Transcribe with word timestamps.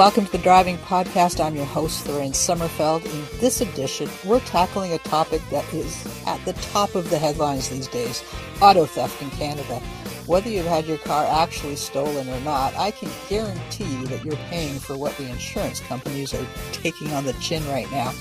Welcome 0.00 0.24
to 0.24 0.32
the 0.32 0.38
Driving 0.38 0.78
Podcast. 0.78 1.44
I'm 1.44 1.54
your 1.54 1.66
host, 1.66 2.08
Lorraine 2.08 2.32
Sommerfeld. 2.32 3.04
In 3.04 3.38
this 3.38 3.60
edition, 3.60 4.08
we're 4.24 4.40
tackling 4.40 4.94
a 4.94 4.98
topic 5.00 5.42
that 5.50 5.70
is 5.74 6.06
at 6.26 6.42
the 6.46 6.54
top 6.54 6.94
of 6.94 7.10
the 7.10 7.18
headlines 7.18 7.68
these 7.68 7.86
days 7.86 8.24
auto 8.62 8.86
theft 8.86 9.20
in 9.20 9.28
Canada. 9.32 9.78
Whether 10.24 10.48
you've 10.48 10.64
had 10.64 10.86
your 10.86 10.96
car 10.96 11.26
actually 11.26 11.76
stolen 11.76 12.30
or 12.30 12.40
not, 12.40 12.74
I 12.76 12.92
can 12.92 13.10
guarantee 13.28 13.84
you 13.84 14.06
that 14.06 14.24
you're 14.24 14.36
paying 14.48 14.78
for 14.78 14.96
what 14.96 15.14
the 15.18 15.28
insurance 15.28 15.80
companies 15.80 16.32
are 16.32 16.46
taking 16.72 17.12
on 17.12 17.26
the 17.26 17.34
chin 17.34 17.62
right 17.68 17.90
now. 17.90 18.14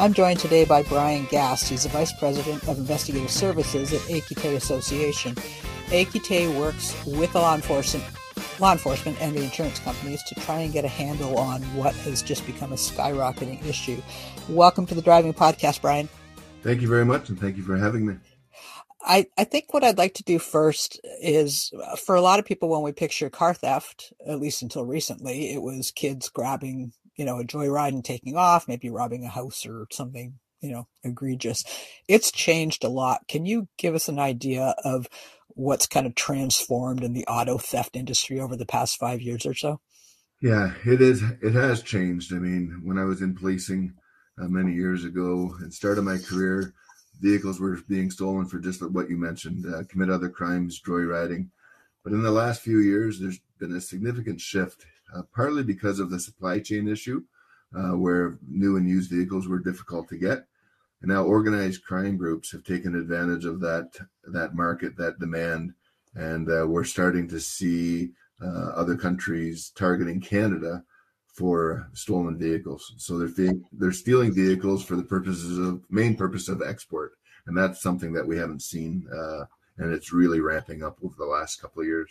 I'm 0.00 0.12
joined 0.12 0.40
today 0.40 0.64
by 0.64 0.82
Bryan 0.82 1.28
Gast. 1.30 1.68
He's 1.68 1.84
the 1.84 1.90
Vice 1.90 2.12
President 2.12 2.66
of 2.66 2.76
Investigative 2.76 3.30
Services 3.30 3.92
at 3.92 4.00
Équité 4.08 4.56
Association. 4.56 5.36
Équité 5.92 6.52
works 6.58 6.96
with 7.06 7.36
law 7.36 7.54
enforcement 7.54 8.04
law 8.60 8.72
enforcement 8.72 9.20
and 9.22 9.34
the 9.34 9.42
insurance 9.42 9.78
companies 9.78 10.22
to 10.24 10.34
try 10.34 10.60
and 10.60 10.72
get 10.72 10.84
a 10.84 10.88
handle 10.88 11.38
on 11.38 11.62
what 11.74 11.94
has 11.94 12.20
just 12.20 12.44
become 12.44 12.72
a 12.72 12.76
skyrocketing 12.76 13.64
issue. 13.66 14.00
Welcome 14.50 14.86
to 14.86 14.94
the 14.94 15.00
Driving 15.00 15.32
Podcast, 15.32 15.80
Bryan. 15.80 16.10
Thank 16.62 16.82
you 16.82 16.88
very 16.88 17.06
much, 17.06 17.30
and 17.30 17.40
thank 17.40 17.56
you 17.56 17.62
for 17.62 17.76
having 17.78 18.06
me. 18.06 18.16
I, 19.02 19.26
I 19.38 19.44
think 19.44 19.72
what 19.72 19.82
I'd 19.82 19.96
like 19.96 20.12
to 20.14 20.24
do 20.24 20.38
first 20.38 21.00
is 21.22 21.72
uh, 21.82 21.96
for 21.96 22.14
a 22.14 22.20
lot 22.20 22.38
of 22.38 22.44
people, 22.44 22.68
when 22.68 22.82
we 22.82 22.92
picture 22.92 23.30
car 23.30 23.54
theft, 23.54 24.12
at 24.26 24.40
least 24.40 24.60
until 24.60 24.84
recently, 24.84 25.54
it 25.54 25.62
was 25.62 25.90
kids 25.90 26.28
grabbing, 26.28 26.92
you 27.16 27.24
know, 27.24 27.38
a 27.38 27.44
joyride 27.44 27.88
and 27.88 28.04
taking 28.04 28.36
off, 28.36 28.68
maybe 28.68 28.90
robbing 28.90 29.24
a 29.24 29.28
house 29.30 29.64
or 29.64 29.86
something, 29.90 30.34
you 30.60 30.72
know, 30.72 30.86
egregious. 31.02 31.64
It's 32.08 32.30
changed 32.30 32.84
a 32.84 32.90
lot. 32.90 33.22
Can 33.26 33.46
you 33.46 33.68
give 33.78 33.94
us 33.94 34.10
an 34.10 34.18
idea 34.18 34.74
of 34.84 35.08
what's 35.60 35.86
kind 35.86 36.06
of 36.06 36.14
transformed 36.14 37.04
in 37.04 37.12
the 37.12 37.26
auto 37.26 37.58
theft 37.58 37.94
industry 37.94 38.40
over 38.40 38.56
the 38.56 38.66
past 38.66 38.98
five 38.98 39.20
years 39.20 39.44
or 39.44 39.54
so? 39.54 39.80
Yeah, 40.40 40.72
it 40.86 41.02
is. 41.02 41.22
It 41.42 41.52
has 41.52 41.82
changed. 41.82 42.32
I 42.32 42.38
mean, 42.38 42.80
when 42.82 42.98
I 42.98 43.04
was 43.04 43.20
in 43.20 43.34
policing 43.34 43.92
uh, 44.40 44.48
many 44.48 44.72
years 44.72 45.04
ago 45.04 45.54
and 45.60 45.72
started 45.72 46.02
my 46.02 46.16
career, 46.16 46.72
vehicles 47.20 47.60
were 47.60 47.78
being 47.88 48.10
stolen 48.10 48.46
for 48.46 48.58
just 48.58 48.82
what 48.90 49.10
you 49.10 49.18
mentioned, 49.18 49.66
uh, 49.66 49.82
commit 49.88 50.08
other 50.08 50.30
crimes, 50.30 50.80
joyriding. 50.80 51.48
But 52.02 52.14
in 52.14 52.22
the 52.22 52.30
last 52.30 52.62
few 52.62 52.78
years, 52.78 53.20
there's 53.20 53.40
been 53.58 53.76
a 53.76 53.82
significant 53.82 54.40
shift, 54.40 54.86
uh, 55.14 55.22
partly 55.34 55.62
because 55.62 56.00
of 56.00 56.08
the 56.08 56.18
supply 56.18 56.60
chain 56.60 56.88
issue, 56.88 57.22
uh, 57.76 57.90
where 57.90 58.38
new 58.48 58.78
and 58.78 58.88
used 58.88 59.10
vehicles 59.10 59.46
were 59.46 59.58
difficult 59.58 60.08
to 60.08 60.16
get, 60.16 60.46
and 61.02 61.10
now 61.10 61.24
organized 61.24 61.84
crime 61.84 62.16
groups 62.16 62.52
have 62.52 62.64
taken 62.64 62.94
advantage 62.94 63.44
of 63.44 63.60
that 63.60 63.88
that 64.24 64.54
market, 64.54 64.96
that 64.96 65.18
demand, 65.18 65.72
and 66.14 66.50
uh, 66.50 66.66
we're 66.66 66.84
starting 66.84 67.28
to 67.28 67.40
see 67.40 68.10
uh, 68.42 68.70
other 68.74 68.96
countries 68.96 69.72
targeting 69.74 70.20
Canada 70.20 70.82
for 71.26 71.88
stolen 71.94 72.38
vehicles. 72.38 72.92
So 72.98 73.18
they're 73.18 73.54
they're 73.72 73.92
stealing 73.92 74.34
vehicles 74.34 74.84
for 74.84 74.96
the 74.96 75.02
purposes 75.02 75.58
of 75.58 75.82
main 75.90 76.16
purpose 76.16 76.48
of 76.48 76.62
export, 76.62 77.12
and 77.46 77.56
that's 77.56 77.82
something 77.82 78.12
that 78.12 78.26
we 78.26 78.36
haven't 78.36 78.62
seen, 78.62 79.06
uh, 79.12 79.44
and 79.78 79.92
it's 79.92 80.12
really 80.12 80.40
ramping 80.40 80.82
up 80.82 80.98
over 81.02 81.14
the 81.18 81.24
last 81.24 81.60
couple 81.60 81.80
of 81.80 81.88
years. 81.88 82.10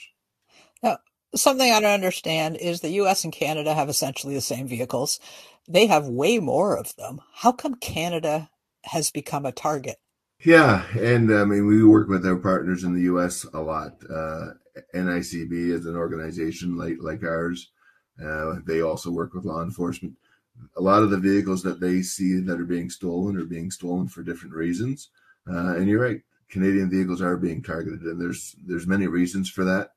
Now, 0.81 0.97
something 1.35 1.71
I 1.71 1.79
don't 1.79 1.91
understand 1.91 2.57
is 2.57 2.81
the 2.81 2.89
U.S. 2.91 3.23
and 3.23 3.33
Canada 3.33 3.73
have 3.75 3.89
essentially 3.89 4.33
the 4.33 4.41
same 4.41 4.67
vehicles. 4.67 5.19
They 5.67 5.85
have 5.85 6.07
way 6.07 6.39
more 6.39 6.75
of 6.75 6.95
them. 6.95 7.21
How 7.33 7.51
come 7.51 7.75
Canada 7.75 8.49
has 8.85 9.11
become 9.11 9.45
a 9.45 9.51
target. 9.51 9.97
Yeah, 10.43 10.85
and 10.97 11.33
I 11.33 11.43
mean 11.43 11.67
we 11.67 11.83
work 11.83 12.07
with 12.07 12.25
our 12.25 12.37
partners 12.37 12.83
in 12.83 12.93
the 12.93 13.01
U.S. 13.03 13.45
a 13.53 13.59
lot. 13.59 14.01
Uh, 14.09 14.51
NICB 14.93 15.51
is 15.51 15.85
an 15.85 15.97
organization 15.97 16.77
like 16.77 16.97
like 17.01 17.23
ours. 17.23 17.71
Uh, 18.23 18.55
they 18.65 18.81
also 18.81 19.11
work 19.11 19.33
with 19.33 19.45
law 19.45 19.61
enforcement. 19.61 20.15
A 20.77 20.81
lot 20.81 21.03
of 21.03 21.09
the 21.09 21.17
vehicles 21.17 21.61
that 21.63 21.79
they 21.79 22.01
see 22.01 22.39
that 22.39 22.59
are 22.59 22.65
being 22.65 22.89
stolen 22.89 23.37
are 23.37 23.45
being 23.45 23.71
stolen 23.71 24.07
for 24.07 24.23
different 24.23 24.53
reasons. 24.53 25.09
Uh, 25.49 25.75
and 25.75 25.87
you're 25.87 26.01
right, 26.01 26.21
Canadian 26.49 26.89
vehicles 26.89 27.21
are 27.21 27.37
being 27.37 27.61
targeted, 27.61 28.01
and 28.01 28.21
there's 28.21 28.55
there's 28.65 28.87
many 28.87 29.07
reasons 29.07 29.49
for 29.49 29.65
that. 29.65 29.91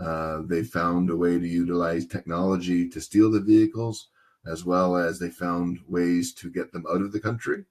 Uh, 0.00 0.42
they 0.46 0.62
found 0.62 1.10
a 1.10 1.16
way 1.16 1.36
to 1.38 1.46
utilize 1.48 2.06
technology 2.06 2.88
to 2.88 3.00
steal 3.00 3.30
the 3.30 3.40
vehicles, 3.40 4.08
as 4.46 4.64
well 4.64 4.96
as 4.96 5.18
they 5.18 5.30
found 5.30 5.80
ways 5.88 6.32
to 6.34 6.48
get 6.48 6.72
them 6.72 6.84
out 6.88 7.02
of 7.02 7.10
the 7.10 7.20
country 7.20 7.64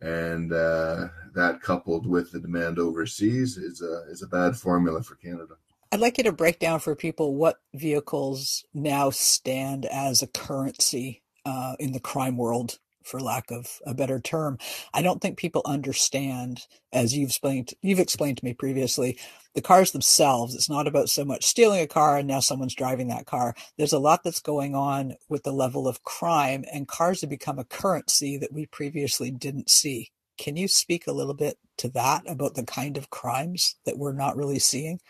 and 0.00 0.52
uh, 0.52 1.08
that 1.34 1.60
coupled 1.62 2.06
with 2.06 2.32
the 2.32 2.40
demand 2.40 2.78
overseas 2.78 3.56
is 3.56 3.82
a 3.82 4.04
is 4.10 4.22
a 4.22 4.26
bad 4.26 4.56
formula 4.56 5.02
for 5.02 5.14
Canada. 5.16 5.54
I'd 5.92 6.00
like 6.00 6.18
you 6.18 6.24
to 6.24 6.32
break 6.32 6.60
down 6.60 6.80
for 6.80 6.94
people 6.94 7.34
what 7.34 7.60
vehicles 7.74 8.64
now 8.72 9.10
stand 9.10 9.86
as 9.86 10.22
a 10.22 10.28
currency 10.28 11.22
uh, 11.44 11.74
in 11.80 11.92
the 11.92 12.00
crime 12.00 12.36
world 12.36 12.78
for 13.04 13.20
lack 13.20 13.50
of 13.50 13.80
a 13.86 13.94
better 13.94 14.20
term. 14.20 14.58
I 14.92 15.02
don't 15.02 15.20
think 15.20 15.38
people 15.38 15.62
understand, 15.64 16.66
as 16.92 17.16
you've 17.16 17.30
explained, 17.30 17.74
you've 17.82 17.98
explained 17.98 18.38
to 18.38 18.44
me 18.44 18.54
previously, 18.54 19.18
the 19.54 19.62
cars 19.62 19.92
themselves. 19.92 20.54
It's 20.54 20.70
not 20.70 20.86
about 20.86 21.08
so 21.08 21.24
much 21.24 21.44
stealing 21.44 21.80
a 21.80 21.86
car 21.86 22.16
and 22.16 22.28
now 22.28 22.40
someone's 22.40 22.74
driving 22.74 23.08
that 23.08 23.26
car. 23.26 23.54
There's 23.76 23.92
a 23.92 23.98
lot 23.98 24.22
that's 24.22 24.40
going 24.40 24.74
on 24.74 25.14
with 25.28 25.42
the 25.42 25.52
level 25.52 25.88
of 25.88 26.04
crime, 26.04 26.64
and 26.72 26.88
cars 26.88 27.20
have 27.20 27.30
become 27.30 27.58
a 27.58 27.64
currency 27.64 28.36
that 28.38 28.52
we 28.52 28.66
previously 28.66 29.30
didn't 29.30 29.70
see. 29.70 30.10
Can 30.38 30.56
you 30.56 30.68
speak 30.68 31.06
a 31.06 31.12
little 31.12 31.34
bit 31.34 31.58
to 31.78 31.88
that 31.90 32.22
about 32.26 32.54
the 32.54 32.64
kind 32.64 32.96
of 32.96 33.10
crimes 33.10 33.76
that 33.84 33.98
we're 33.98 34.12
not 34.12 34.36
really 34.36 34.58
seeing? 34.58 35.00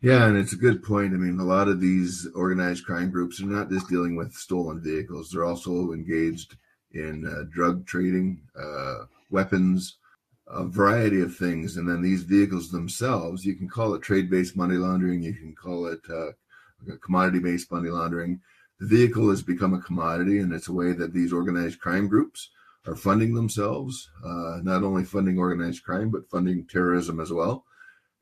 Yeah, 0.00 0.26
and 0.26 0.36
it's 0.36 0.52
a 0.52 0.56
good 0.56 0.82
point. 0.82 1.14
I 1.14 1.16
mean, 1.16 1.38
a 1.38 1.44
lot 1.44 1.68
of 1.68 1.80
these 1.80 2.26
organized 2.34 2.84
crime 2.84 3.10
groups 3.10 3.40
are 3.40 3.46
not 3.46 3.70
just 3.70 3.88
dealing 3.88 4.16
with 4.16 4.32
stolen 4.32 4.82
vehicles, 4.82 5.30
they're 5.30 5.44
also 5.44 5.92
engaged 5.92 6.56
in 6.94 7.26
uh, 7.26 7.44
drug 7.50 7.86
trading, 7.86 8.40
uh, 8.58 9.04
weapons, 9.30 9.96
a 10.46 10.64
variety 10.64 11.20
of 11.20 11.36
things. 11.36 11.76
And 11.76 11.88
then 11.88 12.02
these 12.02 12.22
vehicles 12.22 12.70
themselves, 12.70 13.44
you 13.44 13.54
can 13.54 13.68
call 13.68 13.94
it 13.94 14.02
trade 14.02 14.30
based 14.30 14.56
money 14.56 14.76
laundering, 14.76 15.22
you 15.22 15.34
can 15.34 15.54
call 15.54 15.86
it 15.86 16.00
uh, 16.12 16.32
commodity 17.00 17.38
based 17.38 17.70
money 17.70 17.88
laundering. 17.88 18.40
The 18.80 18.86
vehicle 18.86 19.30
has 19.30 19.42
become 19.42 19.74
a 19.74 19.80
commodity, 19.80 20.40
and 20.40 20.52
it's 20.52 20.68
a 20.68 20.72
way 20.72 20.92
that 20.92 21.12
these 21.12 21.32
organized 21.32 21.80
crime 21.80 22.08
groups 22.08 22.50
are 22.86 22.96
funding 22.96 23.32
themselves, 23.34 24.10
uh, 24.24 24.58
not 24.62 24.82
only 24.82 25.04
funding 25.04 25.38
organized 25.38 25.84
crime, 25.84 26.10
but 26.10 26.28
funding 26.28 26.66
terrorism 26.66 27.20
as 27.20 27.32
well. 27.32 27.64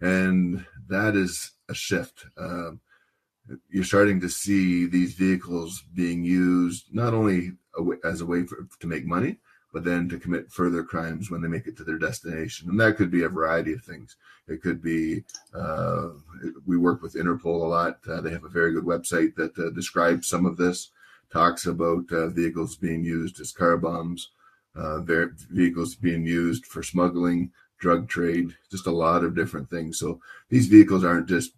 And 0.00 0.64
that 0.88 1.16
is 1.16 1.52
a 1.68 1.74
shift. 1.74 2.26
Um, 2.36 2.80
you're 3.68 3.84
starting 3.84 4.20
to 4.20 4.28
see 4.28 4.86
these 4.86 5.14
vehicles 5.14 5.82
being 5.94 6.22
used 6.22 6.94
not 6.94 7.14
only 7.14 7.52
as 8.04 8.20
a 8.20 8.26
way 8.26 8.44
for, 8.44 8.66
to 8.78 8.86
make 8.86 9.04
money, 9.04 9.36
but 9.72 9.84
then 9.84 10.08
to 10.08 10.18
commit 10.18 10.50
further 10.50 10.82
crimes 10.82 11.30
when 11.30 11.40
they 11.40 11.48
make 11.48 11.66
it 11.66 11.76
to 11.76 11.84
their 11.84 11.98
destination. 11.98 12.68
And 12.68 12.80
that 12.80 12.96
could 12.96 13.10
be 13.10 13.22
a 13.22 13.28
variety 13.28 13.72
of 13.72 13.82
things. 13.82 14.16
It 14.48 14.62
could 14.62 14.82
be, 14.82 15.24
uh, 15.54 16.08
we 16.66 16.76
work 16.76 17.02
with 17.02 17.14
Interpol 17.14 17.62
a 17.62 17.66
lot. 17.66 17.98
Uh, 18.08 18.20
they 18.20 18.30
have 18.30 18.44
a 18.44 18.48
very 18.48 18.72
good 18.72 18.84
website 18.84 19.36
that 19.36 19.56
uh, 19.58 19.70
describes 19.70 20.28
some 20.28 20.46
of 20.46 20.56
this, 20.56 20.90
talks 21.32 21.66
about 21.66 22.10
uh, 22.10 22.28
vehicles 22.28 22.76
being 22.76 23.04
used 23.04 23.40
as 23.40 23.52
car 23.52 23.76
bombs, 23.76 24.30
uh, 24.74 25.00
vehicles 25.00 25.94
being 25.94 26.26
used 26.26 26.66
for 26.66 26.82
smuggling, 26.82 27.52
drug 27.78 28.08
trade, 28.08 28.56
just 28.70 28.86
a 28.86 28.90
lot 28.90 29.24
of 29.24 29.34
different 29.34 29.70
things. 29.70 29.98
So 29.98 30.20
these 30.48 30.66
vehicles 30.66 31.04
aren't 31.04 31.28
just 31.28 31.52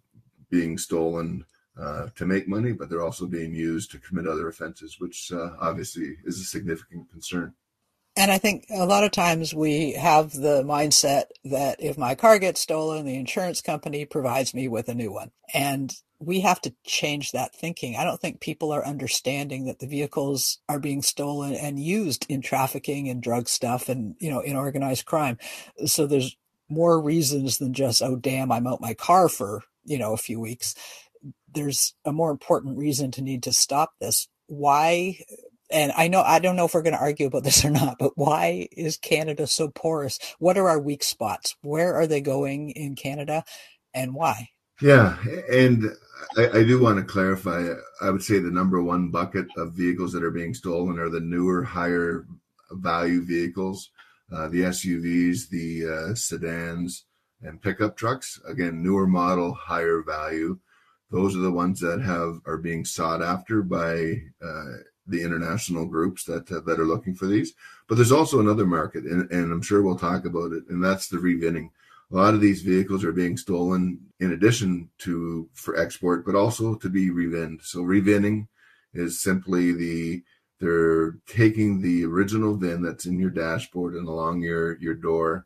being 0.49 0.77
stolen 0.77 1.45
uh, 1.79 2.07
to 2.15 2.25
make 2.25 2.47
money, 2.47 2.71
but 2.71 2.89
they're 2.89 3.01
also 3.01 3.25
being 3.25 3.53
used 3.53 3.91
to 3.91 3.99
commit 3.99 4.27
other 4.27 4.47
offenses, 4.47 4.97
which 4.99 5.31
uh, 5.31 5.51
obviously 5.59 6.17
is 6.25 6.39
a 6.39 6.43
significant 6.43 7.09
concern. 7.09 7.53
And 8.15 8.31
I 8.31 8.37
think 8.37 8.67
a 8.69 8.85
lot 8.85 9.03
of 9.03 9.11
times 9.11 9.55
we 9.55 9.93
have 9.93 10.33
the 10.33 10.63
mindset 10.63 11.25
that 11.45 11.81
if 11.81 11.97
my 11.97 12.13
car 12.13 12.37
gets 12.37 12.61
stolen, 12.61 13.05
the 13.05 13.15
insurance 13.15 13.59
company 13.61 14.05
provides 14.05 14.53
me 14.53 14.67
with 14.67 14.87
a 14.87 14.93
new 14.93 15.11
one. 15.11 15.31
And 15.51 15.91
we 16.19 16.41
have 16.41 16.61
to 16.61 16.75
change 16.85 17.31
that 17.31 17.55
thinking. 17.55 17.95
I 17.95 18.03
don't 18.03 18.21
think 18.21 18.39
people 18.39 18.71
are 18.71 18.85
understanding 18.85 19.65
that 19.65 19.79
the 19.79 19.87
vehicles 19.87 20.59
are 20.69 20.79
being 20.79 21.01
stolen 21.01 21.55
and 21.55 21.79
used 21.79 22.25
in 22.29 22.41
trafficking 22.41 23.09
and 23.09 23.21
drug 23.21 23.49
stuff 23.49 23.89
and, 23.89 24.15
you 24.19 24.29
know, 24.29 24.39
in 24.41 24.55
organized 24.55 25.05
crime. 25.05 25.39
So 25.85 26.05
there's 26.05 26.37
more 26.69 27.01
reasons 27.01 27.57
than 27.57 27.73
just, 27.73 28.01
oh, 28.01 28.15
damn, 28.15 28.51
I'm 28.51 28.67
out 28.67 28.79
my 28.79 28.93
car 28.93 29.27
for, 29.27 29.63
you 29.85 29.97
know, 29.97 30.13
a 30.13 30.17
few 30.17 30.39
weeks. 30.39 30.75
There's 31.51 31.93
a 32.05 32.11
more 32.11 32.31
important 32.31 32.77
reason 32.77 33.11
to 33.11 33.21
need 33.21 33.43
to 33.43 33.53
stop 33.53 33.93
this. 33.99 34.27
Why? 34.47 35.19
And 35.71 35.91
I 35.93 36.07
know, 36.07 36.21
I 36.21 36.39
don't 36.39 36.55
know 36.55 36.65
if 36.65 36.73
we're 36.73 36.81
going 36.81 36.93
to 36.93 36.99
argue 36.99 37.27
about 37.27 37.43
this 37.43 37.63
or 37.65 37.69
not, 37.69 37.97
but 37.99 38.11
why 38.15 38.67
is 38.71 38.97
Canada 38.97 39.47
so 39.47 39.69
porous? 39.69 40.19
What 40.39 40.57
are 40.57 40.69
our 40.69 40.79
weak 40.79 41.03
spots? 41.03 41.55
Where 41.61 41.95
are 41.95 42.07
they 42.07 42.21
going 42.21 42.71
in 42.71 42.95
Canada 42.95 43.43
and 43.93 44.13
why? 44.13 44.49
Yeah. 44.81 45.17
And 45.51 45.85
I, 46.37 46.59
I 46.59 46.63
do 46.63 46.81
want 46.81 46.97
to 46.97 47.03
clarify. 47.03 47.73
I 48.01 48.09
would 48.09 48.23
say 48.23 48.39
the 48.39 48.51
number 48.51 48.81
one 48.81 49.09
bucket 49.09 49.47
of 49.57 49.73
vehicles 49.73 50.13
that 50.13 50.23
are 50.23 50.31
being 50.31 50.53
stolen 50.53 50.99
are 50.99 51.09
the 51.09 51.19
newer, 51.19 51.63
higher 51.63 52.25
value 52.71 53.23
vehicles 53.23 53.89
uh, 54.33 54.47
the 54.47 54.61
SUVs, 54.61 55.49
the 55.49 55.85
uh, 55.87 56.15
sedans, 56.15 57.05
and 57.41 57.61
pickup 57.61 57.95
trucks. 57.95 58.39
Again, 58.47 58.81
newer 58.81 59.07
model, 59.07 59.53
higher 59.53 60.01
value. 60.01 60.59
Those 61.13 61.35
are 61.35 61.41
the 61.41 61.51
ones 61.51 61.79
that 61.81 62.01
have 62.01 62.41
are 62.47 62.57
being 62.57 62.85
sought 62.85 63.21
after 63.21 63.61
by 63.61 64.23
uh, 64.43 64.77
the 65.05 65.21
international 65.21 65.85
groups 65.85 66.23
that 66.25 66.51
uh, 66.51 66.61
that 66.61 66.79
are 66.79 66.87
looking 66.87 67.13
for 67.13 67.27
these. 67.27 67.53
But 67.87 67.95
there's 67.95 68.11
also 68.11 68.39
another 68.39 68.65
market, 68.65 69.03
and, 69.03 69.31
and 69.31 69.53
I'm 69.53 69.61
sure 69.61 69.83
we'll 69.83 69.95
talk 69.95 70.25
about 70.25 70.53
it, 70.53 70.63
and 70.69 70.83
that's 70.83 71.07
the 71.07 71.17
revinning. 71.17 71.69
A 72.11 72.15
lot 72.15 72.33
of 72.33 72.41
these 72.41 72.63
vehicles 72.63 73.03
are 73.03 73.11
being 73.11 73.37
stolen 73.37 73.99
in 74.19 74.31
addition 74.31 74.89
to 74.99 75.47
for 75.53 75.77
export, 75.77 76.25
but 76.25 76.35
also 76.35 76.73
to 76.75 76.89
be 76.89 77.11
revinned. 77.11 77.61
So 77.63 77.81
revinning 77.81 78.47
is 78.95 79.21
simply 79.21 79.71
the 79.71 80.23
they're 80.59 81.17
taking 81.27 81.81
the 81.81 82.05
original 82.05 82.55
VIN 82.55 82.81
that's 82.81 83.05
in 83.05 83.19
your 83.19 83.29
dashboard 83.29 83.95
and 83.95 84.07
along 84.07 84.41
your, 84.41 84.77
your 84.79 84.93
door 84.93 85.45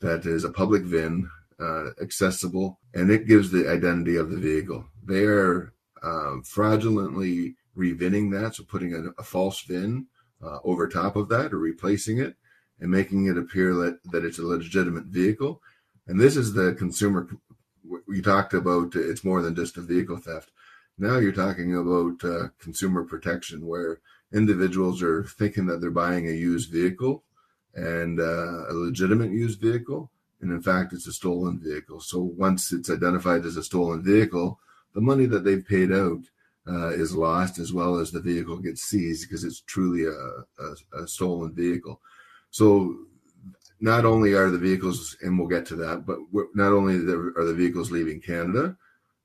that 0.00 0.26
is 0.26 0.44
a 0.44 0.50
public 0.50 0.82
VIN, 0.82 1.30
uh, 1.60 1.90
accessible, 2.00 2.80
and 2.94 3.10
it 3.10 3.26
gives 3.26 3.50
the 3.50 3.68
identity 3.68 4.16
of 4.16 4.30
the 4.30 4.38
vehicle. 4.38 4.84
They 5.04 5.24
are 5.24 5.72
uh, 6.02 6.36
fraudulently 6.44 7.56
revinning 7.76 8.30
that, 8.32 8.54
so 8.54 8.64
putting 8.64 8.94
a, 8.94 9.10
a 9.18 9.22
false 9.22 9.60
VIN 9.62 10.06
uh, 10.42 10.58
over 10.64 10.88
top 10.88 11.16
of 11.16 11.28
that 11.28 11.52
or 11.52 11.58
replacing 11.58 12.18
it 12.18 12.36
and 12.80 12.90
making 12.90 13.26
it 13.26 13.36
appear 13.36 13.74
that, 13.74 14.00
that 14.10 14.24
it's 14.24 14.38
a 14.38 14.42
legitimate 14.42 15.04
vehicle. 15.04 15.60
And 16.06 16.18
this 16.18 16.36
is 16.36 16.54
the 16.54 16.74
consumer. 16.74 17.28
We 18.06 18.22
talked 18.22 18.54
about 18.54 18.94
it's 18.94 19.24
more 19.24 19.42
than 19.42 19.54
just 19.54 19.76
a 19.76 19.82
vehicle 19.82 20.16
theft. 20.16 20.50
Now 20.98 21.18
you're 21.18 21.32
talking 21.32 21.76
about 21.76 22.24
uh, 22.24 22.48
consumer 22.58 23.04
protection, 23.04 23.66
where 23.66 24.00
individuals 24.32 25.02
are 25.02 25.24
thinking 25.24 25.66
that 25.66 25.80
they're 25.80 25.90
buying 25.90 26.28
a 26.28 26.32
used 26.32 26.70
vehicle 26.70 27.24
and 27.74 28.20
uh, 28.20 28.68
a 28.68 28.74
legitimate 28.74 29.30
used 29.30 29.60
vehicle. 29.60 30.10
And 30.40 30.50
in 30.50 30.62
fact, 30.62 30.92
it's 30.92 31.06
a 31.06 31.12
stolen 31.12 31.60
vehicle. 31.60 32.00
So 32.00 32.20
once 32.20 32.72
it's 32.72 32.90
identified 32.90 33.44
as 33.44 33.56
a 33.56 33.62
stolen 33.62 34.02
vehicle, 34.02 34.58
the 34.94 35.00
money 35.00 35.26
that 35.26 35.44
they've 35.44 35.66
paid 35.66 35.92
out 35.92 36.22
uh, 36.66 36.88
is 36.88 37.14
lost 37.14 37.58
as 37.58 37.72
well 37.72 37.96
as 37.96 38.10
the 38.10 38.20
vehicle 38.20 38.58
gets 38.58 38.82
seized 38.82 39.28
because 39.28 39.44
it's 39.44 39.60
truly 39.60 40.04
a, 40.04 40.10
a, 40.12 41.02
a 41.02 41.08
stolen 41.08 41.52
vehicle. 41.54 42.00
So 42.50 42.96
not 43.80 44.04
only 44.04 44.34
are 44.34 44.50
the 44.50 44.58
vehicles, 44.58 45.16
and 45.22 45.38
we'll 45.38 45.48
get 45.48 45.66
to 45.66 45.76
that, 45.76 46.04
but 46.06 46.18
not 46.54 46.72
only 46.72 46.96
are 46.96 47.44
the 47.44 47.54
vehicles 47.54 47.90
leaving 47.90 48.20
Canada, 48.20 48.76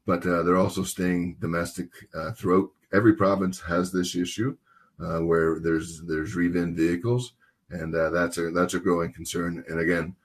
but 0.05 0.25
uh, 0.25 0.43
they're 0.43 0.57
also 0.57 0.83
staying 0.83 1.37
domestic 1.39 1.89
uh, 2.13 2.31
throughout. 2.31 2.69
Every 2.93 3.13
province 3.13 3.59
has 3.61 3.91
this 3.91 4.15
issue 4.15 4.55
uh, 5.01 5.19
where 5.19 5.59
there's 5.59 6.01
there's 6.03 6.35
revinned 6.35 6.77
vehicles, 6.77 7.33
and 7.69 7.93
uh, 7.93 8.09
that's 8.11 8.37
a 8.37 8.51
that's 8.51 8.75
a 8.75 8.79
growing 8.79 9.11
concern. 9.11 9.63
And 9.67 9.79
again, 9.79 10.15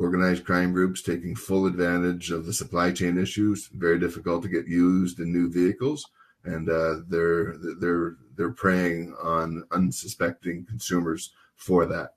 organized 0.00 0.44
crime 0.44 0.72
groups 0.72 1.02
taking 1.02 1.36
full 1.36 1.66
advantage 1.66 2.30
of 2.30 2.46
the 2.46 2.52
supply 2.52 2.90
chain 2.90 3.18
issues. 3.18 3.68
Very 3.74 3.98
difficult 3.98 4.42
to 4.42 4.48
get 4.48 4.66
used 4.66 5.20
in 5.20 5.30
new 5.30 5.50
vehicles, 5.50 6.10
and 6.44 6.68
uh, 6.68 6.96
they're 7.08 7.56
they're 7.78 8.16
they're 8.36 8.52
preying 8.52 9.14
on 9.22 9.62
unsuspecting 9.70 10.64
consumers 10.64 11.32
for 11.54 11.84
that. 11.86 12.14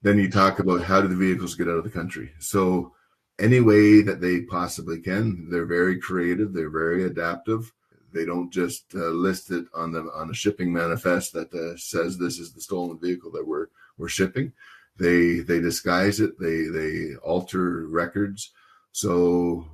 Then 0.00 0.18
you 0.18 0.30
talk 0.30 0.58
about 0.58 0.82
how 0.82 1.02
do 1.02 1.08
the 1.08 1.14
vehicles 1.14 1.54
get 1.54 1.68
out 1.68 1.76
of 1.76 1.84
the 1.84 1.90
country. 1.90 2.32
So 2.38 2.94
any 3.38 3.60
way 3.60 4.02
that 4.02 4.20
they 4.20 4.40
possibly 4.42 5.00
can, 5.00 5.48
they're 5.50 5.66
very 5.66 6.00
creative. 6.00 6.52
They're 6.52 6.70
very 6.70 7.04
adaptive. 7.04 7.70
They 8.12 8.24
don't 8.24 8.52
just 8.52 8.94
uh, 8.94 9.08
list 9.08 9.50
it 9.50 9.66
on 9.74 9.92
the 9.92 10.10
on 10.14 10.30
a 10.30 10.34
shipping 10.34 10.72
manifest 10.72 11.34
that 11.34 11.52
uh, 11.52 11.76
says 11.76 12.16
this 12.16 12.38
is 12.38 12.52
the 12.52 12.60
stolen 12.60 12.98
vehicle 12.98 13.30
that 13.32 13.46
we're 13.46 13.66
we're 13.98 14.08
shipping. 14.08 14.52
They 14.96 15.40
they 15.40 15.60
disguise 15.60 16.20
it. 16.20 16.38
They 16.38 16.64
they 16.64 17.16
alter 17.16 17.86
records. 17.88 18.50
So 18.92 19.66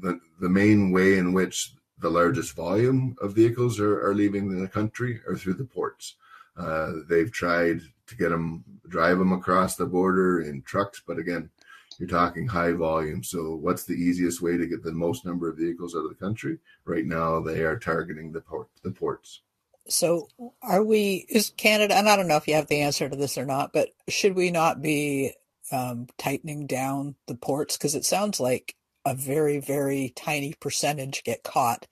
the 0.00 0.20
the 0.40 0.48
main 0.48 0.90
way 0.92 1.18
in 1.18 1.32
which 1.32 1.74
the 1.98 2.10
largest 2.10 2.54
volume 2.54 3.16
of 3.20 3.34
vehicles 3.34 3.80
are, 3.80 4.06
are 4.06 4.14
leaving 4.14 4.48
the 4.48 4.68
country 4.68 5.20
are 5.26 5.36
through 5.36 5.54
the 5.54 5.64
ports. 5.64 6.16
Uh, 6.56 6.92
they've 7.08 7.32
tried 7.32 7.80
to 8.06 8.16
get 8.16 8.30
them 8.30 8.64
drive 8.88 9.18
them 9.18 9.32
across 9.32 9.76
the 9.76 9.86
border 9.86 10.42
in 10.42 10.62
trucks, 10.62 11.02
but 11.06 11.18
again, 11.18 11.50
you're 11.98 12.08
talking 12.08 12.46
high 12.46 12.72
volume. 12.72 13.22
So, 13.22 13.56
what's 13.56 13.84
the 13.84 13.94
easiest 13.94 14.42
way 14.42 14.56
to 14.56 14.66
get 14.66 14.82
the 14.82 14.92
most 14.92 15.24
number 15.24 15.48
of 15.48 15.56
vehicles 15.56 15.94
out 15.94 16.04
of 16.04 16.10
the 16.10 16.14
country? 16.14 16.58
Right 16.84 17.06
now, 17.06 17.40
they 17.40 17.62
are 17.62 17.78
targeting 17.78 18.32
the 18.32 18.40
port, 18.40 18.68
the 18.82 18.90
ports. 18.90 19.40
So, 19.88 20.28
are 20.62 20.84
we? 20.84 21.26
Is 21.28 21.52
Canada? 21.56 21.96
And 21.96 22.08
I 22.08 22.16
don't 22.16 22.28
know 22.28 22.36
if 22.36 22.48
you 22.48 22.54
have 22.54 22.68
the 22.68 22.82
answer 22.82 23.08
to 23.08 23.16
this 23.16 23.38
or 23.38 23.46
not, 23.46 23.72
but 23.72 23.90
should 24.08 24.36
we 24.36 24.50
not 24.50 24.82
be 24.82 25.34
um, 25.72 26.08
tightening 26.18 26.66
down 26.66 27.16
the 27.28 27.36
ports? 27.36 27.76
Because 27.76 27.94
it 27.94 28.04
sounds 28.06 28.40
like 28.40 28.76
a 29.06 29.14
very, 29.14 29.60
very 29.60 30.12
tiny 30.16 30.54
percentage 30.60 31.24
get 31.24 31.44
caught 31.44 31.86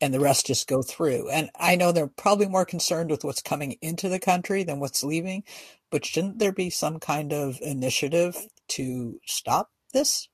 and 0.00 0.14
the 0.14 0.20
rest 0.20 0.46
just 0.46 0.68
go 0.68 0.82
through. 0.82 1.30
And 1.30 1.50
I 1.58 1.76
know 1.76 1.92
they're 1.92 2.08
probably 2.08 2.48
more 2.48 2.66
concerned 2.66 3.10
with 3.10 3.24
what's 3.24 3.42
coming 3.42 3.78
into 3.82 4.08
the 4.10 4.20
country 4.20 4.64
than 4.64 4.80
what's 4.80 5.04
leaving, 5.04 5.44
but 5.90 6.06
shouldn't 6.06 6.40
there 6.40 6.52
be 6.52 6.70
some 6.70 7.00
kind 7.00 7.34
of 7.34 7.60
initiative 7.62 8.36
to 8.70 9.20
stop 9.26 9.70
this? 9.94 10.29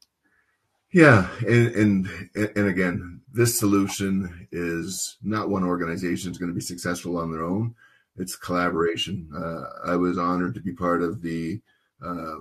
Yeah, 0.93 1.29
and 1.47 1.69
and 1.75 2.09
and 2.57 2.69
again, 2.69 3.21
this 3.33 3.59
solution 3.59 4.49
is 4.53 5.19
not 5.23 5.51
one 5.51 5.65
organization 5.65 6.31
is 6.31 6.39
going 6.39 6.51
to 6.51 6.55
be 6.55 6.61
successful 6.61 7.19
on 7.19 7.31
their 7.31 7.43
own. 7.43 7.75
It's 8.17 8.37
collaboration. 8.37 9.29
Uh, 9.37 9.91
I 9.91 9.97
was 9.97 10.17
honored 10.17 10.55
to 10.55 10.61
be 10.61 10.73
part 10.73 11.03
of 11.03 11.21
the 11.21 11.61
uh, 12.05 12.37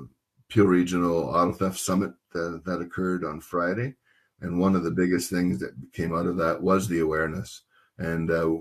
Peel 0.48 0.66
Regional 0.66 1.24
Auto 1.24 1.52
Theft 1.52 1.80
Summit 1.80 2.14
that, 2.34 2.62
that 2.66 2.82
occurred 2.82 3.26
on 3.26 3.42
Friday, 3.42 3.96
and 4.42 4.60
one 4.60 4.76
of 4.76 4.84
the 4.84 4.92
biggest 4.92 5.30
things 5.30 5.60
that 5.60 5.74
came 5.92 6.16
out 6.16 6.28
of 6.28 6.38
that 6.38 6.62
was 6.62 6.88
the 6.88 7.00
awareness 7.00 7.64
and 7.98 8.32
uh, 8.32 8.54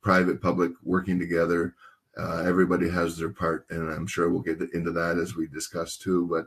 private 0.00 0.40
public 0.40 0.72
working 0.82 1.18
together. 1.18 1.74
Uh, 2.16 2.44
everybody 2.46 2.88
has 2.88 3.16
their 3.18 3.30
part, 3.30 3.66
and 3.70 3.90
I'm 3.90 4.06
sure 4.06 4.30
we'll 4.30 4.40
get 4.40 4.60
into 4.72 4.92
that 4.92 5.18
as 5.18 5.34
we 5.34 5.48
discuss 5.48 5.96
too. 5.96 6.28
But 6.30 6.46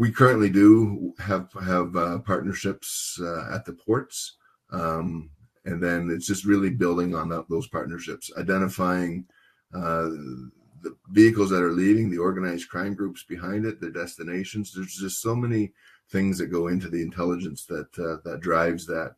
we 0.00 0.10
currently 0.10 0.48
do 0.48 1.12
have 1.18 1.52
have 1.62 1.94
uh, 1.94 2.18
partnerships 2.20 3.20
uh, 3.22 3.54
at 3.54 3.66
the 3.66 3.74
ports, 3.74 4.36
um, 4.72 5.28
and 5.66 5.82
then 5.82 6.08
it's 6.10 6.26
just 6.26 6.46
really 6.46 6.70
building 6.70 7.14
on 7.14 7.28
that, 7.28 7.44
those 7.50 7.68
partnerships, 7.68 8.30
identifying 8.38 9.26
uh, 9.74 10.08
the 10.80 10.96
vehicles 11.10 11.50
that 11.50 11.62
are 11.62 11.72
leaving, 11.72 12.08
the 12.08 12.16
organized 12.16 12.70
crime 12.70 12.94
groups 12.94 13.24
behind 13.24 13.66
it, 13.66 13.78
the 13.78 13.90
destinations. 13.90 14.72
There's 14.72 14.96
just 14.96 15.20
so 15.20 15.36
many 15.36 15.70
things 16.08 16.38
that 16.38 16.46
go 16.46 16.68
into 16.68 16.88
the 16.88 17.02
intelligence 17.02 17.66
that 17.66 17.90
uh, 17.98 18.22
that 18.24 18.40
drives 18.40 18.86
that. 18.86 19.16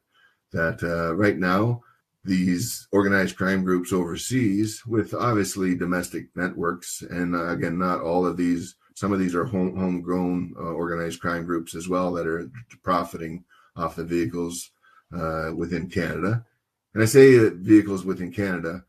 That 0.50 0.82
uh, 0.82 1.14
right 1.14 1.38
now, 1.38 1.80
these 2.24 2.88
organized 2.90 3.36
crime 3.36 3.62
groups 3.62 3.92
overseas, 3.92 4.84
with 4.84 5.14
obviously 5.14 5.76
domestic 5.76 6.26
networks, 6.34 7.02
and 7.08 7.36
uh, 7.36 7.50
again, 7.50 7.78
not 7.78 8.00
all 8.00 8.26
of 8.26 8.36
these. 8.36 8.74
Some 8.94 9.12
of 9.12 9.18
these 9.18 9.34
are 9.34 9.44
home, 9.44 9.76
homegrown 9.76 10.54
uh, 10.58 10.62
organized 10.62 11.20
crime 11.20 11.44
groups 11.44 11.74
as 11.74 11.88
well 11.88 12.12
that 12.12 12.26
are 12.26 12.50
profiting 12.82 13.44
off 13.76 13.96
the 13.96 14.04
vehicles 14.04 14.70
uh, 15.16 15.52
within 15.56 15.88
Canada. 15.88 16.44
And 16.94 17.02
I 17.02 17.06
say 17.06 17.48
vehicles 17.48 18.04
within 18.04 18.32
Canada, 18.32 18.84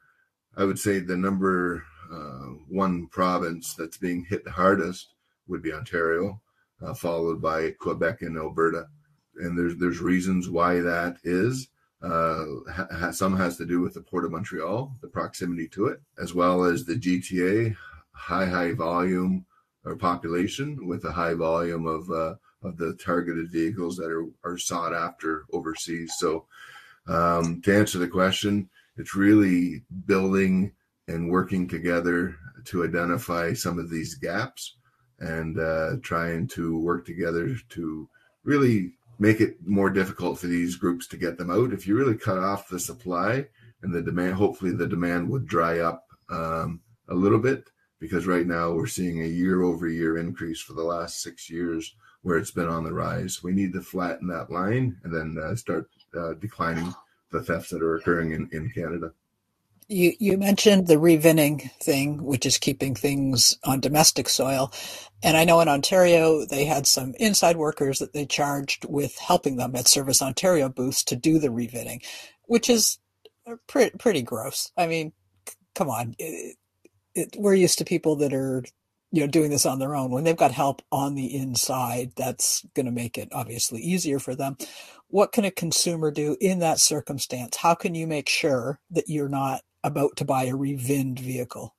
I 0.58 0.66
would 0.66 0.80
say 0.80 1.00
the 1.00 1.18
number 1.18 1.84
uh, 2.12 2.56
one 2.68 3.08
province 3.08 3.74
that's 3.76 3.98
being 3.98 4.26
hit 4.26 4.44
the 4.44 4.52
hardest 4.52 5.14
would 5.48 5.62
be 5.62 5.74
Ontario 5.74 6.42
uh, 6.84 6.94
followed 6.94 7.42
by 7.42 7.72
Quebec 7.72 8.22
and 8.22 8.38
Alberta. 8.38 8.88
And 9.38 9.58
there's 9.58 9.78
there's 9.78 10.00
reasons 10.00 10.50
why 10.50 10.80
that 10.80 11.18
is. 11.24 11.70
Uh, 12.02 12.46
ha- 12.70 13.12
some 13.12 13.36
has 13.38 13.58
to 13.58 13.66
do 13.66 13.80
with 13.80 13.94
the 13.94 14.02
Port 14.02 14.26
of 14.26 14.32
Montreal, 14.32 14.94
the 15.02 15.08
proximity 15.08 15.68
to 15.70 15.88
it, 15.88 16.02
as 16.22 16.34
well 16.34 16.66
as 16.66 16.84
the 16.84 16.96
GTA, 16.96 17.76
high 18.12 18.46
high 18.46 18.74
volume 18.74 19.46
or 19.86 19.96
population 19.96 20.88
with 20.88 21.06
a 21.06 21.12
high 21.12 21.34
volume 21.34 21.86
of 21.86 22.10
uh, 22.10 22.36
of 22.64 22.78
the 22.78 22.94
targeted 22.96 23.52
vehicles 23.52 23.98
that 23.98 24.12
are 24.12 24.26
are 24.44 24.58
sought 24.58 24.94
after 24.94 25.46
overseas. 25.52 26.14
So, 26.18 26.46
um, 27.08 27.62
to 27.62 27.76
answer 27.76 28.00
the 28.00 28.08
question, 28.08 28.70
it's 28.98 29.16
really 29.16 29.84
building 30.06 30.72
and 31.08 31.30
working 31.30 31.68
together 31.68 32.36
to 32.66 32.86
identify 32.86 33.54
some 33.54 33.78
of 33.78 33.90
these 33.90 34.16
gaps 34.16 34.76
and 35.20 35.60
uh, 35.60 35.98
trying 36.02 36.48
to 36.48 36.80
work 36.80 37.06
together 37.06 37.56
to 37.70 38.10
really 38.44 38.94
make 39.20 39.42
it 39.42 39.58
more 39.66 39.90
difficult 39.90 40.40
for 40.40 40.48
these 40.48 40.76
groups 40.76 41.08
to 41.08 41.18
get 41.18 41.38
them 41.38 41.52
out. 41.52 41.74
If 41.74 41.88
you 41.88 41.96
really 41.96 42.18
cut 42.18 42.40
off 42.40 42.68
the 42.68 42.80
supply 42.80 43.46
and 43.82 43.94
the 43.94 44.02
demand, 44.02 44.36
hopefully 44.36 44.72
the 44.72 44.88
demand 44.88 45.30
would 45.30 45.46
dry 45.46 45.80
up 45.80 46.06
um, 46.30 46.82
a 47.10 47.14
little 47.14 47.40
bit 47.40 47.70
because 48.04 48.28
right 48.28 48.46
now 48.46 48.70
we're 48.70 48.86
seeing 48.86 49.24
a 49.24 49.28
year 49.28 49.64
over 49.64 49.88
year 49.88 50.18
increase 50.18 50.60
for 50.60 50.74
the 50.74 50.84
last 50.84 51.22
six 51.22 51.50
years 51.50 51.96
where 52.22 52.38
it's 52.38 52.52
been 52.52 52.68
on 52.68 52.84
the 52.84 52.92
rise. 52.92 53.42
We 53.42 53.54
need 53.54 53.72
to 53.74 53.82
flatten 53.82 54.28
that 54.28 54.52
line 54.52 54.98
and 55.06 55.16
then 55.16 55.42
uh, 55.42 55.56
start 55.56 55.90
uh, 56.14 56.34
declining 56.34 56.94
the 57.32 57.42
thefts 57.42 57.70
that 57.70 57.82
are 57.82 57.96
occurring 57.96 58.34
in, 58.34 58.50
in 58.52 58.70
Canada. 58.72 59.14
You 59.88 60.12
you 60.20 60.38
mentioned 60.38 60.88
the 60.88 60.98
revinning 60.98 61.72
thing, 61.80 62.22
which 62.22 62.46
is 62.46 62.58
keeping 62.58 62.94
things 62.94 63.58
on 63.64 63.80
domestic 63.80 64.28
soil, 64.28 64.74
and 65.22 65.38
I 65.38 65.46
know 65.46 65.62
in 65.62 65.70
Ontario 65.70 66.46
they 66.46 66.66
had 66.66 66.86
some 66.86 67.14
inside 67.20 67.56
workers 67.56 68.00
that 68.00 68.12
they 68.12 68.26
charged 68.26 68.84
with 68.84 69.18
helping 69.18 69.56
them 69.56 69.78
at 69.78 69.88
Service 69.88 70.22
Ontario 70.22 70.68
booths 70.68 71.06
to 71.06 71.16
do 71.16 71.40
the 71.40 71.50
revinning, 71.50 72.04
which 72.48 72.70
is 72.70 73.00
pretty 73.68 73.98
pretty 73.98 74.24
gross. 74.24 74.74
I 74.78 74.88
mean, 74.88 75.14
come 75.74 75.90
on, 75.90 76.16
it, 76.20 76.58
it, 77.16 77.36
we're 77.38 77.54
used 77.56 77.78
to 77.80 77.86
people 77.86 78.16
that 78.18 78.34
are 78.34 78.64
you 79.12 79.22
know 79.22 79.28
doing 79.28 79.52
this 79.52 79.66
on 79.66 79.80
their 79.80 79.96
own. 79.96 80.12
When 80.12 80.24
they've 80.24 80.36
got 80.36 80.52
help 80.52 80.82
on 80.92 81.16
the 81.16 81.34
inside 81.36 82.14
that's 82.16 82.66
going 82.74 82.88
to 82.88 82.92
make 82.92 83.18
it 83.18 83.30
obviously 83.32 83.80
easier 83.82 84.20
for 84.20 84.36
them. 84.36 84.58
What 85.08 85.32
can 85.32 85.46
a 85.46 85.52
consumer 85.52 86.10
do 86.10 86.36
in 86.42 86.60
that 86.60 86.80
circumstance? 86.80 87.58
How 87.58 87.76
can 87.76 87.94
you 87.94 88.08
make 88.08 88.28
sure 88.28 88.80
that 88.90 89.08
you're 89.08 89.30
not 89.30 89.62
about 89.84 90.16
to 90.18 90.26
buy 90.26 90.46
a 90.46 90.56
revinned 90.56 91.20
vehicle? 91.20 91.76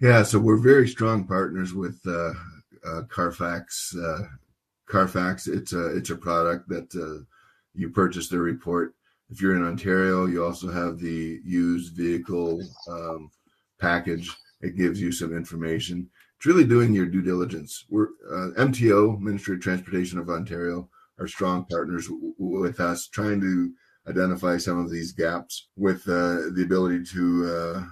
Yeah 0.00 0.22
so 0.22 0.38
we're 0.38 0.56
very 0.56 0.88
strong 0.88 1.26
partners 1.26 1.74
with 1.74 2.00
uh, 2.06 2.32
uh, 2.86 3.02
carfax 3.08 3.94
uh, 3.96 4.22
carfax. 4.86 5.48
It's 5.48 5.72
a 5.72 5.96
it's 5.96 6.10
a 6.10 6.16
product 6.16 6.68
that 6.68 6.94
uh, 6.94 7.24
you 7.74 7.90
purchase 7.90 8.28
their 8.28 8.40
report. 8.40 8.94
If 9.30 9.42
you're 9.42 9.56
in 9.56 9.64
ontario 9.64 10.26
you 10.26 10.44
also 10.44 10.70
have 10.70 11.00
the 11.00 11.40
used 11.44 11.96
vehicle 11.96 12.60
um, 12.88 13.30
package 13.80 14.30
it 14.60 14.76
gives 14.76 15.00
you 15.00 15.10
some 15.10 15.34
information 15.36 16.08
it's 16.40 16.46
really 16.46 16.64
doing 16.64 16.94
your 16.94 17.04
due 17.04 17.20
diligence. 17.20 17.84
We're 17.90 18.06
uh, 18.26 18.52
MTO, 18.56 19.20
Ministry 19.20 19.56
of 19.56 19.60
Transportation 19.60 20.18
of 20.18 20.30
Ontario, 20.30 20.88
are 21.18 21.28
strong 21.28 21.66
partners 21.66 22.06
w- 22.06 22.32
with 22.38 22.80
us, 22.80 23.08
trying 23.08 23.42
to 23.42 23.70
identify 24.08 24.56
some 24.56 24.78
of 24.78 24.90
these 24.90 25.12
gaps 25.12 25.68
with 25.76 26.00
uh, 26.08 26.48
the 26.54 26.62
ability 26.64 27.04
to 27.12 27.44
uh, 27.46 27.82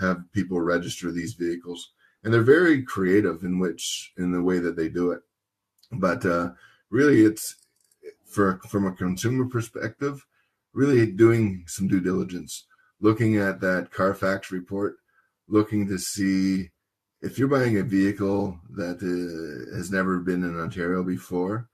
have 0.00 0.30
people 0.34 0.60
register 0.60 1.10
these 1.10 1.32
vehicles. 1.32 1.92
And 2.22 2.34
they're 2.34 2.42
very 2.42 2.82
creative 2.82 3.42
in 3.42 3.58
which 3.58 4.12
in 4.18 4.32
the 4.32 4.42
way 4.42 4.58
that 4.58 4.76
they 4.76 4.90
do 4.90 5.12
it. 5.12 5.22
But 5.90 6.26
uh, 6.26 6.50
really, 6.90 7.24
it's 7.24 7.56
for 8.26 8.60
from 8.68 8.84
a 8.84 8.92
consumer 8.92 9.46
perspective, 9.46 10.26
really 10.74 11.10
doing 11.10 11.64
some 11.66 11.88
due 11.88 12.00
diligence, 12.02 12.66
looking 13.00 13.38
at 13.38 13.62
that 13.62 13.90
Carfax 13.90 14.52
report, 14.52 14.96
looking 15.48 15.88
to 15.88 15.98
see 15.98 16.70
if 17.20 17.38
you're 17.38 17.48
buying 17.48 17.78
a 17.78 17.82
vehicle 17.82 18.58
that 18.70 18.98
uh, 19.02 19.76
has 19.76 19.90
never 19.90 20.18
been 20.18 20.44
in 20.44 20.58
Ontario 20.58 21.02
before, 21.02 21.68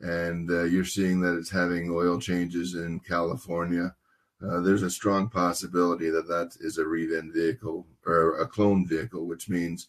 and 0.00 0.50
uh, 0.50 0.64
you're 0.64 0.84
seeing 0.84 1.20
that 1.20 1.36
it's 1.36 1.50
having 1.50 1.90
oil 1.90 2.18
changes 2.18 2.74
in 2.74 3.00
California, 3.00 3.94
uh, 4.42 4.60
there's 4.60 4.82
a 4.82 4.90
strong 4.90 5.28
possibility 5.28 6.10
that 6.10 6.28
that 6.28 6.52
is 6.60 6.78
a 6.78 6.86
rev-in 6.86 7.32
vehicle 7.32 7.86
or 8.06 8.38
a 8.38 8.46
clone 8.46 8.86
vehicle, 8.86 9.26
which 9.26 9.48
means 9.48 9.88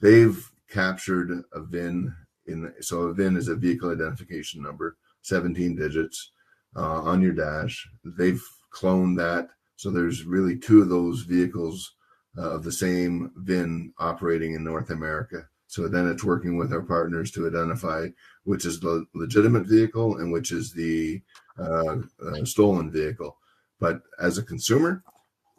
they've 0.00 0.50
captured 0.70 1.42
a 1.52 1.60
VIN 1.60 2.14
in. 2.46 2.72
So 2.80 3.02
a 3.02 3.14
VIN 3.14 3.36
is 3.36 3.48
a 3.48 3.54
vehicle 3.54 3.90
identification 3.90 4.62
number, 4.62 4.96
17 5.22 5.76
digits 5.76 6.32
uh, 6.76 7.02
on 7.02 7.20
your 7.20 7.32
dash. 7.32 7.86
They've 8.04 8.42
cloned 8.72 9.18
that, 9.18 9.48
so 9.76 9.90
there's 9.90 10.24
really 10.24 10.56
two 10.56 10.80
of 10.80 10.88
those 10.88 11.22
vehicles 11.22 11.94
of 12.36 12.64
the 12.64 12.72
same 12.72 13.32
VIN 13.36 13.92
operating 13.98 14.54
in 14.54 14.64
North 14.64 14.90
America. 14.90 15.48
So 15.66 15.88
then 15.88 16.08
it's 16.08 16.24
working 16.24 16.56
with 16.56 16.72
our 16.72 16.82
partners 16.82 17.30
to 17.32 17.46
identify 17.46 18.08
which 18.44 18.64
is 18.64 18.80
the 18.80 19.06
legitimate 19.14 19.66
vehicle 19.66 20.18
and 20.18 20.32
which 20.32 20.52
is 20.52 20.72
the 20.72 21.22
uh, 21.58 21.96
uh, 22.24 22.44
stolen 22.44 22.90
vehicle. 22.90 23.36
But 23.80 24.02
as 24.20 24.38
a 24.38 24.42
consumer, 24.42 25.02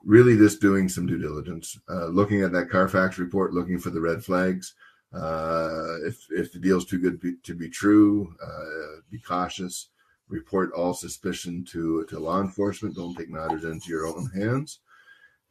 really 0.03 0.38
just 0.38 0.62
doing 0.62 0.88
some 0.88 1.05
due 1.05 1.17
diligence, 1.17 1.77
uh, 1.89 2.08
looking 2.08 2.44
at 2.44 2.51
that 2.53 2.70
Carfax 2.70 3.17
report, 3.17 3.53
looking 3.53 3.79
for 3.79 3.89
the 3.89 4.01
red 4.01 4.24
flags. 4.24 4.74
Uh, 5.13 5.98
if 6.03 6.25
if 6.29 6.51
the 6.51 6.60
deal's 6.60 6.86
too 6.86 7.00
good 7.00 7.20
be, 7.20 7.36
to 7.44 7.53
be 7.53 7.70
true, 7.70 8.34
uh, 8.44 9.01
be 9.10 9.20
cautious. 9.20 9.89
Report 10.27 10.72
all 10.74 10.94
suspicion 10.94 11.63
to 11.72 12.05
to 12.05 12.20
law 12.20 12.41
enforcement. 12.41 12.96
Don't 12.96 13.15
take 13.15 13.29
matters 13.29 13.63
into 13.63 13.89
your 13.89 14.08
own 14.08 14.29
hands 14.32 14.79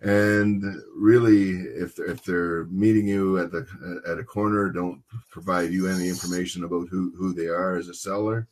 and 0.04 0.62
really 0.94 1.52
if 1.52 1.96
they're, 1.96 2.06
if 2.06 2.23
they're 2.25 2.64
meeting 2.66 3.08
you 3.08 3.38
at 3.38 3.50
the 3.50 3.66
at 4.06 4.18
a 4.18 4.25
corner 4.25 4.68
don't 4.70 5.02
provide 5.30 5.73
you 5.73 5.88
any 5.88 6.08
information 6.08 6.64
about 6.64 6.88
who 6.88 7.12
who 7.16 7.32
they 7.32 7.46
are 7.46 7.76
as 7.76 7.88
a 7.88 7.94
seller 7.94 8.46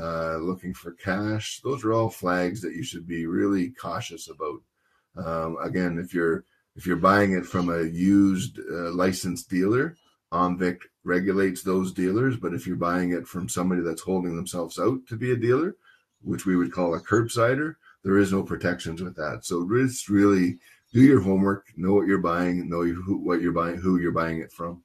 uh, 0.00 0.36
looking 0.38 0.72
for 0.72 0.92
cash 0.92 1.60
those 1.62 1.84
are 1.84 1.92
all 1.92 2.08
flags 2.08 2.62
that 2.62 2.74
you 2.74 2.82
should 2.82 3.06
be 3.06 3.26
really 3.26 3.70
cautious 3.70 4.28
about. 4.28 4.60
Um, 5.16 5.58
again 5.62 5.98
if 5.98 6.14
you're 6.14 6.44
if 6.74 6.86
you're 6.86 6.96
buying 6.96 7.32
it 7.32 7.44
from 7.44 7.68
a 7.68 7.82
used 7.82 8.58
uh, 8.58 8.90
licensed 8.92 9.50
dealer 9.50 9.96
OMVIC 10.32 10.80
regulates 11.04 11.62
those 11.62 11.92
dealers. 11.92 12.36
But 12.36 12.52
if 12.52 12.66
you're 12.66 12.76
buying 12.76 13.12
it 13.12 13.26
from 13.26 13.48
somebody 13.48 13.80
that's 13.80 14.02
holding 14.02 14.36
themselves 14.36 14.78
out 14.78 15.00
to 15.08 15.16
be 15.16 15.32
a 15.32 15.36
dealer 15.36 15.76
which 16.22 16.46
we 16.46 16.56
would 16.56 16.72
call 16.72 16.94
a 16.94 17.00
curbsider 17.00 17.76
there 18.04 18.18
is 18.18 18.32
no 18.32 18.42
protections 18.42 19.02
with 19.02 19.16
that. 19.16 19.44
So 19.44 19.68
it's 19.72 20.08
really 20.08 20.58
do 20.92 21.02
your 21.02 21.20
homework, 21.20 21.66
know 21.76 21.94
what 21.94 22.06
you're 22.06 22.18
buying, 22.18 22.68
know 22.68 22.82
who, 22.82 23.18
what 23.18 23.40
you're 23.40 23.52
buying, 23.52 23.76
who 23.76 23.98
you're 23.98 24.12
buying 24.12 24.38
it 24.38 24.52
from. 24.52 24.82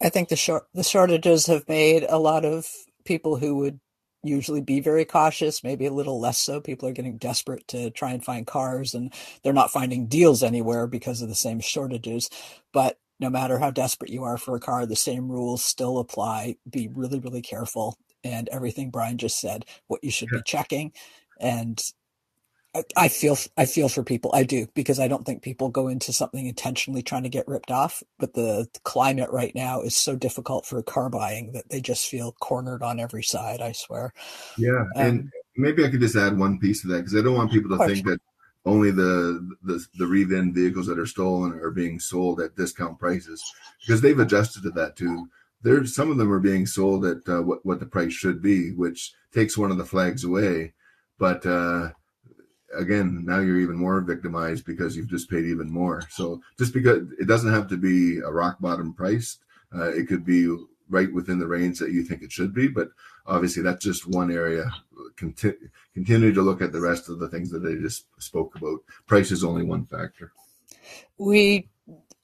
I 0.00 0.08
think 0.08 0.28
the 0.28 0.36
short 0.36 0.64
the 0.74 0.82
shortages 0.82 1.46
have 1.46 1.68
made 1.68 2.04
a 2.08 2.18
lot 2.18 2.44
of 2.44 2.68
people 3.04 3.36
who 3.36 3.56
would 3.56 3.78
usually 4.24 4.60
be 4.60 4.80
very 4.80 5.04
cautious, 5.04 5.64
maybe 5.64 5.86
a 5.86 5.92
little 5.92 6.20
less 6.20 6.38
so. 6.38 6.60
People 6.60 6.88
are 6.88 6.92
getting 6.92 7.18
desperate 7.18 7.66
to 7.68 7.90
try 7.90 8.12
and 8.12 8.24
find 8.24 8.46
cars 8.46 8.94
and 8.94 9.12
they're 9.42 9.52
not 9.52 9.70
finding 9.70 10.06
deals 10.06 10.42
anywhere 10.42 10.86
because 10.86 11.22
of 11.22 11.28
the 11.28 11.34
same 11.34 11.60
shortages. 11.60 12.30
But 12.72 12.98
no 13.20 13.30
matter 13.30 13.58
how 13.58 13.70
desperate 13.70 14.10
you 14.10 14.24
are 14.24 14.38
for 14.38 14.56
a 14.56 14.60
car, 14.60 14.86
the 14.86 14.96
same 14.96 15.28
rules 15.28 15.64
still 15.64 15.98
apply. 15.98 16.56
Be 16.68 16.88
really, 16.88 17.18
really 17.18 17.42
careful. 17.42 17.96
And 18.24 18.48
everything 18.50 18.90
Bryan 18.90 19.18
just 19.18 19.40
said, 19.40 19.64
what 19.88 20.04
you 20.04 20.10
should 20.10 20.28
yeah. 20.32 20.38
be 20.38 20.42
checking 20.46 20.92
and 21.40 21.80
I 22.96 23.08
feel 23.08 23.36
I 23.58 23.66
feel 23.66 23.90
for 23.90 24.02
people. 24.02 24.30
I 24.32 24.44
do 24.44 24.66
because 24.74 24.98
I 24.98 25.06
don't 25.06 25.26
think 25.26 25.42
people 25.42 25.68
go 25.68 25.88
into 25.88 26.10
something 26.10 26.46
intentionally 26.46 27.02
trying 27.02 27.24
to 27.24 27.28
get 27.28 27.46
ripped 27.46 27.70
off. 27.70 28.02
But 28.18 28.32
the 28.32 28.66
climate 28.82 29.30
right 29.30 29.54
now 29.54 29.82
is 29.82 29.94
so 29.94 30.16
difficult 30.16 30.64
for 30.64 30.82
car 30.82 31.10
buying 31.10 31.52
that 31.52 31.68
they 31.68 31.82
just 31.82 32.08
feel 32.08 32.32
cornered 32.40 32.82
on 32.82 32.98
every 32.98 33.24
side. 33.24 33.60
I 33.60 33.72
swear. 33.72 34.14
Yeah, 34.56 34.86
um, 34.96 35.06
and 35.06 35.32
maybe 35.54 35.84
I 35.84 35.90
could 35.90 36.00
just 36.00 36.16
add 36.16 36.38
one 36.38 36.58
piece 36.58 36.80
to 36.80 36.88
that 36.88 36.98
because 36.98 37.14
I 37.14 37.20
don't 37.20 37.34
want 37.34 37.52
people 37.52 37.76
to 37.76 37.86
think 37.86 38.06
that 38.06 38.20
only 38.64 38.90
the 38.90 39.56
the 39.62 39.84
the 39.98 40.06
rev-in 40.06 40.54
vehicles 40.54 40.86
that 40.86 40.98
are 40.98 41.06
stolen 41.06 41.52
are 41.52 41.70
being 41.70 42.00
sold 42.00 42.40
at 42.40 42.56
discount 42.56 42.98
prices 42.98 43.42
because 43.86 44.00
they've 44.00 44.18
adjusted 44.18 44.62
to 44.62 44.70
that 44.70 44.96
too. 44.96 45.28
There's 45.60 45.94
some 45.94 46.10
of 46.10 46.16
them 46.16 46.32
are 46.32 46.40
being 46.40 46.64
sold 46.64 47.04
at 47.04 47.18
uh, 47.28 47.42
what 47.42 47.66
what 47.66 47.80
the 47.80 47.86
price 47.86 48.14
should 48.14 48.40
be, 48.40 48.70
which 48.72 49.12
takes 49.34 49.58
one 49.58 49.70
of 49.70 49.76
the 49.76 49.84
flags 49.84 50.24
away. 50.24 50.72
But 51.18 51.44
uh, 51.44 51.90
again, 52.76 53.24
now 53.24 53.40
you're 53.40 53.60
even 53.60 53.76
more 53.76 54.00
victimized 54.00 54.64
because 54.64 54.96
you've 54.96 55.10
just 55.10 55.30
paid 55.30 55.44
even 55.44 55.70
more. 55.70 56.02
So 56.10 56.40
just 56.58 56.72
because 56.74 57.02
it 57.18 57.26
doesn't 57.26 57.52
have 57.52 57.68
to 57.68 57.76
be 57.76 58.18
a 58.18 58.30
rock 58.30 58.58
bottom 58.60 58.92
price, 58.94 59.38
uh, 59.74 59.90
it 59.90 60.08
could 60.08 60.24
be 60.24 60.54
right 60.88 61.12
within 61.12 61.38
the 61.38 61.46
range 61.46 61.78
that 61.78 61.92
you 61.92 62.04
think 62.04 62.22
it 62.22 62.32
should 62.32 62.54
be. 62.54 62.68
But 62.68 62.88
obviously, 63.26 63.62
that's 63.62 63.84
just 63.84 64.06
one 64.06 64.30
area. 64.30 64.70
Conti- 65.16 65.54
continue 65.94 66.32
to 66.32 66.42
look 66.42 66.62
at 66.62 66.72
the 66.72 66.80
rest 66.80 67.08
of 67.08 67.18
the 67.18 67.28
things 67.28 67.50
that 67.50 67.64
I 67.64 67.80
just 67.80 68.06
spoke 68.18 68.54
about. 68.56 68.80
Price 69.06 69.30
is 69.30 69.44
only 69.44 69.64
one 69.64 69.86
factor. 69.86 70.32
We 71.18 71.68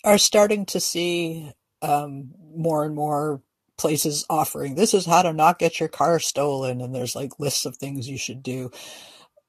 are 0.05 0.19
starting 0.19 0.67
to 0.67 0.81
see 0.81 1.53
um, 1.83 2.31
more 2.55 2.85
and 2.85 2.95
more 2.95 3.43
places 3.77 4.27
offering 4.29 4.75
this 4.75 4.93
is 4.93 5.07
how 5.07 5.23
to 5.23 5.33
not 5.33 5.59
get 5.59 5.81
your 5.81 5.89
car 5.89 6.19
stolen, 6.19 6.81
and 6.81 6.95
there's 6.95 7.15
like 7.17 7.39
lists 7.39 7.65
of 7.65 7.77
things 7.77 8.09
you 8.09 8.19
should 8.19 8.43
do. 8.43 8.71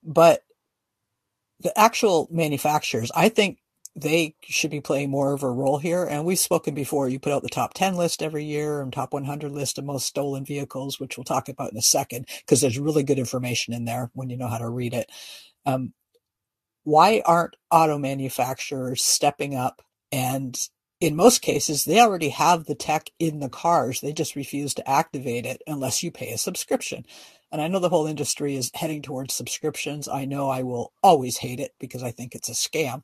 But 0.03 0.43
the 1.61 1.77
actual 1.77 2.27
manufacturers, 2.31 3.11
I 3.15 3.29
think 3.29 3.59
they 3.95 4.35
should 4.43 4.71
be 4.71 4.81
playing 4.81 5.09
more 5.09 5.33
of 5.33 5.43
a 5.43 5.49
role 5.49 5.77
here. 5.77 6.05
And 6.05 6.23
we've 6.23 6.39
spoken 6.39 6.73
before. 6.73 7.09
You 7.09 7.19
put 7.19 7.33
out 7.33 7.41
the 7.43 7.49
top 7.49 7.73
10 7.73 7.95
list 7.95 8.21
every 8.21 8.45
year 8.45 8.81
and 8.81 8.93
top 8.93 9.13
100 9.13 9.51
list 9.51 9.77
of 9.77 9.85
most 9.85 10.05
stolen 10.05 10.45
vehicles, 10.45 10.99
which 10.99 11.17
we'll 11.17 11.23
talk 11.23 11.49
about 11.49 11.71
in 11.71 11.77
a 11.77 11.81
second, 11.81 12.27
because 12.39 12.61
there's 12.61 12.79
really 12.79 13.03
good 13.03 13.19
information 13.19 13.73
in 13.73 13.85
there 13.85 14.09
when 14.13 14.29
you 14.29 14.37
know 14.37 14.47
how 14.47 14.59
to 14.59 14.69
read 14.69 14.93
it. 14.93 15.09
Um, 15.65 15.93
why 16.83 17.21
aren't 17.25 17.55
auto 17.71 17.97
manufacturers 17.97 19.03
stepping 19.03 19.55
up 19.55 19.81
and 20.11 20.57
in 20.99 21.15
most 21.15 21.41
cases, 21.41 21.85
they 21.85 21.99
already 21.99 22.29
have 22.29 22.65
the 22.65 22.75
tech 22.75 23.09
in 23.19 23.39
the 23.39 23.49
cars. 23.49 24.01
They 24.01 24.11
just 24.11 24.35
refuse 24.35 24.73
to 24.73 24.89
activate 24.89 25.45
it 25.45 25.61
unless 25.65 26.03
you 26.03 26.11
pay 26.11 26.31
a 26.31 26.37
subscription. 26.37 27.05
And 27.51 27.61
I 27.61 27.67
know 27.67 27.79
the 27.79 27.89
whole 27.89 28.07
industry 28.07 28.55
is 28.55 28.71
heading 28.73 29.01
towards 29.01 29.33
subscriptions. 29.33 30.07
I 30.07 30.25
know 30.25 30.49
I 30.49 30.63
will 30.63 30.93
always 31.01 31.37
hate 31.37 31.59
it 31.59 31.73
because 31.79 32.03
I 32.03 32.11
think 32.11 32.35
it's 32.35 32.49
a 32.49 32.53
scam. 32.53 33.03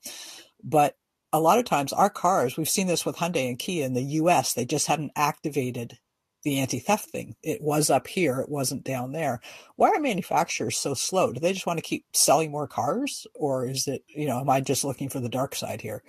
But 0.63 0.95
a 1.33 1.39
lot 1.39 1.59
of 1.59 1.65
times, 1.65 1.91
our 1.91 2.09
cars, 2.09 2.55
we've 2.55 2.69
seen 2.69 2.87
this 2.87 3.05
with 3.05 3.17
Hyundai 3.17 3.49
and 3.49 3.59
Kia 3.59 3.85
in 3.85 3.93
the 3.93 4.03
US, 4.03 4.53
they 4.53 4.65
just 4.65 4.87
hadn't 4.87 5.11
activated 5.15 5.97
the 6.43 6.59
anti 6.59 6.79
theft 6.79 7.09
thing. 7.09 7.35
It 7.43 7.61
was 7.61 7.89
up 7.89 8.07
here, 8.07 8.39
it 8.39 8.49
wasn't 8.49 8.83
down 8.83 9.11
there. 9.11 9.41
Why 9.75 9.89
are 9.89 9.99
manufacturers 9.99 10.77
so 10.77 10.93
slow? 10.93 11.33
Do 11.33 11.39
they 11.39 11.51
just 11.51 11.65
want 11.65 11.77
to 11.79 11.83
keep 11.83 12.05
selling 12.13 12.51
more 12.51 12.67
cars? 12.67 13.27
Or 13.33 13.67
is 13.67 13.87
it, 13.87 14.03
you 14.07 14.27
know, 14.27 14.39
am 14.39 14.49
I 14.49 14.61
just 14.61 14.85
looking 14.85 15.09
for 15.09 15.19
the 15.19 15.27
dark 15.27 15.55
side 15.55 15.81
here? 15.81 16.03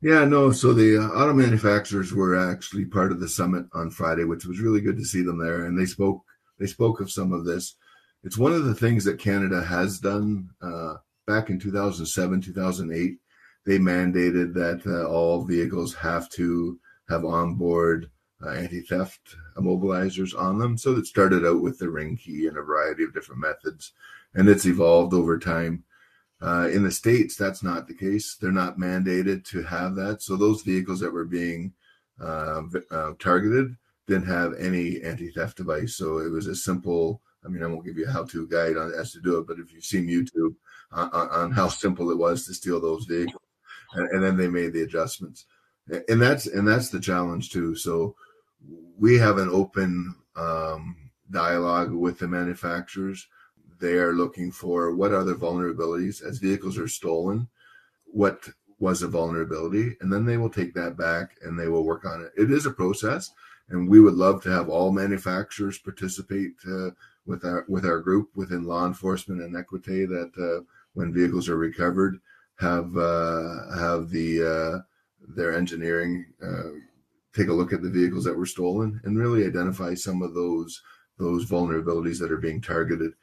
Yeah, 0.00 0.24
no. 0.24 0.52
So 0.52 0.72
the 0.72 0.98
uh, 0.98 1.08
auto 1.08 1.32
manufacturers 1.34 2.12
were 2.12 2.50
actually 2.50 2.84
part 2.84 3.10
of 3.10 3.20
the 3.20 3.28
summit 3.28 3.66
on 3.74 3.90
Friday, 3.90 4.24
which 4.24 4.46
was 4.46 4.60
really 4.60 4.80
good 4.80 4.96
to 4.98 5.04
see 5.04 5.22
them 5.22 5.38
there. 5.38 5.64
And 5.64 5.78
they 5.78 5.86
spoke 5.86 6.22
they 6.58 6.66
spoke 6.66 7.00
of 7.00 7.10
some 7.10 7.32
of 7.32 7.44
this. 7.44 7.76
It's 8.22 8.38
one 8.38 8.52
of 8.52 8.64
the 8.64 8.74
things 8.74 9.04
that 9.04 9.18
Canada 9.18 9.62
has 9.62 9.98
done. 9.98 10.50
Uh, 10.62 10.94
back 11.26 11.50
in 11.50 11.58
2007, 11.58 12.40
2008, 12.40 13.18
they 13.66 13.78
mandated 13.78 14.54
that 14.54 14.82
uh, 14.86 15.06
all 15.08 15.44
vehicles 15.44 15.94
have 15.94 16.28
to 16.30 16.78
have 17.08 17.24
onboard 17.24 18.10
uh, 18.44 18.50
anti-theft 18.50 19.36
immobilizers 19.56 20.38
on 20.38 20.58
them. 20.58 20.76
So 20.76 20.92
it 20.96 21.06
started 21.06 21.46
out 21.46 21.62
with 21.62 21.78
the 21.78 21.88
ring 21.88 22.16
key 22.16 22.46
and 22.46 22.56
a 22.56 22.62
variety 22.62 23.04
of 23.04 23.14
different 23.14 23.40
methods, 23.40 23.92
and 24.34 24.48
it's 24.48 24.66
evolved 24.66 25.14
over 25.14 25.38
time. 25.38 25.84
Uh, 26.42 26.68
in 26.70 26.82
the 26.82 26.90
states, 26.90 27.36
that's 27.36 27.62
not 27.62 27.86
the 27.86 27.94
case. 27.94 28.36
They're 28.36 28.52
not 28.52 28.76
mandated 28.76 29.44
to 29.46 29.62
have 29.62 29.94
that. 29.94 30.20
So 30.20 30.36
those 30.36 30.62
vehicles 30.62 31.00
that 31.00 31.12
were 31.12 31.24
being 31.24 31.72
uh, 32.20 32.62
uh, 32.90 33.12
targeted 33.18 33.76
didn't 34.06 34.26
have 34.26 34.54
any 34.58 35.02
anti-theft 35.02 35.56
device. 35.56 35.96
So 35.96 36.18
it 36.18 36.30
was 36.30 36.46
a 36.46 36.54
simple. 36.54 37.22
I 37.44 37.48
mean, 37.48 37.62
I 37.62 37.66
won't 37.66 37.84
give 37.84 37.98
you 37.98 38.06
a 38.06 38.10
how-to 38.10 38.48
guide 38.48 38.76
on 38.76 38.92
as 38.94 39.12
to 39.12 39.20
do 39.20 39.38
it, 39.38 39.46
but 39.46 39.58
if 39.58 39.72
you've 39.72 39.84
seen 39.84 40.06
YouTube 40.08 40.54
on, 40.92 41.10
on 41.12 41.50
how 41.50 41.68
simple 41.68 42.10
it 42.10 42.18
was 42.18 42.46
to 42.46 42.54
steal 42.54 42.80
those 42.80 43.04
vehicles, 43.04 43.42
and, 43.94 44.08
and 44.10 44.24
then 44.24 44.36
they 44.36 44.48
made 44.48 44.72
the 44.72 44.82
adjustments, 44.82 45.46
and 46.08 46.20
that's 46.20 46.46
and 46.46 46.66
that's 46.66 46.88
the 46.88 47.00
challenge 47.00 47.50
too. 47.50 47.76
So 47.76 48.16
we 48.98 49.18
have 49.18 49.38
an 49.38 49.50
open 49.50 50.14
um, 50.36 51.10
dialogue 51.30 51.92
with 51.92 52.18
the 52.18 52.28
manufacturers 52.28 53.26
they 53.80 53.94
are 53.94 54.14
looking 54.14 54.50
for 54.50 54.94
what 54.94 55.12
are 55.12 55.24
the 55.24 55.34
vulnerabilities 55.34 56.24
as 56.24 56.38
vehicles 56.38 56.78
are 56.78 56.88
stolen, 56.88 57.48
what 58.06 58.48
was 58.78 59.02
a 59.02 59.08
vulnerability, 59.08 59.96
and 60.00 60.12
then 60.12 60.24
they 60.24 60.36
will 60.36 60.50
take 60.50 60.74
that 60.74 60.96
back 60.96 61.36
and 61.42 61.58
they 61.58 61.68
will 61.68 61.84
work 61.84 62.04
on 62.04 62.22
it. 62.22 62.32
It 62.36 62.50
is 62.50 62.66
a 62.66 62.70
process, 62.70 63.32
and 63.68 63.88
we 63.88 64.00
would 64.00 64.14
love 64.14 64.42
to 64.42 64.50
have 64.50 64.68
all 64.68 64.92
manufacturers 64.92 65.78
participate 65.78 66.52
uh, 66.70 66.90
with 67.26 67.44
our 67.44 67.64
with 67.68 67.84
our 67.84 68.00
group 68.00 68.28
within 68.34 68.64
law 68.64 68.86
enforcement 68.86 69.42
and 69.42 69.56
Equite 69.56 69.84
that 69.84 70.32
uh, 70.38 70.64
when 70.94 71.12
vehicles 71.12 71.48
are 71.48 71.56
recovered 71.56 72.18
have 72.58 72.96
uh, 72.96 73.76
have 73.76 74.10
the 74.10 74.42
uh, 74.42 74.78
their 75.34 75.56
engineering 75.56 76.26
uh, 76.42 76.70
take 77.34 77.48
a 77.48 77.52
look 77.52 77.72
at 77.72 77.82
the 77.82 77.90
vehicles 77.90 78.24
that 78.24 78.36
were 78.36 78.46
stolen 78.46 79.00
and 79.04 79.18
really 79.18 79.46
identify 79.46 79.94
some 79.94 80.22
of 80.22 80.34
those 80.34 80.82
those 81.18 81.46
vulnerabilities 81.46 82.18
that 82.18 82.32
are 82.32 82.38
being 82.38 82.60
targeted 82.60 83.14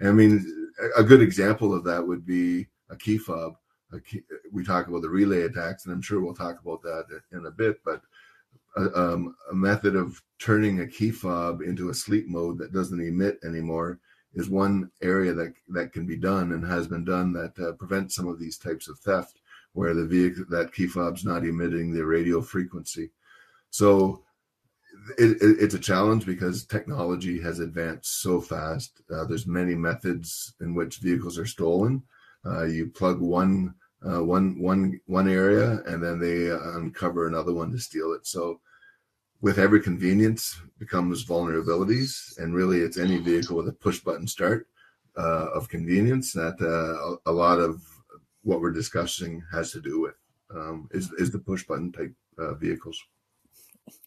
I 0.00 0.12
mean, 0.12 0.74
a 0.96 1.02
good 1.02 1.22
example 1.22 1.74
of 1.74 1.84
that 1.84 2.06
would 2.06 2.24
be 2.24 2.66
a 2.90 2.96
key 2.96 3.18
fob. 3.18 3.54
A 3.92 4.00
key, 4.00 4.22
we 4.52 4.64
talk 4.64 4.86
about 4.86 5.02
the 5.02 5.08
relay 5.08 5.42
attacks, 5.42 5.84
and 5.84 5.94
I'm 5.94 6.02
sure 6.02 6.20
we'll 6.20 6.34
talk 6.34 6.60
about 6.60 6.82
that 6.82 7.20
in 7.32 7.46
a 7.46 7.50
bit. 7.50 7.80
But 7.84 8.02
a, 8.78 8.98
um, 8.98 9.34
a 9.50 9.54
method 9.54 9.96
of 9.96 10.22
turning 10.38 10.80
a 10.80 10.86
key 10.86 11.10
fob 11.10 11.62
into 11.62 11.90
a 11.90 11.94
sleep 11.94 12.28
mode 12.28 12.58
that 12.58 12.72
doesn't 12.72 13.00
emit 13.00 13.38
anymore 13.44 13.98
is 14.34 14.48
one 14.48 14.90
area 15.02 15.32
that 15.32 15.52
that 15.68 15.92
can 15.92 16.06
be 16.06 16.16
done 16.16 16.52
and 16.52 16.64
has 16.64 16.86
been 16.86 17.04
done 17.04 17.32
that 17.32 17.58
uh, 17.58 17.72
prevents 17.72 18.14
some 18.14 18.28
of 18.28 18.38
these 18.38 18.58
types 18.58 18.88
of 18.88 18.98
theft, 18.98 19.40
where 19.72 19.94
the 19.94 20.06
vehicle 20.06 20.44
that 20.50 20.72
key 20.72 20.86
fob's 20.86 21.24
not 21.24 21.44
emitting 21.44 21.92
the 21.92 22.04
radio 22.04 22.40
frequency. 22.40 23.10
So 23.70 24.22
it, 25.18 25.42
it, 25.42 25.56
it's 25.60 25.74
a 25.74 25.78
challenge 25.78 26.26
because 26.26 26.64
technology 26.64 27.40
has 27.40 27.58
advanced 27.60 28.20
so 28.20 28.40
fast. 28.40 29.00
Uh, 29.10 29.24
there's 29.24 29.46
many 29.46 29.74
methods 29.74 30.54
in 30.60 30.74
which 30.74 30.98
vehicles 30.98 31.38
are 31.38 31.46
stolen. 31.46 32.02
Uh, 32.44 32.64
you 32.64 32.86
plug 32.86 33.20
one 33.20 33.74
uh, 34.06 34.22
one 34.22 34.60
one 34.60 35.00
one 35.06 35.28
area, 35.28 35.82
and 35.86 36.02
then 36.02 36.18
they 36.18 36.50
uncover 36.50 37.26
another 37.26 37.52
one 37.52 37.72
to 37.72 37.78
steal 37.78 38.12
it. 38.12 38.26
So, 38.26 38.60
with 39.40 39.58
every 39.58 39.80
convenience 39.80 40.60
becomes 40.78 41.24
vulnerabilities, 41.24 42.36
and 42.38 42.54
really, 42.54 42.80
it's 42.80 42.98
any 42.98 43.18
vehicle 43.18 43.56
with 43.56 43.68
a 43.68 43.72
push 43.72 44.00
button 44.00 44.26
start 44.26 44.66
uh, 45.16 45.48
of 45.54 45.68
convenience 45.68 46.32
that 46.32 46.56
uh, 46.60 47.30
a, 47.30 47.32
a, 47.32 47.34
lot 47.34 47.58
of 47.58 47.82
what 48.42 48.60
we're 48.60 48.72
discussing 48.72 49.42
has 49.52 49.72
to 49.72 49.80
do 49.80 50.00
with 50.00 50.14
um, 50.54 50.88
is 50.92 51.12
is 51.18 51.30
the 51.30 51.38
push 51.38 51.64
button 51.64 51.92
type 51.92 52.12
uh, 52.38 52.54
vehicles 52.54 53.02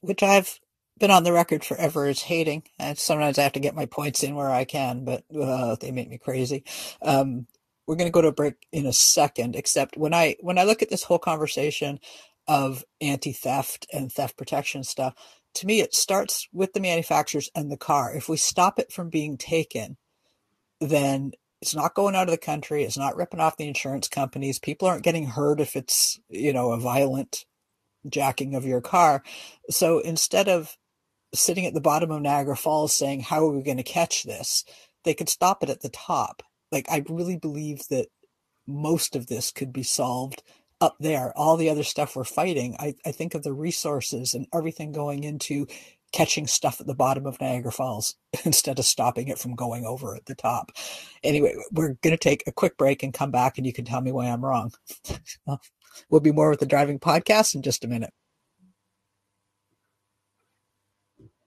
which 0.02 0.24
I've 0.24 0.60
been 1.00 1.12
on 1.12 1.24
the 1.24 1.34
record 1.34 1.64
forever 1.64 2.06
as 2.06 2.22
hating. 2.22 2.64
And 2.80 2.98
sometimes 2.98 3.38
I 3.38 3.44
have 3.44 3.54
to 3.54 3.60
get 3.60 3.76
my 3.76 3.86
points 3.86 4.24
in 4.24 4.36
where 4.36 4.52
I 4.52 4.66
can, 4.66 5.04
but 5.04 5.24
uh, 5.36 5.76
they 5.80 5.92
make 5.92 6.10
me 6.10 6.18
crazy. 6.18 6.64
Um, 7.02 7.48
we're 7.88 7.96
going 7.96 8.08
to 8.08 8.14
go 8.14 8.22
to 8.22 8.30
a 8.30 8.34
break 8.34 8.56
in 8.72 8.86
a 8.86 8.94
second. 8.94 9.56
Except 9.56 9.98
when 9.98 10.14
I 10.14 10.36
when 10.40 10.58
I 10.58 10.64
look 10.64 10.82
at 10.82 10.90
this 10.90 11.04
whole 11.04 11.20
conversation 11.20 12.00
of 12.52 12.84
anti-theft 13.00 13.88
and 13.94 14.12
theft 14.12 14.36
protection 14.36 14.84
stuff, 14.84 15.14
to 15.54 15.66
me 15.66 15.80
it 15.80 15.96
starts 15.96 16.50
with 16.52 16.74
the 16.74 16.82
manufacturers 16.82 17.50
and 17.56 17.72
the 17.72 17.78
car. 17.78 18.14
If 18.14 18.28
we 18.28 18.36
stop 18.36 18.78
it 18.78 18.92
from 18.92 19.10
being 19.10 19.38
taken, 19.38 19.96
then 20.82 21.32
it's 21.62 21.74
not 21.74 21.96
going 21.96 22.14
out 22.14 22.28
of 22.28 22.32
the 22.32 22.38
country. 22.38 22.84
It's 22.84 22.98
not 22.98 23.16
ripping 23.16 23.40
off 23.40 23.56
the 23.56 23.70
insurance 23.70 24.10
companies. 24.10 24.60
People 24.60 24.90
aren't 24.90 25.06
getting 25.06 25.28
hurt 25.28 25.62
if 25.62 25.78
it's 25.78 26.20
you 26.28 26.52
know 26.52 26.74
a 26.74 26.78
violent 26.78 27.46
jacking 28.10 28.54
of 28.54 28.66
your 28.66 28.82
car. 28.82 29.24
So 29.70 30.00
instead 30.00 30.50
of 30.50 30.76
sitting 31.34 31.66
at 31.66 31.74
the 31.74 31.80
bottom 31.80 32.12
of 32.12 32.22
Niagara 32.22 32.58
Falls 32.58 32.94
saying, 32.94 33.22
How 33.22 33.46
are 33.48 33.56
we 33.56 33.64
going 33.64 33.78
to 33.78 33.84
catch 33.84 34.24
this? 34.24 34.66
They 35.06 35.14
could 35.14 35.30
stop 35.30 35.64
it 35.64 35.70
at 35.70 35.82
the 35.82 35.90
top. 35.90 36.44
Like, 36.70 36.88
I 36.92 37.06
really 37.08 37.38
believe 37.38 37.88
that 37.90 38.08
most 38.68 39.16
of 39.16 39.28
this 39.28 39.52
could 39.52 39.72
be 39.72 39.84
solved 39.84 40.44
up 40.82 40.96
there. 41.00 41.32
All 41.38 41.56
the 41.56 41.70
other 41.70 41.84
stuff 41.84 42.16
we're 42.16 42.24
fighting, 42.24 42.76
I, 42.80 42.96
I 43.06 43.12
think 43.12 43.36
of 43.36 43.44
the 43.44 43.54
resources 43.54 44.34
and 44.34 44.48
everything 44.54 44.92
going 44.92 45.24
into 45.24 45.68
catching 46.12 46.48
stuff 46.48 46.82
at 46.82 46.88
the 46.88 46.96
bottom 46.96 47.26
of 47.26 47.40
Niagara 47.40 47.72
Falls 47.72 48.16
instead 48.46 48.80
of 48.80 48.86
stopping 48.86 49.28
it 49.30 49.38
from 49.38 49.56
going 49.56 49.86
over 49.86 50.16
at 50.16 50.26
the 50.26 50.36
top. 50.36 50.72
Anyway, 51.24 51.56
we're 51.72 51.94
going 52.02 52.12
to 52.12 52.18
take 52.18 52.44
a 52.48 52.52
quick 52.52 52.78
break 52.78 53.04
and 53.04 53.14
come 53.14 53.32
back, 53.32 53.58
and 53.58 53.66
you 53.66 53.74
can 53.74 53.86
tell 53.86 54.02
me 54.02 54.12
why 54.12 54.26
I'm 54.26 54.44
wrong. 54.44 54.72
we'll 56.10 56.20
be 56.20 56.32
more 56.32 56.50
with 56.50 56.60
the 56.60 56.66
driving 56.66 57.00
podcast 57.00 57.56
in 57.56 57.62
just 57.62 57.86
a 57.86 57.88
minute. 57.88 58.14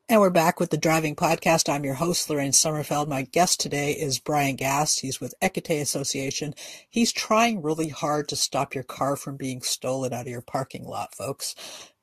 And 0.07 0.21
we're 0.21 0.29
back 0.29 0.61
with 0.61 0.69
the 0.69 0.77
Driving 0.77 1.17
Podcast. 1.17 1.73
I'm 1.73 1.83
your 1.83 1.95
host, 1.95 2.29
Lorraine 2.29 2.53
Sommerfeld. 2.53 3.09
My 3.09 3.23
guest 3.23 3.59
today 3.59 3.93
is 3.93 4.19
Bryan 4.19 4.55
Gast. 4.55 5.01
He's 5.01 5.19
with 5.19 5.33
Équité 5.43 5.81
Association. 5.81 6.55
He's 6.91 7.11
trying 7.11 7.63
really 7.63 7.89
hard 7.89 8.29
to 8.29 8.37
stop 8.37 8.75
your 8.75 8.85
car 8.85 9.17
from 9.17 9.39
being 9.39 9.63
stolen 9.63 10.13
out 10.13 10.27
of 10.27 10.31
your 10.31 10.43
parking 10.43 10.85
lot, 10.85 11.15
folks. 11.15 11.55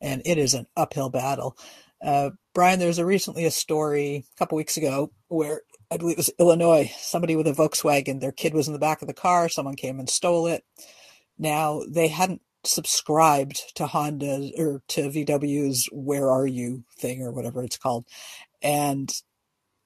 And 0.02 0.24
it 0.26 0.40
is 0.40 0.56
an 0.56 0.66
uphill 0.76 1.12
battle. 1.12 1.56
Uh, 2.04 2.32
Bryan, 2.56 2.80
there's 2.80 2.98
a 2.98 3.06
recently 3.06 3.46
a 3.46 3.52
story 3.52 4.26
a 4.34 4.40
couple 4.40 4.56
weeks 4.56 4.78
ago 4.78 5.12
where 5.28 5.62
I 5.92 5.98
believe 5.98 6.16
it 6.16 6.18
was 6.18 6.34
Illinois, 6.40 6.92
somebody 6.98 7.36
with 7.36 7.46
a 7.46 7.52
Volkswagen, 7.52 8.20
their 8.20 8.32
kid 8.32 8.56
was 8.56 8.66
in 8.66 8.74
the 8.74 8.80
back 8.80 9.04
of 9.04 9.10
the 9.10 9.14
car, 9.14 9.48
someone 9.48 9.76
came 9.76 10.00
and 10.00 10.10
stole 10.10 10.48
it. 10.48 10.64
Now, 11.38 11.84
they 11.88 12.08
hadn't 12.08 12.42
subscribed 12.64 13.76
to 13.76 13.88
Honda 13.88 14.52
or 14.58 14.82
to 14.90 15.10
VW's 15.10 15.90
Where 15.92 16.30
Are 16.30 16.48
You 16.48 16.84
thing 16.98 17.22
or 17.22 17.32
whatever 17.32 17.64
it's 17.64 17.78
called. 17.78 18.06
And 18.62 19.12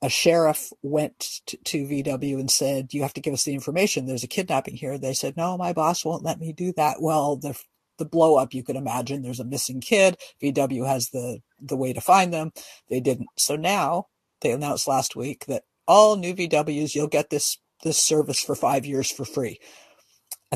a 0.01 0.09
sheriff 0.09 0.71
went 0.81 1.41
to, 1.47 1.57
to, 1.57 1.85
VW 1.85 2.39
and 2.39 2.51
said, 2.51 2.93
You 2.93 3.01
have 3.01 3.13
to 3.13 3.21
give 3.21 3.33
us 3.33 3.43
the 3.43 3.53
information. 3.53 4.05
There's 4.05 4.23
a 4.23 4.27
kidnapping 4.27 4.75
here. 4.75 4.97
They 4.97 5.13
said, 5.13 5.37
No, 5.37 5.57
my 5.57 5.73
boss 5.73 6.03
won't 6.03 6.23
let 6.23 6.39
me 6.39 6.53
do 6.53 6.73
that. 6.73 7.01
Well, 7.01 7.37
the 7.37 7.59
the 7.97 8.05
blow 8.05 8.35
up 8.35 8.53
you 8.53 8.63
could 8.63 8.75
imagine 8.75 9.21
there's 9.21 9.39
a 9.39 9.45
missing 9.45 9.79
kid 9.79 10.17
vw 10.41 10.85
has 10.85 11.09
the 11.09 11.39
the 11.61 11.77
way 11.77 11.93
to 11.93 12.01
find 12.01 12.33
them 12.33 12.51
they 12.89 12.99
didn't 12.99 13.27
so 13.37 13.55
now 13.55 14.07
they 14.41 14.51
announced 14.51 14.87
last 14.87 15.15
week 15.15 15.45
that 15.45 15.63
all 15.87 16.15
new 16.15 16.33
vws 16.33 16.93
you'll 16.93 17.07
get 17.07 17.29
this 17.29 17.57
this 17.83 17.97
service 17.97 18.41
for 18.41 18.55
five 18.55 18.85
years 18.85 19.09
for 19.09 19.25
free 19.25 19.59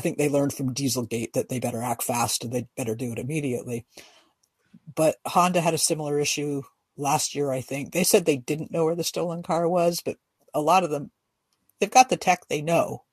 I 0.00 0.02
think 0.02 0.16
they 0.16 0.30
learned 0.30 0.54
from 0.54 0.72
Dieselgate 0.72 1.34
that 1.34 1.50
they 1.50 1.60
better 1.60 1.82
act 1.82 2.02
fast 2.02 2.42
and 2.42 2.50
they 2.50 2.66
better 2.74 2.94
do 2.94 3.12
it 3.12 3.18
immediately. 3.18 3.84
But 4.94 5.16
Honda 5.26 5.60
had 5.60 5.74
a 5.74 5.78
similar 5.78 6.18
issue 6.18 6.62
last 6.96 7.34
year, 7.34 7.52
I 7.52 7.60
think. 7.60 7.92
They 7.92 8.02
said 8.02 8.24
they 8.24 8.38
didn't 8.38 8.70
know 8.70 8.86
where 8.86 8.94
the 8.94 9.04
stolen 9.04 9.42
car 9.42 9.68
was, 9.68 10.00
but 10.02 10.16
a 10.54 10.60
lot 10.62 10.84
of 10.84 10.90
them, 10.90 11.10
they've 11.78 11.90
got 11.90 12.08
the 12.08 12.16
tech 12.16 12.48
they 12.48 12.62
know. 12.62 13.04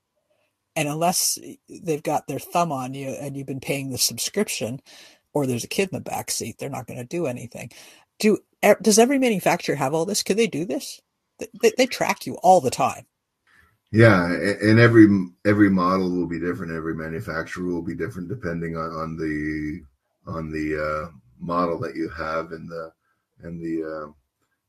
And 0.77 0.87
unless 0.87 1.37
they've 1.67 2.01
got 2.01 2.27
their 2.27 2.39
thumb 2.39 2.71
on 2.71 2.93
you 2.93 3.09
and 3.09 3.35
you've 3.35 3.47
been 3.47 3.59
paying 3.59 3.89
the 3.89 3.97
subscription, 3.97 4.79
or 5.33 5.45
there's 5.45 5.65
a 5.65 5.67
kid 5.67 5.89
in 5.91 5.97
the 5.97 6.09
back 6.09 6.31
seat, 6.31 6.55
they're 6.57 6.69
not 6.69 6.87
going 6.87 6.99
to 6.99 7.03
do 7.03 7.25
anything. 7.25 7.69
Do 8.17 8.37
does 8.81 8.97
every 8.97 9.19
manufacturer 9.19 9.75
have 9.75 9.93
all 9.93 10.05
this? 10.05 10.23
Could 10.23 10.37
they 10.37 10.47
do 10.47 10.63
this? 10.63 11.01
They, 11.61 11.73
they 11.77 11.85
track 11.85 12.25
you 12.25 12.35
all 12.35 12.61
the 12.61 12.71
time. 12.71 13.07
Yeah, 13.91 14.33
and 14.33 14.79
every 14.79 15.07
every 15.45 15.69
model 15.69 16.11
will 16.11 16.27
be 16.27 16.39
different. 16.39 16.73
Every 16.73 16.93
manufacturer 16.93 17.63
will 17.65 17.81
be 17.81 17.95
different 17.95 18.27
depending 18.27 18.75
on, 18.75 18.89
on 18.91 19.17
the 19.17 19.81
on 20.29 20.51
the 20.51 21.07
uh, 21.07 21.11
model 21.39 21.79
that 21.79 21.95
you 21.95 22.09
have 22.09 22.51
and 22.51 22.69
the 22.69 22.91
and 23.43 23.61
the 23.61 24.07
uh, 24.07 24.11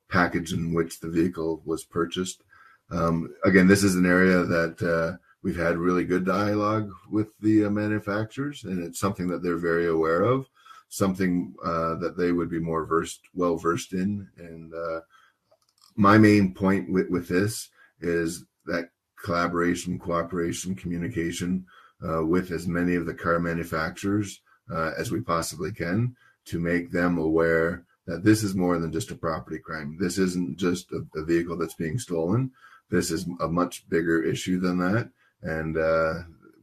package 0.08 0.52
in 0.52 0.72
which 0.72 1.00
the 1.00 1.08
vehicle 1.08 1.62
was 1.64 1.84
purchased. 1.84 2.42
Um, 2.90 3.34
again, 3.44 3.66
this 3.66 3.82
is 3.82 3.96
an 3.96 4.06
area 4.06 4.44
that 4.44 4.82
uh, 4.82 5.18
we've 5.42 5.56
had 5.56 5.76
really 5.76 6.04
good 6.04 6.24
dialogue 6.24 6.90
with 7.10 7.28
the 7.40 7.64
uh, 7.64 7.70
manufacturers, 7.70 8.64
and 8.64 8.82
it's 8.82 9.00
something 9.00 9.26
that 9.28 9.42
they're 9.42 9.58
very 9.58 9.88
aware 9.88 10.22
of, 10.22 10.46
something 10.88 11.54
uh, 11.64 11.96
that 11.96 12.16
they 12.16 12.32
would 12.32 12.50
be 12.50 12.60
more 12.60 12.86
versed, 12.86 13.20
well 13.34 13.56
versed 13.56 13.92
in. 13.92 14.28
And 14.38 14.72
uh, 14.72 15.00
my 15.96 16.18
main 16.18 16.54
point 16.54 16.90
with, 16.90 17.10
with 17.10 17.28
this 17.28 17.68
is 18.00 18.44
that 18.66 18.90
collaboration, 19.22 19.98
cooperation, 19.98 20.74
communication 20.74 21.64
uh, 22.06 22.24
with 22.24 22.50
as 22.50 22.66
many 22.66 22.94
of 22.94 23.06
the 23.06 23.14
car 23.14 23.40
manufacturers 23.40 24.40
uh, 24.72 24.92
as 24.96 25.10
we 25.10 25.20
possibly 25.20 25.72
can 25.72 26.14
to 26.44 26.58
make 26.58 26.90
them 26.90 27.18
aware 27.18 27.84
that 28.06 28.24
this 28.24 28.42
is 28.42 28.54
more 28.54 28.78
than 28.78 28.92
just 28.92 29.10
a 29.10 29.14
property 29.14 29.58
crime. 29.58 29.96
This 30.00 30.18
isn't 30.18 30.58
just 30.58 30.90
a, 30.92 31.04
a 31.18 31.24
vehicle 31.24 31.58
that's 31.58 31.74
being 31.74 31.98
stolen. 31.98 32.50
This 32.90 33.10
is 33.10 33.26
a 33.40 33.48
much 33.48 33.88
bigger 33.90 34.22
issue 34.22 34.58
than 34.58 34.78
that. 34.78 35.10
And 35.42 35.76
uh, 35.76 36.14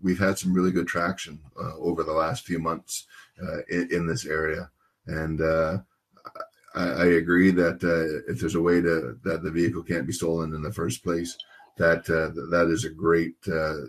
we've 0.02 0.20
had 0.20 0.38
some 0.38 0.54
really 0.54 0.72
good 0.72 0.88
traction 0.88 1.40
uh, 1.60 1.76
over 1.78 2.04
the 2.04 2.14
last 2.14 2.46
few 2.46 2.60
months 2.60 3.06
uh, 3.42 3.60
in, 3.70 3.90
in, 3.92 4.08
this 4.08 4.26
area. 4.26 4.70
And 5.06 5.40
uh, 5.40 5.78
I, 6.74 6.84
I, 6.84 7.06
agree 7.06 7.52
that 7.52 8.24
if 8.28 8.40
there's 8.40 8.56
a 8.56 8.62
way 8.62 8.82
to 8.82 9.18
that 9.24 9.44
the 9.44 9.52
vehicle 9.52 9.84
can't 9.84 10.08
be 10.08 10.14
stolen 10.14 10.54
in 10.54 10.62
the 10.62 10.74
first 10.74 11.04
place, 11.04 11.38
that 11.78 12.10
uh, 12.10 12.30
that 12.52 12.70
is 12.72 12.86
a 12.86 12.90
great 12.90 13.36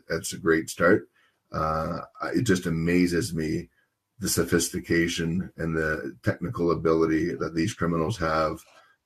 that's 0.09 0.33
a 0.33 0.38
great 0.38 0.68
start. 0.70 1.09
it 1.53 2.42
just 2.42 2.66
amazes 2.66 3.35
me 3.35 3.68
the 4.18 4.29
sophistication 4.29 5.51
and 5.59 5.77
the 5.77 6.16
technical 6.22 6.70
ability 6.70 7.35
that 7.35 7.55
these 7.55 7.75
criminals 7.75 8.16
have 8.16 8.59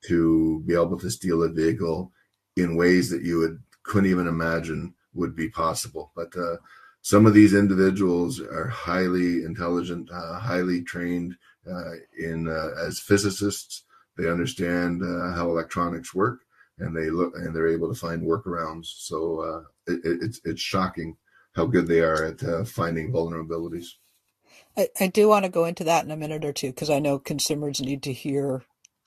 to 0.03 0.63
be 0.67 0.75
able 0.75 0.99
to 0.99 1.11
steal 1.11 1.43
a 1.43 1.49
vehicle 1.49 2.13
in 2.57 2.77
ways 2.77 3.11
that 3.11 3.23
you 3.23 3.39
would 3.39 3.61
couldn't 3.83 4.11
even 4.11 4.27
imagine 4.27 4.95
would 5.15 5.35
be 5.35 5.49
possible. 5.49 6.13
But 6.15 6.37
uh, 6.37 6.57
some 7.03 7.27
of 7.27 7.35
these 7.35 7.55
individuals 7.55 8.41
are 8.41 8.69
highly 8.69 9.45
intelligent, 9.45 10.11
uh, 10.13 10.39
highly 10.39 10.83
trained 10.83 11.37
uh, 11.71 11.93
in 12.19 12.49
uh, 12.49 12.71
as 12.79 13.01
physicists. 13.01 13.85
They 14.17 14.29
understand 14.29 15.03
uh, 15.03 15.35
how 15.35 15.49
electronics 15.51 16.15
work, 16.15 16.41
and 16.81 16.97
they 16.97 17.11
look 17.11 17.35
and 17.37 17.55
they're 17.55 17.69
able 17.69 17.93
to 17.93 17.99
find 17.99 18.23
workarounds. 18.23 18.87
So 18.87 19.41
uh, 19.41 19.93
it, 19.93 20.01
it's 20.23 20.41
it's 20.45 20.61
shocking 20.61 21.17
how 21.55 21.67
good 21.67 21.87
they 21.87 22.01
are 22.01 22.25
at 22.25 22.69
finding 22.69 23.13
vulnerabilities. 23.13 23.87
I, 24.77 24.89
I 25.01 25.07
do 25.09 25.29
want 25.29 25.45
to 25.45 25.51
go 25.51 25.65
into 25.65 25.85
that 25.85 26.05
in 26.05 26.11
a 26.11 26.17
minute 26.17 26.45
or 26.45 26.53
two 26.53 26.69
because 26.69 26.91
I 26.91 27.01
know 27.01 27.19
consumers 27.19 27.81
need 27.81 28.03
to 28.05 28.13
hear 28.13 28.63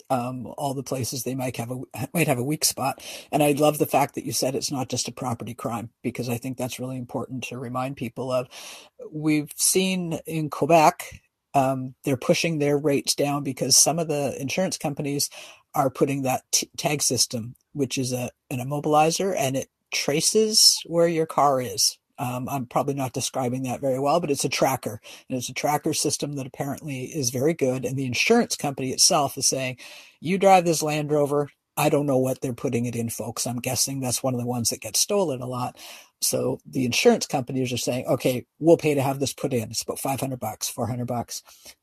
um, 0.09 0.53
all 0.57 0.73
the 0.73 0.83
places 0.83 1.23
they 1.23 1.35
might 1.35 1.57
have 1.57 1.71
a 1.71 1.81
might 2.13 2.27
have 2.27 2.37
a 2.37 2.43
weak 2.43 2.65
spot. 2.65 3.03
And 3.31 3.41
I 3.41 3.53
love 3.53 3.77
the 3.77 3.85
fact 3.85 4.15
that 4.15 4.25
you 4.25 4.31
said 4.31 4.55
it's 4.55 4.71
not 4.71 4.89
just 4.89 5.07
a 5.07 5.13
property 5.13 5.53
crime 5.53 5.89
because 6.01 6.29
I 6.29 6.37
think 6.37 6.57
that's 6.57 6.79
really 6.79 6.97
important 6.97 7.45
to 7.45 7.57
remind 7.57 7.97
people 7.97 8.31
of. 8.31 8.47
We've 9.11 9.51
seen 9.55 10.19
in 10.25 10.49
Quebec 10.49 11.21
um, 11.53 11.93
they're 12.03 12.17
pushing 12.17 12.57
their 12.59 12.77
rates 12.77 13.15
down 13.15 13.43
because 13.43 13.77
some 13.77 13.99
of 13.99 14.07
the 14.07 14.35
insurance 14.41 14.77
companies 14.77 15.29
are 15.75 15.89
putting 15.89 16.23
that 16.23 16.43
t- 16.51 16.69
tag 16.77 17.01
system, 17.01 17.55
which 17.73 17.97
is 17.97 18.13
a 18.13 18.29
an 18.49 18.59
immobilizer, 18.59 19.35
and 19.37 19.55
it 19.55 19.69
traces 19.91 20.81
where 20.87 21.07
your 21.07 21.25
car 21.25 21.61
is 21.61 21.97
um, 22.19 22.47
I'm 22.47 22.65
probably 22.65 22.93
not 22.93 23.13
describing 23.13 23.63
that 23.63 23.81
very 23.81 23.99
well, 23.99 24.19
but 24.19 24.29
it's 24.31 24.45
a 24.45 24.49
tracker 24.49 25.01
and 25.29 25.37
it's 25.37 25.49
a 25.49 25.53
tracker 25.53 25.93
system 25.93 26.35
that 26.35 26.45
apparently 26.45 27.05
is 27.05 27.31
very 27.31 27.53
good. 27.53 27.85
And 27.85 27.97
the 27.97 28.05
insurance 28.05 28.55
company 28.55 28.91
itself 28.91 29.37
is 29.37 29.47
saying, 29.47 29.77
you 30.19 30.37
drive 30.37 30.65
this 30.65 30.83
Land 30.83 31.11
Rover. 31.11 31.49
I 31.75 31.89
don't 31.89 32.05
know 32.05 32.17
what 32.17 32.41
they're 32.41 32.53
putting 32.53 32.85
it 32.85 32.95
in, 32.95 33.09
folks. 33.09 33.47
I'm 33.47 33.59
guessing 33.59 33.99
that's 33.99 34.21
one 34.21 34.33
of 34.33 34.39
the 34.39 34.45
ones 34.45 34.69
that 34.69 34.81
gets 34.81 34.99
stolen 34.99 35.41
a 35.41 35.47
lot. 35.47 35.77
So 36.21 36.59
the 36.65 36.85
insurance 36.85 37.25
companies 37.25 37.73
are 37.73 37.77
saying, 37.77 38.05
okay, 38.05 38.45
we'll 38.59 38.77
pay 38.77 38.93
to 38.93 39.01
have 39.01 39.19
this 39.19 39.33
put 39.33 39.53
in. 39.53 39.71
It's 39.71 39.81
about 39.81 39.99
500 39.99 40.39
bucks, 40.39 40.69
400 40.69 41.05
bucks. 41.05 41.41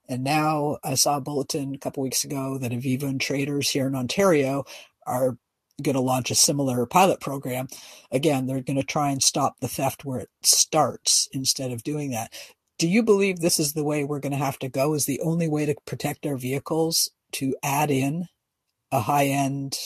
And 0.09 0.23
now 0.23 0.79
I 0.85 0.95
saw 0.95 1.17
a 1.17 1.21
bulletin 1.21 1.75
a 1.75 1.79
couple 1.79 2.03
weeks 2.03 2.25
ago 2.25 2.57
that 2.59 2.73
Aviva 2.73 3.05
and 3.05 3.21
traders 3.21 3.69
here 3.71 3.87
in 3.87 3.95
Ontario 3.95 4.65
are 5.07 5.37
going 5.83 5.95
to 5.95 6.01
launch 6.01 6.31
a 6.31 6.35
similar 6.35 6.87
pilot 6.87 7.21
program. 7.21 7.69
Again, 8.13 8.47
they're 8.47 8.63
going 8.63 8.77
to 8.77 8.85
try 8.85 9.11
and 9.11 9.23
stop 9.23 9.57
the 9.61 9.69
theft 9.69 10.05
where 10.05 10.21
it 10.21 10.29
starts 10.43 11.29
instead 11.33 11.73
of 11.73 11.83
doing 11.83 12.11
that. 12.11 12.33
Do 12.79 12.89
you 12.89 13.03
believe 13.03 13.41
this 13.41 13.59
is 13.59 13.73
the 13.73 13.85
way 13.85 14.05
we're 14.05 14.21
going 14.21 14.33
to 14.33 14.39
have 14.39 14.59
to 14.61 14.69
go? 14.69 14.95
Is 14.95 15.07
the 15.07 15.21
only 15.21 15.49
way 15.49 15.67
to 15.67 15.75
protect 15.87 16.27
our 16.27 16.37
vehicles 16.37 17.11
to 17.33 17.55
add 17.63 17.91
in 17.91 18.29
a 18.93 19.01
high 19.01 19.27
end 19.27 19.77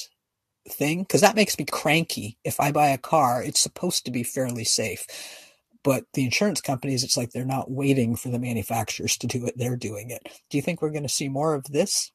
thing? 0.69 1.03
Because 1.03 1.21
that 1.21 1.37
makes 1.37 1.59
me 1.59 1.65
cranky. 1.65 2.39
If 2.45 2.61
I 2.61 2.73
buy 2.73 2.89
a 2.89 2.99
car, 2.99 3.43
it's 3.43 3.61
supposed 3.61 4.05
to 4.05 4.11
be 4.11 4.23
fairly 4.23 4.65
safe. 4.65 5.07
But 5.83 6.05
the 6.15 6.25
insurance 6.25 6.61
companies, 6.61 7.05
it's 7.05 7.17
like 7.17 7.31
they're 7.31 7.45
not 7.45 7.71
waiting 7.71 8.17
for 8.17 8.31
the 8.31 8.39
manufacturers 8.39 9.19
to 9.19 9.27
do 9.27 9.45
it, 9.47 9.55
they're 9.57 9.77
doing 9.77 10.11
it. 10.11 10.23
Do 10.49 10.57
you 10.57 10.63
think 10.63 10.81
we're 10.81 10.91
going 10.91 11.03
to 11.03 11.09
see 11.09 11.29
more 11.29 11.55
of 11.55 11.65
this? 11.65 12.11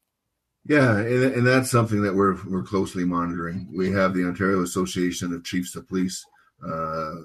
Yeah, 0.66 0.98
and, 0.98 1.24
and 1.24 1.48
that's 1.48 1.72
something 1.72 2.02
that 2.02 2.16
we're 2.16 2.38
we're 2.46 2.64
closely 2.64 3.06
monitoring. 3.06 3.68
We 3.76 3.92
have 3.92 4.14
the 4.14 4.26
Ontario 4.26 4.62
Association 4.62 5.34
of 5.34 5.46
Chiefs 5.46 5.76
of 5.76 5.88
Police, 5.88 6.26
uh, 6.68 7.16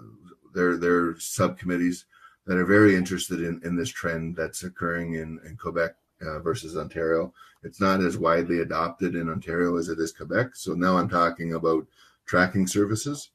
their 0.55 0.77
their 0.77 1.19
subcommittees 1.19 2.07
that 2.47 2.59
are 2.59 2.67
very 2.67 2.95
interested 2.95 3.41
in, 3.41 3.61
in 3.65 3.77
this 3.77 3.89
trend 3.89 4.37
that's 4.37 4.65
occurring 4.65 5.15
in, 5.15 5.41
in 5.47 5.57
Quebec 5.57 5.95
uh, 6.27 6.39
versus 6.41 6.77
Ontario. 6.77 7.33
It's 7.63 7.81
not 7.81 8.01
as 8.01 8.19
widely 8.19 8.61
adopted 8.61 9.15
in 9.15 9.29
Ontario 9.29 9.77
as 9.77 9.89
it 9.89 9.99
is 9.99 10.13
Quebec. 10.13 10.55
So 10.55 10.75
now 10.75 10.97
I'm 10.99 11.09
talking 11.09 11.55
about 11.55 11.87
tracking 12.27 12.67
services 12.67 13.31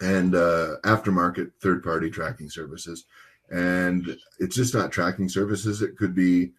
and 0.00 0.34
uh, 0.34 0.76
aftermarket 0.84 1.52
third 1.60 1.82
party 1.82 2.10
tracking 2.10 2.50
services. 2.50 3.04
And 3.50 4.16
it's 4.38 4.56
just 4.56 4.74
not 4.74 4.92
tracking 4.92 5.28
services. 5.28 5.82
It 5.82 5.96
could 5.96 6.14
be 6.14 6.52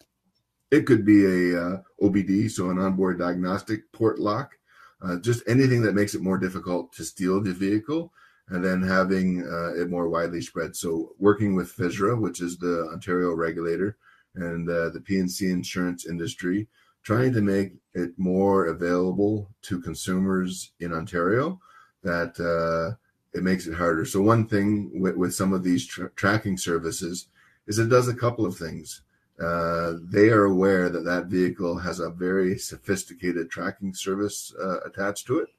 it 0.71 0.85
could 0.85 1.05
be 1.05 1.25
a 1.25 1.61
uh, 1.61 1.81
OBD, 2.01 2.49
so 2.49 2.69
an 2.69 2.79
onboard 2.79 3.19
diagnostic 3.19 3.91
port 3.91 4.19
lock, 4.19 4.57
uh, 5.01 5.17
just 5.17 5.43
anything 5.47 5.81
that 5.83 5.93
makes 5.93 6.15
it 6.15 6.21
more 6.21 6.37
difficult 6.37 6.91
to 6.93 7.03
steal 7.03 7.39
the 7.39 7.53
vehicle, 7.53 8.11
and 8.49 8.63
then 8.63 8.81
having 8.81 9.47
uh, 9.47 9.73
it 9.79 9.89
more 9.89 10.09
widely 10.09 10.41
spread. 10.41 10.75
So 10.75 11.13
working 11.19 11.55
with 11.55 11.75
FSRA, 11.75 12.19
which 12.19 12.41
is 12.41 12.57
the 12.57 12.89
Ontario 12.91 13.33
regulator, 13.33 13.97
and 14.35 14.69
uh, 14.69 14.89
the 14.89 15.01
P&C 15.01 15.49
insurance 15.49 16.05
industry, 16.05 16.67
trying 17.03 17.33
to 17.33 17.41
make 17.41 17.73
it 17.93 18.11
more 18.17 18.67
available 18.67 19.49
to 19.63 19.81
consumers 19.81 20.71
in 20.79 20.93
Ontario, 20.93 21.59
that 22.03 22.39
uh, 22.39 22.95
it 23.33 23.43
makes 23.43 23.67
it 23.67 23.75
harder. 23.75 24.05
So 24.05 24.21
one 24.21 24.47
thing 24.47 24.91
with, 24.93 25.15
with 25.15 25.33
some 25.33 25.53
of 25.53 25.63
these 25.63 25.85
tra- 25.85 26.11
tracking 26.15 26.57
services 26.57 27.27
is 27.67 27.79
it 27.79 27.89
does 27.89 28.07
a 28.07 28.13
couple 28.13 28.45
of 28.45 28.57
things 28.57 29.01
uh, 29.39 29.95
they 30.01 30.29
are 30.29 30.45
aware 30.45 30.89
that 30.89 31.03
that 31.03 31.25
vehicle 31.25 31.77
has 31.77 31.99
a 31.99 32.09
very 32.09 32.57
sophisticated 32.57 33.49
tracking 33.49 33.93
service 33.93 34.53
uh, 34.61 34.79
attached 34.85 35.27
to 35.27 35.39
it, 35.39 35.49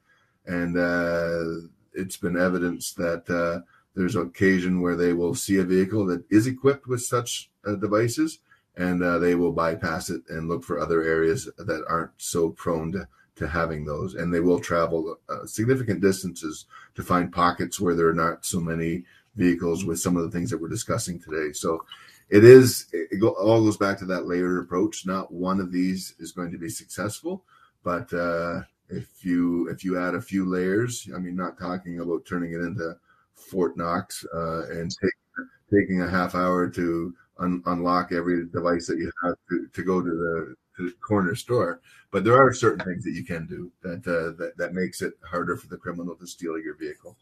and 0.46 0.78
uh, 0.78 1.68
it's 1.92 2.16
been 2.16 2.38
evidenced 2.38 2.96
that 2.96 3.28
uh, 3.28 3.60
there's 3.94 4.16
occasion 4.16 4.80
where 4.80 4.96
they 4.96 5.12
will 5.12 5.34
see 5.34 5.58
a 5.58 5.64
vehicle 5.64 6.06
that 6.06 6.24
is 6.30 6.46
equipped 6.46 6.86
with 6.86 7.02
such 7.02 7.50
uh, 7.66 7.74
devices, 7.74 8.38
and 8.76 9.00
they 9.22 9.34
will 9.34 9.52
bypass 9.52 10.10
it 10.10 10.22
and 10.28 10.48
look 10.48 10.64
for 10.64 10.78
other 10.78 11.02
areas 11.02 11.48
that 11.56 11.84
aren't 11.88 12.10
so 12.18 12.50
prone 12.50 12.92
to, 12.92 13.08
to 13.36 13.48
having 13.48 13.84
those, 13.84 14.14
and 14.14 14.32
they 14.32 14.40
will 14.40 14.60
travel 14.60 15.18
significant 15.44 16.00
distances 16.00 16.66
to 16.94 17.02
find 17.02 17.32
pockets 17.32 17.80
where 17.80 17.94
there 17.94 18.08
are 18.08 18.14
not 18.14 18.44
so 18.44 18.60
many 18.60 19.04
vehicles 19.36 19.84
with 19.84 20.00
some 20.00 20.16
of 20.16 20.24
the 20.24 20.30
things 20.30 20.50
that 20.50 20.60
we're 20.60 20.68
discussing 20.68 21.20
today. 21.20 21.52
So 21.52 21.84
it 22.28 22.44
is 22.44 22.86
it 22.92 23.20
go, 23.20 23.28
all 23.30 23.62
goes 23.62 23.76
back 23.76 23.98
to 23.98 24.06
that 24.06 24.26
layered 24.26 24.62
approach. 24.64 25.06
Not 25.06 25.32
one 25.32 25.60
of 25.60 25.70
these 25.70 26.14
is 26.18 26.32
going 26.32 26.50
to 26.52 26.58
be 26.58 26.68
successful, 26.68 27.44
but 27.84 28.12
uh, 28.12 28.62
if 28.88 29.24
you 29.24 29.68
if 29.68 29.84
you 29.84 29.98
add 29.98 30.14
a 30.14 30.20
few 30.20 30.44
layers, 30.44 31.08
I 31.14 31.18
mean, 31.18 31.36
not 31.36 31.58
talking 31.58 32.00
about 32.00 32.24
turning 32.26 32.52
it 32.52 32.60
into 32.60 32.96
Fort 33.34 33.76
Knox 33.76 34.24
uh, 34.34 34.66
and 34.68 34.90
take, 34.90 35.46
taking 35.70 36.02
a 36.02 36.10
half 36.10 36.34
hour 36.34 36.68
to 36.70 37.14
un- 37.38 37.62
unlock 37.66 38.12
every 38.12 38.46
device 38.46 38.86
that 38.86 38.98
you 38.98 39.10
have 39.24 39.36
to, 39.50 39.68
to 39.72 39.82
go 39.82 40.00
to 40.00 40.10
the, 40.10 40.54
to 40.76 40.90
the, 40.90 40.94
corner 41.06 41.34
store, 41.34 41.80
but 42.10 42.24
there 42.24 42.36
are 42.36 42.52
certain 42.52 42.84
things 42.84 43.04
that 43.04 43.12
you 43.12 43.24
can 43.24 43.46
do 43.46 43.70
that, 43.82 44.06
uh, 44.06 44.36
that 44.38 44.52
that 44.56 44.74
makes 44.74 45.02
it 45.02 45.14
harder 45.28 45.56
for 45.56 45.68
the 45.68 45.76
criminal 45.76 46.14
to 46.16 46.26
steal 46.26 46.58
your 46.58 46.76
vehicle. 46.76 47.16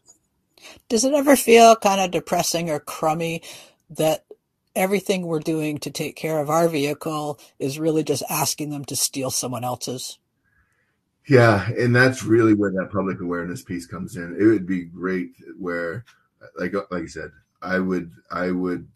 Does 0.89 1.05
it 1.05 1.13
ever 1.13 1.35
feel 1.35 1.75
kind 1.75 2.01
of 2.01 2.11
depressing 2.11 2.69
or 2.69 2.79
crummy 2.79 3.41
that 3.89 4.25
everything 4.75 5.25
we're 5.25 5.39
doing 5.39 5.77
to 5.79 5.89
take 5.89 6.15
care 6.15 6.39
of 6.39 6.49
our 6.49 6.67
vehicle 6.67 7.39
is 7.59 7.79
really 7.79 8.03
just 8.03 8.23
asking 8.29 8.69
them 8.69 8.83
to 8.85 8.95
steal 8.95 9.31
someone 9.31 9.63
else's. 9.63 10.19
Yeah, 11.27 11.67
and 11.69 11.95
that's 11.95 12.23
really 12.23 12.53
where 12.53 12.71
that 12.71 12.91
public 12.91 13.19
awareness 13.19 13.63
piece 13.63 13.87
comes 13.87 14.15
in. 14.15 14.37
It 14.39 14.45
would 14.45 14.67
be 14.67 14.83
great 14.83 15.31
where, 15.57 16.05
like 16.59 16.73
like 16.91 17.03
I 17.03 17.07
said, 17.07 17.31
I 17.63 17.79
would 17.79 18.11
I 18.29 18.51
would 18.51 18.87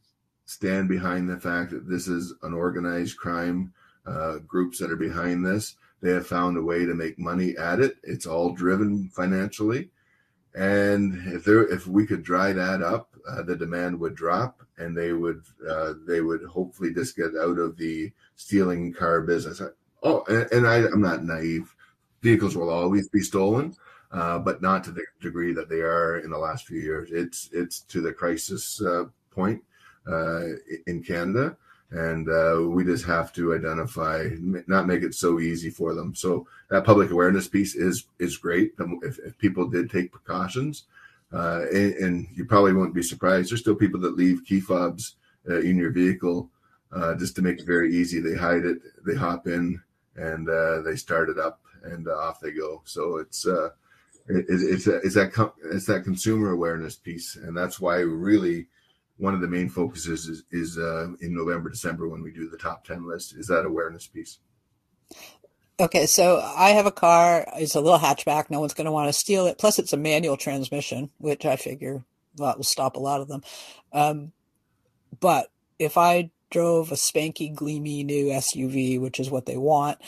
stand 0.49 0.89
behind 0.89 1.29
the 1.29 1.39
fact 1.39 1.69
that 1.69 1.87
this 1.87 2.07
is 2.07 2.33
an 2.41 2.55
organized 2.55 3.15
crime 3.17 3.71
uh, 4.07 4.39
groups 4.39 4.79
that 4.79 4.91
are 4.91 4.95
behind 4.95 5.45
this. 5.45 5.75
They 6.01 6.09
have 6.11 6.25
found 6.25 6.57
a 6.57 6.63
way 6.63 6.87
to 6.87 6.95
make 6.95 7.19
money 7.19 7.55
at 7.55 7.79
it. 7.79 7.97
It's 8.01 8.25
all 8.25 8.53
driven 8.53 9.09
financially, 9.09 9.91
and 10.55 11.13
if 11.27 11.45
there 11.45 11.67
if 11.67 11.85
we 11.85 12.07
could 12.07 12.23
dry 12.23 12.51
that 12.53 12.81
up, 12.81 13.09
uh, 13.29 13.43
the 13.43 13.55
demand 13.55 13.99
would 13.99 14.15
drop, 14.15 14.63
and 14.79 14.97
they 14.97 15.13
would 15.13 15.43
uh, 15.69 15.93
they 16.07 16.21
would 16.21 16.43
hopefully 16.45 16.95
just 16.95 17.15
get 17.15 17.35
out 17.39 17.59
of 17.59 17.77
the 17.77 18.11
stealing 18.35 18.91
car 18.91 19.21
business. 19.21 19.61
Oh, 20.01 20.23
and, 20.27 20.51
and 20.51 20.65
I, 20.65 20.77
I'm 20.77 21.01
not 21.01 21.23
naive 21.23 21.75
vehicles 22.23 22.57
will 22.57 22.71
always 22.71 23.07
be 23.09 23.21
stolen, 23.21 23.75
uh, 24.11 24.39
but 24.39 24.63
not 24.63 24.83
to 24.85 24.91
the 24.91 25.03
degree 25.21 25.53
that 25.53 25.69
they 25.69 25.81
are 25.81 26.17
in 26.17 26.31
the 26.31 26.39
last 26.39 26.65
few 26.65 26.79
years. 26.79 27.09
It's 27.11 27.49
it's 27.53 27.81
to 27.81 28.01
the 28.01 28.13
crisis 28.13 28.81
uh, 28.81 29.05
point 29.29 29.61
in 30.07 31.03
Canada, 31.05 31.57
and 31.91 32.29
uh, 32.29 32.61
we 32.67 32.83
just 32.83 33.05
have 33.05 33.33
to 33.33 33.55
identify, 33.55 34.29
not 34.67 34.87
make 34.87 35.03
it 35.03 35.15
so 35.15 35.39
easy 35.39 35.69
for 35.69 35.93
them. 35.93 36.13
So 36.13 36.47
that 36.69 36.85
public 36.85 37.11
awareness 37.11 37.47
piece 37.47 37.75
is 37.75 38.05
is 38.19 38.37
great. 38.37 38.73
If, 39.03 39.19
if 39.19 39.37
people 39.37 39.67
did 39.67 39.89
take 39.89 40.11
precautions, 40.11 40.85
uh, 41.33 41.65
and, 41.73 41.93
and, 41.95 42.27
you 42.33 42.45
probably 42.45 42.73
won't 42.73 42.93
be 42.93 43.03
surprised, 43.03 43.51
there's 43.51 43.61
still 43.61 43.75
people 43.75 43.99
that 44.01 44.17
leave 44.17 44.45
key 44.45 44.59
fobs 44.59 45.15
uh, 45.47 45.59
in 45.59 45.77
your 45.77 45.91
vehicle 45.91 46.49
uh, 46.91 47.13
just 47.15 47.35
to 47.35 47.41
make 47.41 47.59
it 47.59 47.67
very 47.67 47.95
easy. 47.95 48.19
They 48.19 48.35
hide 48.35 48.65
it, 48.65 48.79
they 49.05 49.15
hop 49.15 49.47
in, 49.47 49.81
and 50.15 50.49
uh 50.49 50.81
they 50.81 50.95
start 50.95 51.29
it 51.29 51.39
up 51.39 51.61
and 51.83 52.07
uh, 52.07 52.11
off 52.11 52.39
they 52.39 52.51
go. 52.51 52.81
So 52.85 53.17
it's 53.17 53.47
uh, 53.47 53.69
it, 54.27 54.45
it's 54.49 54.87
it's 54.87 55.15
that 55.15 55.53
it's 55.71 55.85
that 55.85 56.03
consumer 56.03 56.51
awareness 56.51 56.95
piece, 56.95 57.35
and 57.35 57.55
that's 57.55 57.79
why 57.79 57.97
really 57.97 58.67
one 59.19 59.33
of 59.33 59.41
the 59.41 59.47
main 59.47 59.69
focuses 59.69 60.27
is, 60.27 60.43
is 60.51 60.77
uh, 60.77 61.09
in 61.21 61.35
November 61.35 61.69
December 61.69 62.07
when 62.07 62.23
we 62.23 62.31
do 62.31 62.49
the 62.49 62.57
top 62.57 62.85
ten 62.85 63.07
list 63.07 63.35
is 63.35 63.47
that 63.47 63.65
awareness 63.65 64.07
piece. 64.07 64.39
Okay, 65.79 66.07
so 66.07 66.41
I 66.41 66.71
have 66.71 66.85
a 66.85 66.91
car. 66.91 67.45
It's 67.55 67.75
a 67.75 67.81
little 67.81 67.99
hatchback. 67.99 68.49
No 68.49 68.59
one's 68.59 68.73
going 68.73 68.85
to 68.85 68.91
want 68.91 69.07
to 69.07 69.13
steal 69.13 69.45
it. 69.45 69.57
Plus, 69.57 69.79
it's 69.79 69.93
a 69.93 69.97
manual 69.97 70.35
transmission, 70.35 71.09
which 71.19 71.45
I 71.45 71.55
figure 71.55 72.03
that 72.35 72.57
will 72.57 72.63
stop 72.63 72.95
a 72.95 72.99
lot 72.99 73.21
of 73.21 73.27
them. 73.27 73.43
Um, 73.93 74.31
but 75.19 75.51
if 75.77 75.97
I 75.97 76.31
drove 76.49 76.91
a 76.91 76.95
spanky, 76.95 77.53
gleamy 77.53 78.03
new 78.03 78.25
SUV, 78.27 78.99
which 78.99 79.19
is 79.19 79.29
what 79.29 79.45
they 79.45 79.57
want, 79.57 79.99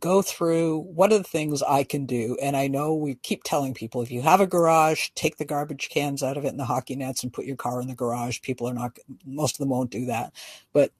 go 0.00 0.22
through 0.22 0.80
what 0.80 1.12
are 1.12 1.18
the 1.18 1.24
things 1.24 1.62
I 1.62 1.84
can 1.84 2.06
do. 2.06 2.36
And 2.40 2.56
I 2.56 2.68
know 2.68 2.94
we 2.94 3.14
keep 3.16 3.42
telling 3.44 3.74
people 3.74 4.02
if 4.02 4.10
you 4.10 4.22
have 4.22 4.40
a 4.40 4.46
garage, 4.46 5.08
take 5.14 5.36
the 5.36 5.44
garbage 5.44 5.88
cans 5.88 6.22
out 6.22 6.36
of 6.36 6.44
it 6.44 6.48
and 6.48 6.58
the 6.58 6.64
hockey 6.64 6.96
nets 6.96 7.22
and 7.22 7.32
put 7.32 7.46
your 7.46 7.56
car 7.56 7.80
in 7.80 7.88
the 7.88 7.94
garage. 7.94 8.40
People 8.40 8.68
are 8.68 8.74
not, 8.74 8.98
most 9.24 9.56
of 9.56 9.58
them 9.58 9.70
won't 9.70 9.90
do 9.90 10.06
that. 10.06 10.32
But 10.72 10.92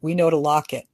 we 0.00 0.14
know 0.14 0.30
to 0.30 0.36
lock 0.36 0.72
it. 0.72 0.84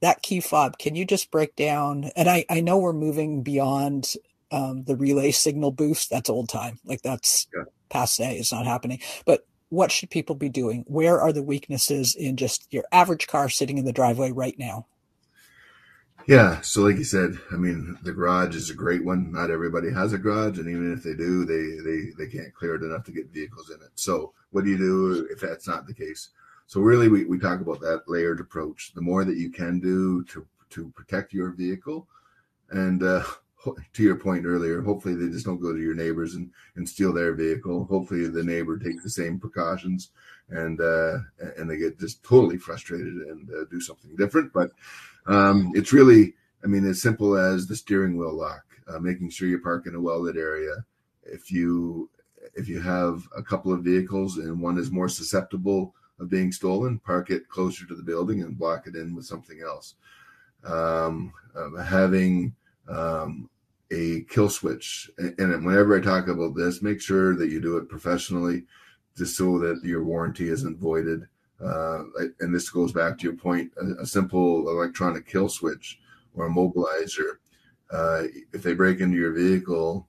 That 0.00 0.22
key 0.22 0.40
fob, 0.40 0.78
can 0.78 0.94
you 0.94 1.04
just 1.04 1.30
break 1.30 1.56
down? 1.56 2.10
And 2.16 2.28
I, 2.28 2.44
I 2.50 2.60
know 2.60 2.78
we're 2.78 2.92
moving 2.92 3.42
beyond 3.42 4.12
um, 4.50 4.84
the 4.84 4.96
relay 4.96 5.30
signal 5.30 5.72
boost. 5.72 6.10
That's 6.10 6.30
old 6.30 6.48
time. 6.48 6.78
Like 6.84 7.02
that's 7.02 7.46
yeah. 7.54 7.64
passe. 7.88 8.36
It's 8.38 8.52
not 8.52 8.66
happening. 8.66 9.00
But 9.24 9.46
what 9.68 9.90
should 9.90 10.10
people 10.10 10.36
be 10.36 10.48
doing? 10.48 10.84
Where 10.86 11.20
are 11.20 11.32
the 11.32 11.42
weaknesses 11.42 12.14
in 12.14 12.36
just 12.36 12.66
your 12.70 12.84
average 12.92 13.26
car 13.26 13.48
sitting 13.48 13.78
in 13.78 13.84
the 13.84 13.92
driveway 13.92 14.32
right 14.32 14.56
now? 14.58 14.86
Yeah, 16.26 16.60
so 16.60 16.82
like 16.82 16.96
you 16.96 17.04
said, 17.04 17.38
I 17.52 17.56
mean, 17.56 17.98
the 18.02 18.12
garage 18.12 18.56
is 18.56 18.68
a 18.68 18.74
great 18.74 19.04
one. 19.04 19.30
Not 19.30 19.50
everybody 19.50 19.92
has 19.92 20.12
a 20.12 20.18
garage, 20.18 20.58
and 20.58 20.68
even 20.68 20.92
if 20.92 21.04
they 21.04 21.14
do, 21.14 21.44
they 21.44 21.82
they 21.88 22.10
they 22.18 22.30
can't 22.30 22.52
clear 22.54 22.74
it 22.74 22.82
enough 22.82 23.04
to 23.04 23.12
get 23.12 23.32
vehicles 23.32 23.70
in 23.70 23.76
it. 23.76 23.90
So 23.94 24.32
what 24.50 24.64
do 24.64 24.70
you 24.70 24.78
do 24.78 25.28
if 25.30 25.40
that's 25.40 25.68
not 25.68 25.86
the 25.86 25.94
case? 25.94 26.30
So 26.66 26.80
really, 26.80 27.08
we, 27.08 27.24
we 27.26 27.38
talk 27.38 27.60
about 27.60 27.80
that 27.80 28.08
layered 28.08 28.40
approach. 28.40 28.92
The 28.94 29.02
more 29.02 29.24
that 29.24 29.36
you 29.36 29.50
can 29.50 29.78
do 29.78 30.24
to 30.24 30.44
to 30.70 30.90
protect 30.96 31.32
your 31.32 31.50
vehicle, 31.50 32.08
and 32.70 33.04
uh, 33.04 33.22
to 33.92 34.02
your 34.02 34.16
point 34.16 34.46
earlier, 34.46 34.82
hopefully 34.82 35.14
they 35.14 35.28
just 35.28 35.46
don't 35.46 35.60
go 35.60 35.72
to 35.72 35.80
your 35.80 35.94
neighbors 35.94 36.34
and, 36.34 36.50
and 36.74 36.88
steal 36.88 37.12
their 37.12 37.34
vehicle. 37.34 37.84
Hopefully 37.84 38.26
the 38.26 38.42
neighbor 38.42 38.78
takes 38.78 39.04
the 39.04 39.10
same 39.10 39.38
precautions 39.38 40.10
and 40.48 40.80
uh, 40.80 41.18
and 41.56 41.70
they 41.70 41.76
get 41.76 41.98
just 41.98 42.22
totally 42.22 42.58
frustrated 42.58 43.14
and 43.14 43.48
uh, 43.50 43.64
do 43.70 43.80
something 43.80 44.14
different. 44.16 44.52
But 44.52 44.72
um, 45.26 45.72
it's 45.74 45.92
really, 45.92 46.34
I 46.64 46.66
mean, 46.66 46.86
as 46.86 47.02
simple 47.02 47.36
as 47.36 47.66
the 47.66 47.76
steering 47.76 48.16
wheel 48.16 48.36
lock, 48.36 48.64
uh, 48.88 48.98
making 48.98 49.30
sure 49.30 49.48
you 49.48 49.58
park 49.58 49.86
in 49.86 49.94
a 49.94 50.00
well 50.00 50.20
lit 50.20 50.36
area. 50.36 50.84
If 51.22 51.50
you 51.50 52.08
if 52.54 52.68
you 52.68 52.80
have 52.80 53.26
a 53.36 53.42
couple 53.42 53.72
of 53.72 53.82
vehicles 53.82 54.38
and 54.38 54.60
one 54.60 54.78
is 54.78 54.90
more 54.90 55.08
susceptible 55.08 55.94
of 56.18 56.30
being 56.30 56.52
stolen, 56.52 56.98
park 57.00 57.30
it 57.30 57.48
closer 57.48 57.86
to 57.86 57.94
the 57.94 58.02
building 58.02 58.42
and 58.42 58.58
block 58.58 58.86
it 58.86 58.94
in 58.94 59.14
with 59.14 59.26
something 59.26 59.60
else. 59.60 59.94
Um, 60.64 61.32
uh, 61.54 61.82
having 61.82 62.54
um, 62.88 63.50
a 63.92 64.22
kill 64.22 64.48
switch, 64.48 65.10
and 65.18 65.64
whenever 65.64 65.96
I 65.96 66.00
talk 66.00 66.28
about 66.28 66.56
this, 66.56 66.82
make 66.82 67.00
sure 67.00 67.36
that 67.36 67.50
you 67.50 67.60
do 67.60 67.76
it 67.76 67.88
professionally, 67.88 68.64
just 69.16 69.36
so 69.36 69.58
that 69.58 69.84
your 69.84 70.04
warranty 70.04 70.48
isn't 70.48 70.78
voided. 70.78 71.26
Uh, 71.62 72.04
and 72.40 72.54
this 72.54 72.68
goes 72.68 72.92
back 72.92 73.16
to 73.16 73.24
your 73.24 73.36
point 73.36 73.72
a, 73.80 74.02
a, 74.02 74.06
simple 74.06 74.68
electronic 74.68 75.26
kill 75.26 75.48
switch 75.48 75.98
or 76.34 76.46
a 76.46 76.50
mobilizer. 76.50 77.38
Uh, 77.90 78.24
if 78.52 78.62
they 78.62 78.74
break 78.74 79.00
into 79.00 79.16
your 79.16 79.32
vehicle 79.32 80.06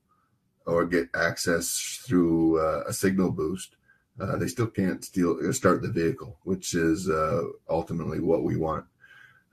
or 0.65 0.85
get 0.85 1.07
access 1.15 2.01
through 2.05 2.59
uh, 2.59 2.83
a 2.85 2.91
signal 2.91 3.31
boost, 3.31 3.77
uh, 4.19 4.35
they 4.35 4.47
still 4.47 4.67
can't 4.67 5.05
steal 5.05 5.37
uh, 5.47 5.53
start 5.53 5.81
the 5.81 5.87
vehicle, 5.87 6.37
which 6.43 6.73
is 6.73 7.09
uh, 7.09 7.43
ultimately 7.69 8.19
what 8.19 8.43
we 8.43 8.57
want. 8.57 8.85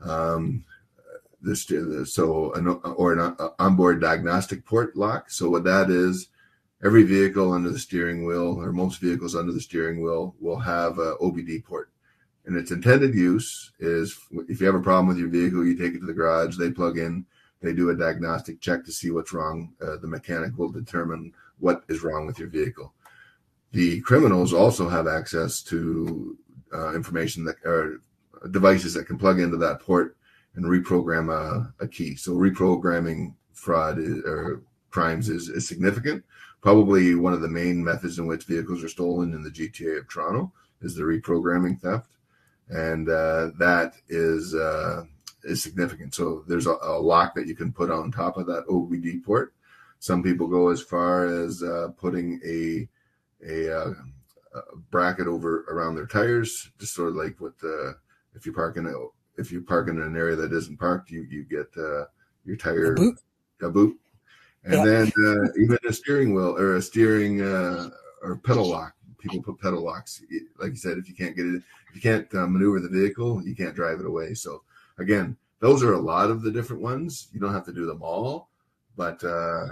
Um, 0.01 0.65
this 1.41 1.71
so 2.13 2.53
an, 2.55 2.69
or 2.69 3.13
an 3.13 3.37
onboard 3.59 4.01
diagnostic 4.01 4.65
port 4.65 4.97
lock. 4.97 5.31
So 5.31 5.51
what 5.51 5.65
that 5.65 5.91
is, 5.91 6.29
every 6.85 7.03
vehicle 7.03 7.53
under 7.53 7.70
the 7.70 7.79
steering 7.79 8.25
wheel, 8.25 8.61
or 8.61 8.73
most 8.73 9.01
vehicles 9.01 9.35
under 9.35 9.53
the 9.53 9.61
steering 9.61 10.03
wheel, 10.03 10.35
will 10.38 10.59
have 10.59 10.99
a 10.99 11.16
OBD 11.16 11.64
port. 11.64 11.90
And 12.47 12.57
its 12.57 12.70
intended 12.70 13.14
use 13.14 13.73
is 13.81 14.18
if 14.49 14.61
you 14.61 14.66
have 14.66 14.75
a 14.75 14.83
problem 14.83 15.09
with 15.09 15.18
your 15.18 15.29
vehicle, 15.29 15.64
you 15.64 15.77
take 15.77 15.94
it 15.94 16.01
to 16.01 16.07
the 16.07 16.12
garage, 16.12 16.57
they 16.57 16.70
plug 16.70 16.99
in, 16.99 17.25
they 17.62 17.73
do 17.73 17.88
a 17.88 17.97
diagnostic 17.97 18.61
check 18.61 18.85
to 18.85 18.92
see 18.92 19.11
what's 19.11 19.33
wrong. 19.33 19.73
Uh, 19.81 19.97
the 19.97 20.07
mechanic 20.07 20.57
will 20.59 20.68
determine 20.68 21.33
what 21.59 21.85
is 21.88 22.03
wrong 22.03 22.27
with 22.27 22.38
your 22.38 22.49
vehicle. 22.49 22.92
The 23.73 24.03
criminals 24.03 24.53
also 24.53 24.88
have 24.88 25.09
access 25.09 25.62
to 25.62 26.37
uh, 26.75 26.94
information 26.94 27.44
that 27.47 27.57
are 27.64 28.03
devices 28.51 28.92
that 28.94 29.07
can 29.07 29.16
plug 29.16 29.40
into 29.40 29.57
that 29.57 29.81
port 29.81 30.18
and 30.55 30.66
reprogram 30.66 31.33
a, 31.33 31.73
a 31.83 31.88
key. 31.88 32.14
So 32.14 32.33
reprogramming 32.33 33.35
fraud 33.55 33.99
is, 33.99 34.18
or 34.25 34.62
crimes 34.90 35.31
is, 35.31 35.49
is 35.49 35.66
significant 35.66 36.23
probably 36.64 37.14
one 37.14 37.35
of 37.35 37.42
the 37.42 37.48
main 37.48 37.85
methods 37.85 38.18
in 38.18 38.27
which 38.27 38.44
vehicles 38.44 38.83
are 38.83 38.88
stolen 38.88 39.35
in 39.35 39.42
the 39.42 39.50
GTA 39.50 39.98
of 39.98 40.09
Toronto 40.09 40.50
is 40.81 40.94
the 40.94 41.03
reprogramming 41.03 41.79
theft, 41.79 42.16
and 42.70 43.07
uh, 43.11 43.50
that 43.59 43.96
is 44.09 44.55
uh, 44.55 45.05
is 45.44 45.62
significant. 45.62 46.14
So 46.14 46.42
there's 46.48 46.66
a, 46.66 46.77
a, 46.83 46.98
lock 46.98 47.35
that 47.35 47.46
you 47.46 47.55
can 47.55 47.70
put 47.70 47.90
on 47.90 48.11
top 48.11 48.38
of 48.38 48.46
that 48.46 48.66
OBD 48.66 49.22
port. 49.22 49.53
Some 49.98 50.22
people 50.22 50.46
go 50.46 50.70
as 50.70 50.81
far 50.81 51.27
as 51.27 51.62
uh, 51.62 51.88
putting 51.98 52.40
a, 52.42 52.88
a 53.46 53.81
uh, 53.81 53.92
a, 54.55 54.61
bracket 54.90 55.27
over 55.27 55.66
around 55.68 55.96
their 55.96 56.07
tires, 56.07 56.70
just 56.79 56.94
sort 56.94 57.11
of 57.11 57.16
like 57.16 57.38
what 57.42 57.59
the 57.59 57.94
if 58.35 58.46
you 58.46 58.55
park 58.55 58.79
in 58.79 58.87
a 58.87 58.92
if 59.38 59.53
you 59.53 59.61
park 59.61 59.88
in 59.88 60.00
an 60.00 60.16
area 60.16 60.35
that 60.35 60.55
isn't 60.55 60.81
parked, 60.81 61.11
you 61.11 61.27
you 61.29 61.44
get 61.44 61.68
uh, 61.77 62.07
your 62.46 62.57
tire 62.57 62.92
a 62.92 62.94
boot. 62.94 63.18
A 63.61 63.68
boot 63.68 63.98
and 64.64 64.74
yeah. 64.74 64.85
then 64.85 65.12
uh, 65.27 65.53
even 65.61 65.79
a 65.87 65.92
steering 65.92 66.35
wheel 66.35 66.57
or 66.59 66.77
a 66.77 66.83
steering 66.83 67.42
uh, 67.42 67.90
or 68.22 68.37
pedal 68.37 68.68
lock. 68.68 68.94
People 69.18 69.42
put 69.42 69.61
pedal 69.61 69.83
locks. 69.83 70.22
Like 70.59 70.70
you 70.70 70.77
said, 70.77 70.98
if 70.98 71.09
you 71.09 71.14
can't 71.14 71.35
get 71.35 71.46
it, 71.46 71.62
if 71.88 71.94
you 71.94 72.00
can't 72.00 72.33
uh, 72.35 72.46
maneuver 72.46 72.81
the 72.81 72.88
vehicle, 72.88 73.42
you 73.42 73.55
can't 73.55 73.74
drive 73.74 74.00
it 74.00 74.07
away. 74.07 74.35
So 74.35 74.62
again, 74.98 75.37
those 75.61 75.83
are 75.83 75.94
a 75.94 76.00
lot 76.00 76.31
of 76.31 76.42
the 76.42 76.50
different 76.50 76.83
ones. 76.83 77.29
You 77.33 77.40
don't 77.40 77.55
have 77.55 77.64
to 77.64 77.72
do 77.72 77.87
them 77.87 78.03
all, 78.03 78.48
but 78.96 79.24
uh, 79.24 79.68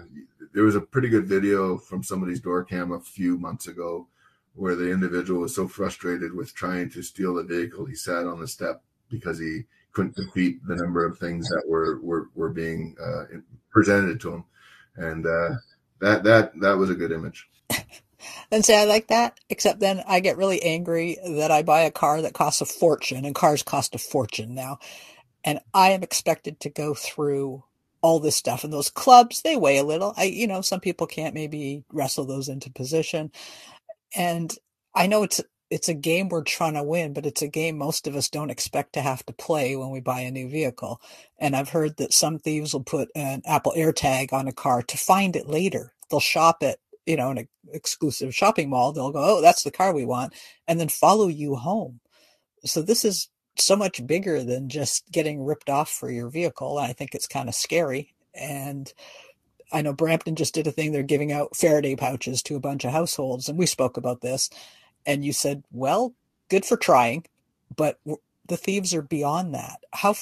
there 0.54 0.64
was 0.64 0.76
a 0.76 0.80
pretty 0.80 1.08
good 1.08 1.26
video 1.26 1.76
from 1.76 2.02
somebody's 2.02 2.40
door 2.40 2.64
cam 2.64 2.92
a 2.92 3.00
few 3.00 3.36
months 3.36 3.66
ago 3.68 4.06
where 4.54 4.76
the 4.76 4.90
individual 4.90 5.40
was 5.40 5.54
so 5.54 5.66
frustrated 5.66 6.34
with 6.34 6.54
trying 6.54 6.90
to 6.90 7.02
steal 7.02 7.34
the 7.34 7.42
vehicle, 7.42 7.84
he 7.86 7.94
sat 7.94 8.26
on 8.26 8.40
the 8.40 8.48
step 8.48 8.82
because 9.10 9.38
he 9.38 9.64
couldn't 9.92 10.16
defeat 10.16 10.66
the 10.66 10.76
number 10.76 11.04
of 11.04 11.18
things 11.18 11.48
that 11.48 11.62
were 11.66 12.00
were, 12.00 12.30
were 12.34 12.50
being 12.50 12.96
uh, 13.02 13.24
presented 13.70 14.20
to 14.20 14.32
him 14.34 14.44
and 14.96 15.26
uh, 15.26 15.50
that 16.00 16.24
that 16.24 16.52
that 16.60 16.78
was 16.78 16.90
a 16.90 16.94
good 16.94 17.12
image. 17.12 17.48
And 18.52 18.64
say 18.64 18.80
I 18.80 18.84
like 18.84 19.08
that, 19.08 19.40
except 19.48 19.80
then 19.80 20.02
I 20.06 20.20
get 20.20 20.36
really 20.36 20.62
angry 20.62 21.18
that 21.26 21.50
I 21.50 21.62
buy 21.62 21.82
a 21.82 21.90
car 21.90 22.22
that 22.22 22.34
costs 22.34 22.60
a 22.60 22.66
fortune, 22.66 23.24
and 23.24 23.34
cars 23.34 23.62
cost 23.62 23.94
a 23.94 23.98
fortune 23.98 24.54
now. 24.54 24.78
And 25.44 25.60
I 25.74 25.90
am 25.90 26.02
expected 26.02 26.60
to 26.60 26.70
go 26.70 26.94
through 26.94 27.64
all 28.02 28.20
this 28.20 28.36
stuff. 28.36 28.64
And 28.64 28.72
those 28.72 28.90
clubs, 28.90 29.42
they 29.42 29.56
weigh 29.56 29.78
a 29.78 29.84
little. 29.84 30.14
I, 30.16 30.24
you 30.24 30.46
know, 30.46 30.60
some 30.60 30.80
people 30.80 31.06
can't 31.06 31.34
maybe 31.34 31.84
wrestle 31.92 32.26
those 32.26 32.48
into 32.48 32.70
position. 32.70 33.32
And 34.16 34.54
I 34.94 35.06
know 35.06 35.22
it's 35.24 35.40
it's 35.72 35.88
a 35.88 35.94
game 35.94 36.28
we're 36.28 36.42
trying 36.42 36.74
to 36.74 36.82
win, 36.82 37.14
but 37.14 37.24
it's 37.24 37.40
a 37.40 37.48
game 37.48 37.78
most 37.78 38.06
of 38.06 38.14
us 38.14 38.28
don't 38.28 38.50
expect 38.50 38.92
to 38.92 39.00
have 39.00 39.24
to 39.24 39.32
play 39.32 39.74
when 39.74 39.88
we 39.88 40.00
buy 40.00 40.20
a 40.20 40.30
new 40.30 40.46
vehicle. 40.46 41.00
And 41.38 41.56
I've 41.56 41.70
heard 41.70 41.96
that 41.96 42.12
some 42.12 42.38
thieves 42.38 42.74
will 42.74 42.84
put 42.84 43.08
an 43.14 43.40
Apple 43.46 43.72
AirTag 43.74 44.34
on 44.34 44.48
a 44.48 44.52
car 44.52 44.82
to 44.82 44.98
find 44.98 45.34
it 45.34 45.48
later. 45.48 45.94
They'll 46.10 46.20
shop 46.20 46.62
it, 46.62 46.78
you 47.06 47.16
know, 47.16 47.30
in 47.30 47.38
an 47.38 47.48
exclusive 47.72 48.34
shopping 48.34 48.68
mall. 48.68 48.92
They'll 48.92 49.12
go, 49.12 49.38
"Oh, 49.38 49.40
that's 49.40 49.62
the 49.62 49.70
car 49.70 49.94
we 49.94 50.04
want," 50.04 50.34
and 50.68 50.78
then 50.78 50.90
follow 50.90 51.28
you 51.28 51.56
home. 51.56 52.00
So 52.66 52.82
this 52.82 53.02
is 53.02 53.30
so 53.56 53.74
much 53.74 54.06
bigger 54.06 54.44
than 54.44 54.68
just 54.68 55.10
getting 55.10 55.42
ripped 55.42 55.70
off 55.70 55.88
for 55.88 56.10
your 56.10 56.28
vehicle. 56.28 56.76
I 56.76 56.92
think 56.92 57.14
it's 57.14 57.26
kind 57.26 57.48
of 57.48 57.54
scary. 57.54 58.14
And 58.34 58.92
I 59.72 59.80
know 59.80 59.94
Brampton 59.94 60.36
just 60.36 60.52
did 60.52 60.66
a 60.66 60.70
thing. 60.70 60.92
They're 60.92 61.02
giving 61.02 61.32
out 61.32 61.56
Faraday 61.56 61.96
pouches 61.96 62.42
to 62.42 62.56
a 62.56 62.60
bunch 62.60 62.84
of 62.84 62.92
households, 62.92 63.48
and 63.48 63.58
we 63.58 63.64
spoke 63.64 63.96
about 63.96 64.20
this 64.20 64.50
and 65.06 65.24
you 65.24 65.32
said, 65.32 65.64
"Well, 65.72 66.14
good 66.48 66.64
for 66.64 66.76
trying, 66.76 67.24
but 67.74 67.98
the 68.46 68.56
thieves 68.56 68.94
are 68.94 69.02
beyond 69.02 69.54
that." 69.54 69.84
How 69.92 70.14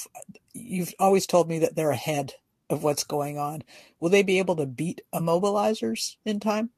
you've 0.53 0.93
always 0.99 1.25
told 1.25 1.49
me 1.49 1.59
that 1.59 1.75
they're 1.75 1.91
ahead 1.91 2.33
of 2.69 2.83
what's 2.83 3.03
going 3.03 3.37
on. 3.37 3.63
Will 3.99 4.09
they 4.09 4.23
be 4.23 4.39
able 4.39 4.55
to 4.55 4.65
beat 4.65 5.01
immobilizers 5.13 6.15
in 6.25 6.39
time? 6.39 6.69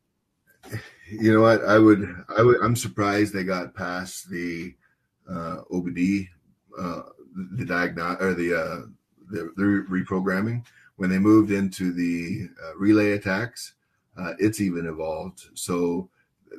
You 1.10 1.34
know 1.34 1.42
what? 1.42 1.64
I 1.66 1.78
would. 1.78 2.08
I 2.36 2.42
would. 2.42 2.62
I'm 2.62 2.76
surprised 2.76 3.34
they 3.34 3.44
got 3.44 3.76
past 3.76 4.30
the 4.30 4.74
uh, 5.30 5.62
OBD, 5.72 6.28
uh, 6.80 7.02
the 7.58 7.66
diagnose 7.66 8.22
or 8.22 8.34
the, 8.34 8.54
uh, 8.54 8.82
the 9.30 9.52
the 9.56 9.86
reprogramming 9.90 10.66
when 10.96 11.10
they 11.10 11.20
moved 11.20 11.52
into 11.52 11.92
the 11.92 12.50
uh, 12.64 12.76
relay 12.78 13.12
attacks. 13.12 13.74
Uh, 14.18 14.34
it's 14.40 14.62
even 14.62 14.86
evolved. 14.86 15.50
So 15.54 16.10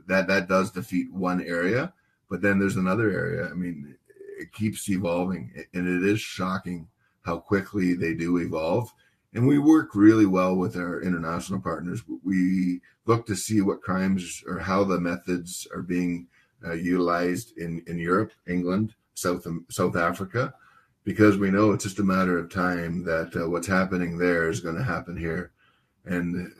that 0.07 0.26
that 0.28 0.48
does 0.48 0.70
defeat 0.70 1.12
one 1.12 1.42
area, 1.42 1.92
but 2.28 2.40
then 2.40 2.59
there's 2.59 2.76
another 2.76 3.11
area. 3.11 3.48
I 3.50 3.54
mean, 3.54 3.96
it 4.38 4.52
keeps 4.52 4.88
evolving, 4.88 5.52
and 5.74 5.87
it 5.87 6.09
is 6.09 6.20
shocking 6.20 6.88
how 7.22 7.38
quickly 7.38 7.94
they 7.94 8.14
do 8.14 8.38
evolve. 8.38 8.92
And 9.35 9.46
we 9.46 9.59
work 9.59 9.94
really 9.94 10.26
well 10.26 10.54
with 10.57 10.76
our 10.76 11.02
international 11.02 11.61
partners. 11.61 12.02
We 12.22 12.80
look 13.07 13.26
to 13.26 13.35
see 13.35 13.61
what 13.61 13.83
crimes 13.83 14.42
or 14.46 14.59
how 14.59 14.85
the 14.85 15.00
methods 15.00 15.66
are 15.74 15.83
being 15.83 16.28
uh, 16.64 16.74
utilized 16.74 17.59
in, 17.59 17.83
in 17.87 17.98
Europe, 17.98 18.33
England, 18.46 18.94
South 19.14 19.46
South 19.70 19.96
Africa, 19.96 20.54
because 21.04 21.37
we 21.37 21.50
know 21.50 21.72
it's 21.72 21.85
just 21.85 21.98
a 21.98 22.04
matter 22.04 22.38
of 22.38 22.50
time 22.50 23.04
that 23.04 23.35
uh, 23.37 23.48
what's 23.48 23.66
happening 23.66 24.16
there 24.16 24.48
is 24.48 24.61
going 24.61 24.76
to 24.76 24.83
happen 24.83 25.16
here. 25.16 25.52
And 26.04 26.52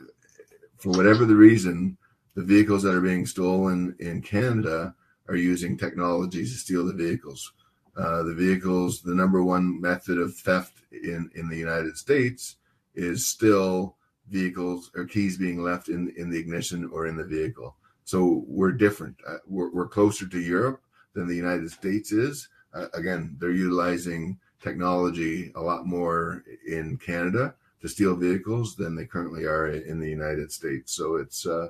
for 0.77 0.89
whatever 0.91 1.25
the 1.25 1.35
reason, 1.35 1.97
the 2.35 2.43
vehicles 2.43 2.83
that 2.83 2.93
are 2.93 3.01
being 3.01 3.25
stolen 3.25 3.95
in 3.99 4.21
Canada 4.21 4.93
are 5.27 5.35
using 5.35 5.77
technologies 5.77 6.51
to 6.51 6.59
steal 6.59 6.85
the 6.85 6.93
vehicles. 6.93 7.53
Uh, 7.97 8.23
the 8.23 8.33
vehicles, 8.33 9.01
the 9.01 9.15
number 9.15 9.43
one 9.43 9.79
method 9.79 10.17
of 10.17 10.35
theft 10.35 10.81
in, 10.91 11.29
in 11.35 11.47
the 11.47 11.57
United 11.57 11.97
States 11.97 12.57
is 12.93 13.25
still 13.25 13.95
vehicles 14.29 14.91
or 14.95 15.05
keys 15.05 15.37
being 15.37 15.63
left 15.63 15.87
in, 15.87 16.13
in 16.17 16.29
the 16.29 16.37
ignition 16.37 16.89
or 16.91 17.07
in 17.07 17.15
the 17.15 17.23
vehicle. 17.23 17.75
So 18.03 18.43
we're 18.47 18.71
different. 18.71 19.15
Uh, 19.27 19.37
we're, 19.47 19.71
we're 19.71 19.87
closer 19.87 20.27
to 20.27 20.39
Europe 20.39 20.81
than 21.13 21.27
the 21.27 21.35
United 21.35 21.71
States 21.71 22.11
is. 22.11 22.49
Uh, 22.73 22.87
again, 22.93 23.35
they're 23.39 23.51
utilizing 23.51 24.37
technology 24.61 25.51
a 25.55 25.61
lot 25.61 25.85
more 25.85 26.43
in 26.67 26.97
Canada 26.97 27.55
to 27.81 27.87
steal 27.87 28.15
vehicles 28.15 28.75
than 28.75 28.95
they 28.95 29.05
currently 29.05 29.45
are 29.45 29.67
in 29.69 29.99
the 29.99 30.09
United 30.09 30.51
States. 30.51 30.93
So 30.93 31.15
it's 31.15 31.45
uh, 31.45 31.69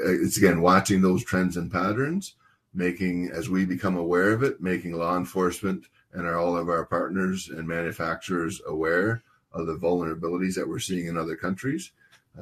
it's 0.00 0.36
again 0.36 0.60
watching 0.60 1.00
those 1.00 1.24
trends 1.24 1.56
and 1.56 1.70
patterns, 1.70 2.34
making 2.74 3.30
as 3.32 3.48
we 3.48 3.64
become 3.64 3.96
aware 3.96 4.32
of 4.32 4.42
it, 4.42 4.60
making 4.60 4.92
law 4.92 5.16
enforcement 5.16 5.86
and 6.12 6.26
our, 6.26 6.38
all 6.38 6.56
of 6.56 6.68
our 6.68 6.84
partners 6.84 7.48
and 7.48 7.66
manufacturers 7.66 8.60
aware 8.66 9.22
of 9.52 9.66
the 9.66 9.76
vulnerabilities 9.76 10.54
that 10.54 10.68
we're 10.68 10.78
seeing 10.78 11.06
in 11.06 11.16
other 11.16 11.36
countries. 11.36 11.92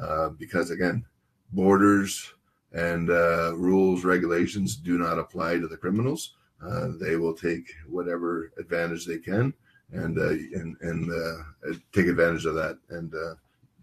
Uh, 0.00 0.28
because 0.30 0.70
again, 0.70 1.04
borders 1.52 2.32
and 2.72 3.11
uh, 3.11 3.54
rules, 3.56 4.04
regulations 4.04 4.76
do 4.76 4.98
not 4.98 5.18
apply 5.18 5.59
to 5.59 5.68
the 5.68 5.76
criminals. 5.76 6.35
Uh, 6.62 6.88
they 7.00 7.16
will 7.16 7.35
take 7.35 7.72
whatever 7.88 8.52
advantage 8.59 9.06
they 9.06 9.18
can 9.18 9.52
and 9.92 10.18
uh, 10.18 10.30
and 10.30 10.76
and 10.80 11.11
uh, 11.12 11.72
take 11.92 12.06
advantage 12.06 12.44
of 12.44 12.54
that 12.54 12.78
and 12.90 13.14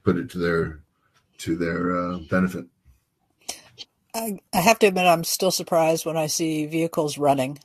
put 0.03 0.17
it 0.17 0.29
to 0.29 0.37
their 0.37 0.81
to 1.37 1.55
their 1.55 2.17
benefit. 2.29 2.65
I, 4.15 4.39
I 4.53 4.61
have 4.61 4.79
to 4.79 4.87
admit, 4.87 5.05
I'm 5.05 5.23
still 5.23 5.51
surprised 5.51 6.05
when 6.05 6.17
I 6.17 6.27
see 6.27 6.65
vehicles 6.67 7.17
running 7.17 7.59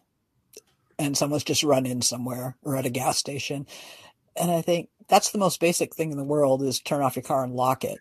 and 0.98 1.16
someone's 1.16 1.44
just 1.44 1.62
run 1.62 1.86
in 1.86 2.02
somewhere 2.02 2.56
or 2.62 2.76
at 2.76 2.86
a 2.86 2.90
gas 2.90 3.18
station. 3.18 3.66
And 4.36 4.50
I 4.50 4.62
think 4.62 4.88
that's 5.08 5.30
the 5.30 5.38
most 5.38 5.60
basic 5.60 5.94
thing 5.94 6.10
in 6.10 6.18
the 6.18 6.24
world 6.24 6.62
is 6.62 6.80
turn 6.80 7.02
off 7.02 7.16
your 7.16 7.22
car 7.22 7.44
and 7.44 7.54
lock 7.54 7.84
it. 7.84 7.98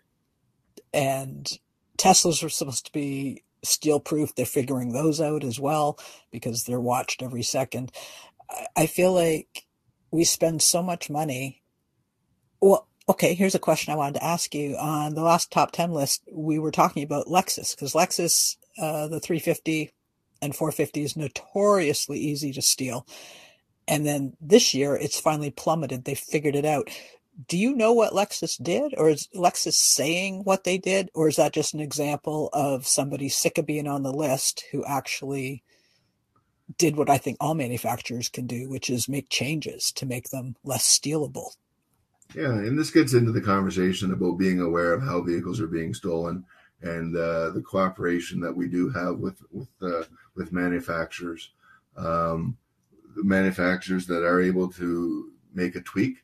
And 0.94 1.50
Teslas 1.98 2.42
are 2.44 2.48
supposed 2.48 2.86
to 2.86 2.92
be 2.92 3.44
steal 3.64 4.00
proof. 4.00 4.34
They're 4.34 4.46
figuring 4.46 4.92
those 4.92 5.20
out 5.20 5.44
as 5.44 5.60
well 5.60 5.98
because 6.30 6.64
they're 6.64 6.80
watched 6.80 7.22
every 7.22 7.42
second. 7.42 7.92
I 8.76 8.86
feel 8.86 9.12
like 9.12 9.66
we 10.10 10.24
spend 10.24 10.62
so 10.62 10.82
much 10.82 11.10
money. 11.10 11.62
Well, 12.60 12.87
Okay, 13.10 13.32
here's 13.32 13.54
a 13.54 13.58
question 13.58 13.90
I 13.90 13.96
wanted 13.96 14.16
to 14.16 14.24
ask 14.24 14.54
you. 14.54 14.76
On 14.76 15.14
the 15.14 15.22
last 15.22 15.50
top 15.50 15.72
10 15.72 15.92
list, 15.92 16.22
we 16.30 16.58
were 16.58 16.70
talking 16.70 17.02
about 17.02 17.26
Lexus 17.26 17.74
because 17.74 17.94
Lexus, 17.94 18.58
uh, 18.76 19.08
the 19.08 19.18
350 19.18 19.90
and 20.42 20.54
450 20.54 21.02
is 21.04 21.16
notoriously 21.16 22.18
easy 22.18 22.52
to 22.52 22.60
steal. 22.60 23.06
And 23.86 24.04
then 24.04 24.34
this 24.42 24.74
year, 24.74 24.94
it's 24.94 25.18
finally 25.18 25.50
plummeted. 25.50 26.04
They 26.04 26.14
figured 26.14 26.54
it 26.54 26.66
out. 26.66 26.90
Do 27.46 27.56
you 27.56 27.74
know 27.74 27.94
what 27.94 28.12
Lexus 28.12 28.62
did? 28.62 28.92
Or 28.98 29.08
is 29.08 29.26
Lexus 29.34 29.72
saying 29.72 30.44
what 30.44 30.64
they 30.64 30.76
did? 30.76 31.08
Or 31.14 31.28
is 31.28 31.36
that 31.36 31.54
just 31.54 31.72
an 31.72 31.80
example 31.80 32.50
of 32.52 32.86
somebody 32.86 33.30
sick 33.30 33.56
of 33.56 33.64
being 33.64 33.88
on 33.88 34.02
the 34.02 34.12
list 34.12 34.64
who 34.70 34.84
actually 34.84 35.62
did 36.76 36.96
what 36.96 37.08
I 37.08 37.16
think 37.16 37.38
all 37.40 37.54
manufacturers 37.54 38.28
can 38.28 38.46
do, 38.46 38.68
which 38.68 38.90
is 38.90 39.08
make 39.08 39.30
changes 39.30 39.92
to 39.92 40.04
make 40.04 40.28
them 40.28 40.56
less 40.62 40.84
stealable? 40.84 41.52
Yeah, 42.34 42.52
and 42.52 42.78
this 42.78 42.90
gets 42.90 43.14
into 43.14 43.32
the 43.32 43.40
conversation 43.40 44.12
about 44.12 44.38
being 44.38 44.60
aware 44.60 44.92
of 44.92 45.02
how 45.02 45.22
vehicles 45.22 45.60
are 45.60 45.66
being 45.66 45.94
stolen 45.94 46.44
and 46.82 47.16
uh, 47.16 47.50
the 47.50 47.62
cooperation 47.62 48.40
that 48.40 48.54
we 48.54 48.68
do 48.68 48.90
have 48.90 49.18
with 49.18 49.42
with 49.50 49.68
uh, 49.82 50.04
with 50.34 50.52
manufacturers, 50.52 51.50
um, 51.96 52.56
manufacturers 53.16 54.06
that 54.06 54.24
are 54.24 54.40
able 54.40 54.70
to 54.72 55.32
make 55.54 55.74
a 55.74 55.80
tweak, 55.80 56.18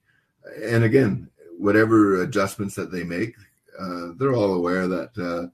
and 0.62 0.84
again, 0.84 1.28
whatever 1.58 2.22
adjustments 2.22 2.74
that 2.74 2.92
they 2.92 3.02
make, 3.02 3.34
uh, 3.80 4.08
they're 4.16 4.34
all 4.34 4.54
aware 4.54 4.86
that 4.86 5.18
uh, 5.18 5.48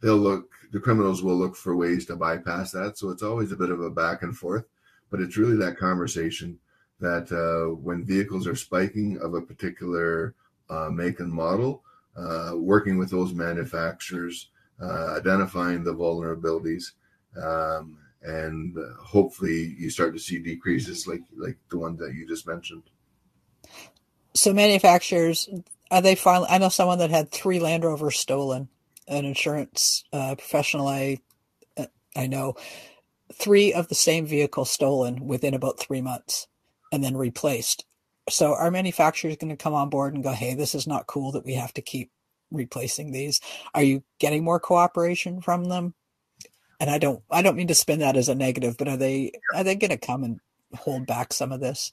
they'll 0.00 0.16
look. 0.16 0.52
The 0.72 0.80
criminals 0.80 1.22
will 1.22 1.36
look 1.36 1.56
for 1.56 1.74
ways 1.74 2.06
to 2.06 2.16
bypass 2.16 2.70
that. 2.72 2.98
So 2.98 3.10
it's 3.10 3.22
always 3.22 3.50
a 3.50 3.56
bit 3.56 3.70
of 3.70 3.80
a 3.80 3.90
back 3.90 4.22
and 4.22 4.36
forth, 4.36 4.66
but 5.10 5.20
it's 5.20 5.36
really 5.36 5.56
that 5.56 5.78
conversation 5.78 6.58
that 7.00 7.30
uh, 7.30 7.74
when 7.74 8.04
vehicles 8.04 8.46
are 8.46 8.56
spiking 8.56 9.18
of 9.18 9.34
a 9.34 9.40
particular 9.40 10.34
uh, 10.70 10.88
make 10.90 11.20
and 11.20 11.32
model, 11.32 11.82
uh, 12.16 12.52
working 12.54 12.96
with 12.96 13.10
those 13.10 13.34
manufacturers, 13.34 14.48
uh, 14.80 15.16
identifying 15.16 15.84
the 15.84 15.94
vulnerabilities, 15.94 16.92
um, 17.40 17.98
and 18.22 18.76
uh, 18.78 18.94
hopefully 19.02 19.74
you 19.78 19.90
start 19.90 20.14
to 20.14 20.18
see 20.18 20.38
decreases 20.38 21.06
like 21.06 21.22
like 21.36 21.56
the 21.70 21.78
one 21.78 21.96
that 21.96 22.14
you 22.14 22.26
just 22.26 22.46
mentioned. 22.46 22.82
So 24.34 24.52
manufacturers 24.52 25.48
are 25.90 26.02
they 26.02 26.14
finally? 26.14 26.48
I 26.50 26.58
know 26.58 26.68
someone 26.68 26.98
that 26.98 27.10
had 27.10 27.30
three 27.30 27.60
Land 27.60 27.84
Rovers 27.84 28.18
stolen. 28.18 28.68
An 29.08 29.24
insurance 29.24 30.02
uh, 30.12 30.34
professional 30.34 30.88
I 30.88 31.18
I 32.16 32.26
know 32.26 32.56
three 33.32 33.72
of 33.72 33.88
the 33.88 33.94
same 33.94 34.26
vehicle 34.26 34.64
stolen 34.64 35.26
within 35.26 35.54
about 35.54 35.78
three 35.78 36.00
months 36.00 36.48
and 36.96 37.04
then 37.04 37.16
replaced. 37.16 37.84
So 38.28 38.54
our 38.54 38.72
manufacturer 38.72 39.30
is 39.30 39.36
going 39.36 39.50
to 39.50 39.62
come 39.62 39.74
on 39.74 39.90
board 39.90 40.14
and 40.14 40.24
go, 40.24 40.32
hey, 40.32 40.54
this 40.54 40.74
is 40.74 40.86
not 40.86 41.06
cool 41.06 41.30
that 41.32 41.44
we 41.44 41.54
have 41.54 41.72
to 41.74 41.82
keep 41.82 42.10
replacing 42.50 43.12
these. 43.12 43.40
Are 43.74 43.82
you 43.82 44.02
getting 44.18 44.42
more 44.42 44.58
cooperation 44.58 45.40
from 45.40 45.66
them? 45.66 45.94
And 46.80 46.90
I 46.90 46.98
don't 46.98 47.22
I 47.30 47.42
don't 47.42 47.56
mean 47.56 47.68
to 47.68 47.74
spin 47.74 48.00
that 48.00 48.16
as 48.16 48.28
a 48.28 48.34
negative, 48.34 48.76
but 48.76 48.88
are 48.88 48.96
they 48.96 49.32
are 49.54 49.62
they 49.62 49.76
going 49.76 49.90
to 49.90 49.98
come 49.98 50.24
and 50.24 50.40
hold 50.74 51.06
back 51.06 51.32
some 51.32 51.52
of 51.52 51.60
this? 51.60 51.92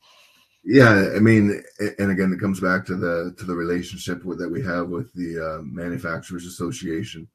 Yeah, 0.66 1.10
I 1.14 1.20
mean, 1.20 1.62
and 2.00 2.12
again, 2.12 2.32
it 2.32 2.40
comes 2.40 2.62
back 2.62 2.86
to 2.86 2.96
the 2.96 3.36
to 3.38 3.46
the 3.46 3.56
relationship 3.56 4.24
with, 4.24 4.40
that 4.40 4.50
we 4.50 4.62
have 4.64 4.88
with 4.88 5.14
the 5.14 5.40
uh, 5.40 5.62
manufacturers 5.62 6.46
association. 6.46 7.28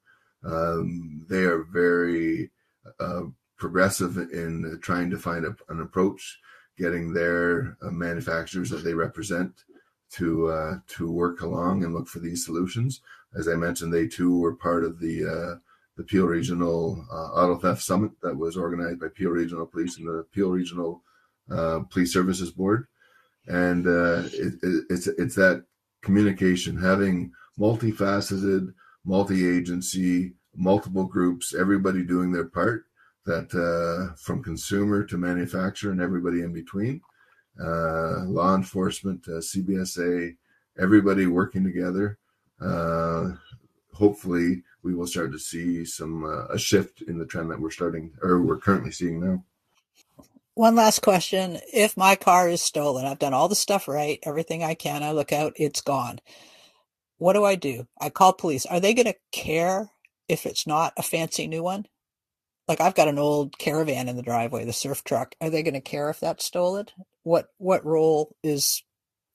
Um, 0.43 1.25
they 1.29 1.43
are 1.43 1.63
very 1.63 2.49
uh, 2.99 3.23
progressive 3.57 4.17
in 4.17 4.79
trying 4.81 5.11
to 5.11 5.17
find 5.17 5.45
a, 5.45 5.55
an 5.69 5.81
approach, 5.81 6.39
getting 6.79 7.13
their 7.13 7.77
uh, 7.81 7.91
manufacturers 7.91 8.69
that 8.69 8.83
they 8.83 8.93
represent 8.93 9.65
to 10.11 10.47
uh, 10.47 10.75
to 10.87 11.11
work 11.11 11.41
along 11.41 11.83
and 11.83 11.93
look 11.93 12.07
for 12.07 12.19
these 12.19 12.45
solutions. 12.45 13.01
As 13.37 13.47
I 13.47 13.55
mentioned, 13.55 13.93
they 13.93 14.07
too 14.07 14.39
were 14.39 14.55
part 14.55 14.83
of 14.83 14.99
the 14.99 15.15
uh, 15.25 15.59
the 15.97 16.03
Peel 16.03 16.25
Regional 16.25 17.05
uh, 17.11 17.29
Auto 17.39 17.57
Theft 17.57 17.83
Summit 17.83 18.11
that 18.23 18.35
was 18.35 18.57
organized 18.57 18.99
by 18.99 19.09
Peel 19.09 19.31
Regional 19.31 19.67
Police 19.67 19.97
and 19.97 20.07
the 20.07 20.25
Peel 20.31 20.49
Regional 20.49 21.03
uh, 21.51 21.81
Police 21.91 22.13
Services 22.13 22.51
Board. 22.51 22.87
And 23.47 23.85
it, 23.87 24.53
it, 24.61 24.85
it's 24.89 25.07
it's 25.07 25.35
that 25.35 25.65
communication, 26.01 26.77
having 26.77 27.31
multifaceted, 27.59 28.73
multi-agency, 29.03 30.33
multiple 30.55 31.05
groups, 31.05 31.53
everybody 31.53 32.03
doing 32.03 32.31
their 32.31 32.45
part. 32.45 32.85
That 33.25 33.53
uh, 33.53 34.15
from 34.15 34.41
consumer 34.41 35.03
to 35.03 35.17
manufacturer 35.17 35.91
and 35.91 36.01
everybody 36.01 36.41
in 36.41 36.53
between, 36.53 37.01
uh, 37.61 38.23
law 38.23 38.55
enforcement, 38.55 39.27
uh, 39.27 39.39
CBSA, 39.39 40.35
everybody 40.79 41.27
working 41.27 41.63
together. 41.63 42.17
hopefully, 43.93 44.63
we 44.83 44.95
will 44.95 45.07
start 45.07 45.31
to 45.31 45.39
see 45.39 45.85
some 45.85 46.23
uh, 46.23 46.45
a 46.47 46.57
shift 46.57 47.01
in 47.01 47.17
the 47.17 47.25
trend 47.25 47.51
that 47.51 47.59
we're 47.59 47.71
starting 47.71 48.13
or 48.21 48.41
we're 48.41 48.57
currently 48.57 48.91
seeing 48.91 49.19
now. 49.19 49.43
One 50.55 50.75
last 50.75 51.01
question. 51.01 51.57
If 51.73 51.95
my 51.95 52.15
car 52.15 52.49
is 52.49 52.61
stolen, 52.61 53.05
I've 53.05 53.19
done 53.19 53.33
all 53.33 53.47
the 53.47 53.55
stuff 53.55 53.87
right, 53.87 54.19
everything 54.23 54.63
I 54.63 54.73
can, 54.73 55.03
I 55.03 55.11
look 55.11 55.31
out, 55.31 55.53
it's 55.55 55.81
gone. 55.81 56.19
What 57.17 57.33
do 57.33 57.45
I 57.45 57.55
do? 57.55 57.87
I 57.99 58.09
call 58.09 58.33
police. 58.33 58.65
Are 58.65 58.79
they 58.79 58.93
going 58.93 59.05
to 59.05 59.15
care 59.31 59.89
if 60.27 60.45
it's 60.45 60.67
not 60.67 60.93
a 60.97 61.03
fancy 61.03 61.47
new 61.47 61.63
one? 61.63 61.85
Like 62.69 62.81
I've 62.81 62.95
got 62.95 63.07
an 63.07 63.17
old 63.17 63.57
caravan 63.57 64.07
in 64.07 64.15
the 64.15 64.21
driveway, 64.21 64.63
the 64.63 64.73
surf 64.73 65.03
truck. 65.03 65.33
Are 65.41 65.49
they 65.49 65.63
going 65.63 65.73
to 65.73 65.81
care 65.81 66.09
if 66.11 66.19
that's 66.19 66.45
stolen? 66.45 66.85
What 67.23 67.49
what 67.57 67.83
role 67.83 68.35
is 68.43 68.83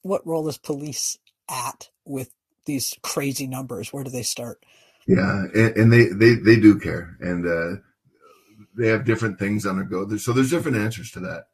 what 0.02 0.24
role 0.24 0.48
is 0.48 0.56
police 0.56 1.18
at 1.50 1.90
with 2.04 2.30
these 2.64 2.94
crazy 3.02 3.48
numbers? 3.48 3.92
Where 3.92 4.04
do 4.04 4.10
they 4.10 4.22
start? 4.22 4.64
Yeah, 5.08 5.46
and, 5.52 5.76
and 5.76 5.92
they, 5.92 6.04
they 6.06 6.34
they 6.36 6.56
do 6.56 6.78
care, 6.78 7.16
and 7.20 7.44
uh, 7.44 7.80
they 8.76 8.88
have 8.88 9.04
different 9.04 9.40
things 9.40 9.66
on 9.66 9.78
the 9.78 9.84
go. 9.84 10.16
So 10.16 10.32
there's 10.32 10.50
different 10.50 10.76
answers 10.76 11.10
to 11.10 11.20
that. 11.20 11.48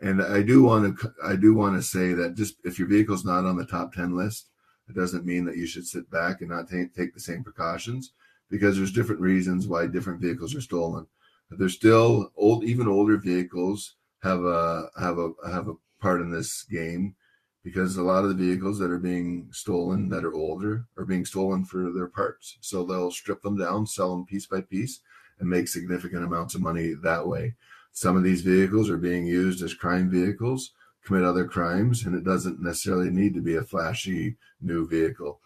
And 0.00 0.22
I 0.22 0.42
do 0.42 0.62
want 0.62 0.98
to 1.00 1.12
I 1.24 1.34
do 1.34 1.54
want 1.54 1.74
to 1.76 1.82
say 1.82 2.12
that 2.12 2.36
just 2.36 2.54
if 2.64 2.78
your 2.78 2.88
vehicle's 2.88 3.24
not 3.24 3.44
on 3.44 3.56
the 3.56 3.66
top 3.66 3.92
ten 3.92 4.16
list, 4.16 4.46
it 4.88 4.94
doesn't 4.94 5.26
mean 5.26 5.44
that 5.46 5.56
you 5.56 5.66
should 5.66 5.86
sit 5.86 6.08
back 6.08 6.40
and 6.40 6.50
not 6.50 6.68
take, 6.68 6.94
take 6.94 7.14
the 7.14 7.20
same 7.20 7.42
precautions 7.42 8.12
because 8.48 8.76
there's 8.76 8.92
different 8.92 9.20
reasons 9.20 9.66
why 9.66 9.86
different 9.86 10.20
vehicles 10.20 10.54
are 10.54 10.60
stolen. 10.60 11.06
There's 11.50 11.74
still 11.74 12.32
old, 12.36 12.64
even 12.64 12.88
older 12.88 13.16
vehicles 13.16 13.94
have 14.22 14.44
a 14.44 14.88
have 14.98 15.18
a 15.18 15.30
have 15.48 15.68
a 15.68 15.74
part 16.00 16.20
in 16.20 16.30
this 16.30 16.64
game 16.64 17.14
because 17.62 17.96
a 17.96 18.02
lot 18.02 18.24
of 18.24 18.30
the 18.30 18.44
vehicles 18.44 18.78
that 18.78 18.90
are 18.90 18.98
being 18.98 19.48
stolen 19.52 20.08
that 20.08 20.24
are 20.24 20.34
older 20.34 20.86
are 20.96 21.04
being 21.04 21.24
stolen 21.24 21.64
for 21.64 21.90
their 21.92 22.08
parts. 22.08 22.58
So 22.60 22.84
they'll 22.84 23.10
strip 23.10 23.42
them 23.42 23.58
down, 23.58 23.86
sell 23.86 24.10
them 24.10 24.26
piece 24.26 24.46
by 24.46 24.60
piece, 24.60 25.00
and 25.38 25.48
make 25.48 25.68
significant 25.68 26.24
amounts 26.24 26.54
of 26.54 26.60
money 26.60 26.94
that 27.02 27.26
way. 27.26 27.54
Some 27.92 28.16
of 28.16 28.22
these 28.22 28.42
vehicles 28.42 28.90
are 28.90 28.98
being 28.98 29.26
used 29.26 29.62
as 29.62 29.74
crime 29.74 30.10
vehicles, 30.10 30.72
commit 31.04 31.24
other 31.24 31.46
crimes, 31.46 32.04
and 32.04 32.14
it 32.14 32.24
doesn't 32.24 32.60
necessarily 32.60 33.10
need 33.10 33.34
to 33.34 33.40
be 33.40 33.56
a 33.56 33.62
flashy 33.62 34.36
new 34.60 34.86
vehicle. 34.86 35.40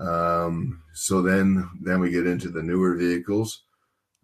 Um, 0.00 0.82
so 0.94 1.20
then, 1.20 1.68
then 1.80 2.00
we 2.00 2.10
get 2.10 2.26
into 2.26 2.48
the 2.48 2.62
newer 2.62 2.96
vehicles 2.96 3.62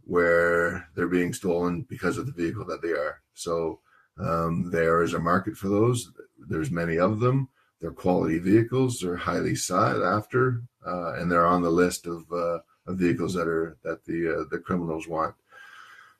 where 0.09 0.88
they're 0.94 1.06
being 1.06 1.34
stolen 1.34 1.82
because 1.82 2.16
of 2.16 2.24
the 2.24 2.32
vehicle 2.32 2.64
that 2.64 2.80
they 2.80 2.92
are. 2.92 3.20
So 3.34 3.80
um, 4.18 4.70
there 4.70 5.02
is 5.02 5.12
a 5.12 5.18
market 5.18 5.54
for 5.54 5.68
those. 5.68 6.11
There's 6.48 6.70
many 6.70 6.98
of 6.98 7.20
them. 7.20 7.50
They're 7.78 7.92
quality 7.92 8.38
vehicles. 8.38 8.98
They're 8.98 9.16
highly 9.16 9.54
sought 9.54 10.02
after, 10.02 10.62
uh, 10.84 11.12
and 11.16 11.30
they're 11.30 11.46
on 11.46 11.61
the 11.61 11.70
list 11.70 12.06
of, 12.06 12.24
uh, 12.32 12.61
of 12.86 12.96
vehicles 12.96 13.34
that 13.34 13.46
are 13.46 13.76
that 13.84 14.02
the 14.06 14.40
uh, 14.40 14.44
the 14.50 14.59
criminals 14.59 15.06
want. 15.06 15.34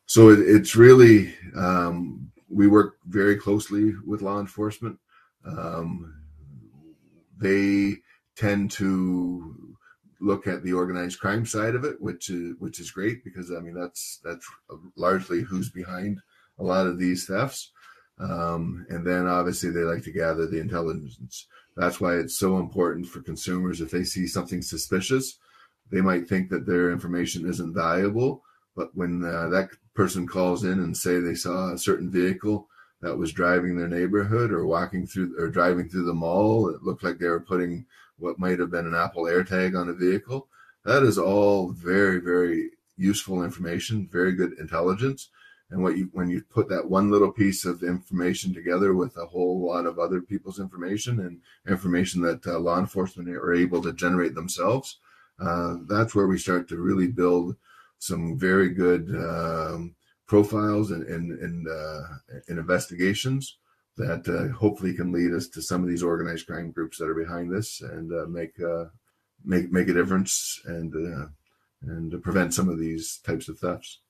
So 0.05 0.28
it, 0.28 0.41
it's 0.41 0.76
really 0.76 1.34
um, 1.57 2.30
we 2.51 2.68
work 2.68 2.99
very 3.07 3.36
closely 3.36 3.95
with 4.07 4.20
law 4.20 4.39
enforcement. 4.39 4.99
Um, 5.47 6.14
they 7.39 7.97
tend 8.36 8.70
to 8.72 9.68
look 10.21 10.47
at 10.47 10.62
the 10.62 10.73
organized 10.73 11.21
crime 11.21 11.47
side 11.47 11.75
of 11.75 11.85
it, 11.85 12.01
which 12.01 12.31
is 12.31 12.55
which 12.59 12.81
is 12.81 12.91
great 12.91 13.25
because 13.25 13.53
I 13.53 13.61
mean 13.61 13.75
that's 13.75 14.21
that's 14.25 14.47
largely 14.97 15.43
who's 15.43 15.71
behind 15.71 16.21
a 16.59 16.64
lot 16.64 16.87
of 16.87 16.99
these 16.99 17.27
thefts. 17.27 17.73
Um, 18.19 18.85
and 18.89 19.07
then 19.07 19.27
obviously 19.27 19.71
they 19.71 19.81
like 19.81 20.03
to 20.05 20.12
gather 20.12 20.47
the 20.47 20.59
intelligence. 20.59 21.47
That's 21.77 22.01
why 22.01 22.16
it's 22.16 22.37
so 22.37 22.59
important 22.59 23.07
for 23.07 23.23
consumers 23.23 23.81
if 23.81 23.93
they 23.93 24.03
see 24.03 24.27
something 24.27 24.61
suspicious, 24.61 25.39
they 25.91 26.01
might 26.01 26.29
think 26.29 26.51
that 26.51 26.66
their 26.66 26.91
information 26.91 27.49
isn't 27.49 27.75
valuable. 27.75 28.43
But 28.75 28.91
when 28.95 29.25
uh, 29.25 29.49
that 29.51 29.71
person 29.95 30.27
calls 30.27 30.64
in 30.64 30.81
and 30.81 30.97
say 30.97 31.21
they 31.21 31.35
saw 31.35 31.73
a 31.73 31.79
certain 31.79 32.11
vehicle 32.11 32.69
that 33.01 33.16
was 33.16 33.33
driving 33.33 33.77
their 33.77 33.89
neighborhood 33.89 34.51
or 34.51 34.66
walking 34.66 35.07
through 35.07 35.37
or 35.39 35.49
driving 35.49 35.89
through 35.89 36.05
the 36.05 36.14
mall, 36.14 36.69
it 36.69 36.83
looked 36.83 37.05
like 37.05 37.19
they 37.19 37.29
were 37.29 37.41
putting 37.41 37.87
what 38.19 38.39
might 38.39 38.59
have 38.59 38.71
been 38.71 38.87
an 38.87 38.95
Apple 38.95 39.25
AirTag 39.25 39.79
on 39.79 39.89
a 39.89 39.95
vehicle. 39.95 40.49
That 40.85 41.03
is 41.03 41.19
all 41.19 41.71
very, 41.71 42.21
very 42.21 42.71
useful 42.97 43.45
information, 43.45 44.09
very 44.11 44.33
good 44.33 44.55
intelligence 44.59 45.31
and 45.71 45.83
what 45.83 45.97
you 45.97 46.09
when 46.12 46.31
you 46.31 46.43
put 46.43 46.69
that 46.69 46.89
one 46.89 47.11
little 47.11 47.33
piece 47.33 47.64
of 47.64 47.83
information 47.83 48.55
together 48.55 48.95
with 48.95 49.16
a 49.16 49.27
whole 49.27 49.66
lot 49.66 49.87
of 49.87 49.99
other 49.99 50.21
people's 50.21 50.59
information 50.59 51.21
and 51.21 51.41
information 51.69 52.23
that 52.23 52.47
uh, 52.47 52.59
law 52.59 52.79
enforcement 52.79 53.29
are 53.29 53.55
able 53.55 53.83
to 53.83 53.93
generate 53.93 54.35
themselves 54.35 54.99
uh, 55.41 55.77
that's 55.87 56.14
where 56.14 56.27
we 56.27 56.39
start 56.39 56.69
to 56.69 56.79
really 56.79 57.07
build 57.07 57.57
some 57.99 58.39
very 58.39 58.71
good 58.71 59.14
um, 59.16 59.95
profiles 60.27 60.91
and 60.91 61.05
and 61.05 61.39
and, 61.39 61.69
uh, 61.69 62.01
and 62.49 62.59
investigations 62.59 63.59
that 63.99 64.28
uh, 64.28 64.57
hopefully 64.57 64.94
can 64.94 65.12
lead 65.12 65.32
us 65.32 65.49
to 65.49 65.62
some 65.62 65.82
of 65.82 65.88
these 65.88 66.03
organized 66.03 66.46
crime 66.46 66.70
groups 66.70 66.99
that 66.99 67.09
are 67.09 67.14
behind 67.14 67.53
this 67.53 67.80
and 67.80 68.12
uh, 68.12 68.26
make 68.26 68.59
uh, 68.61 68.86
make 69.44 69.70
make 69.70 69.88
a 69.88 69.94
difference 69.94 70.61
and 70.64 70.94
and 71.82 72.22
prevent 72.22 72.55
some 72.55 72.68
of 72.68 72.78
these 72.78 73.20
types 73.24 73.49
of 73.49 73.59
thefts. 73.59 74.01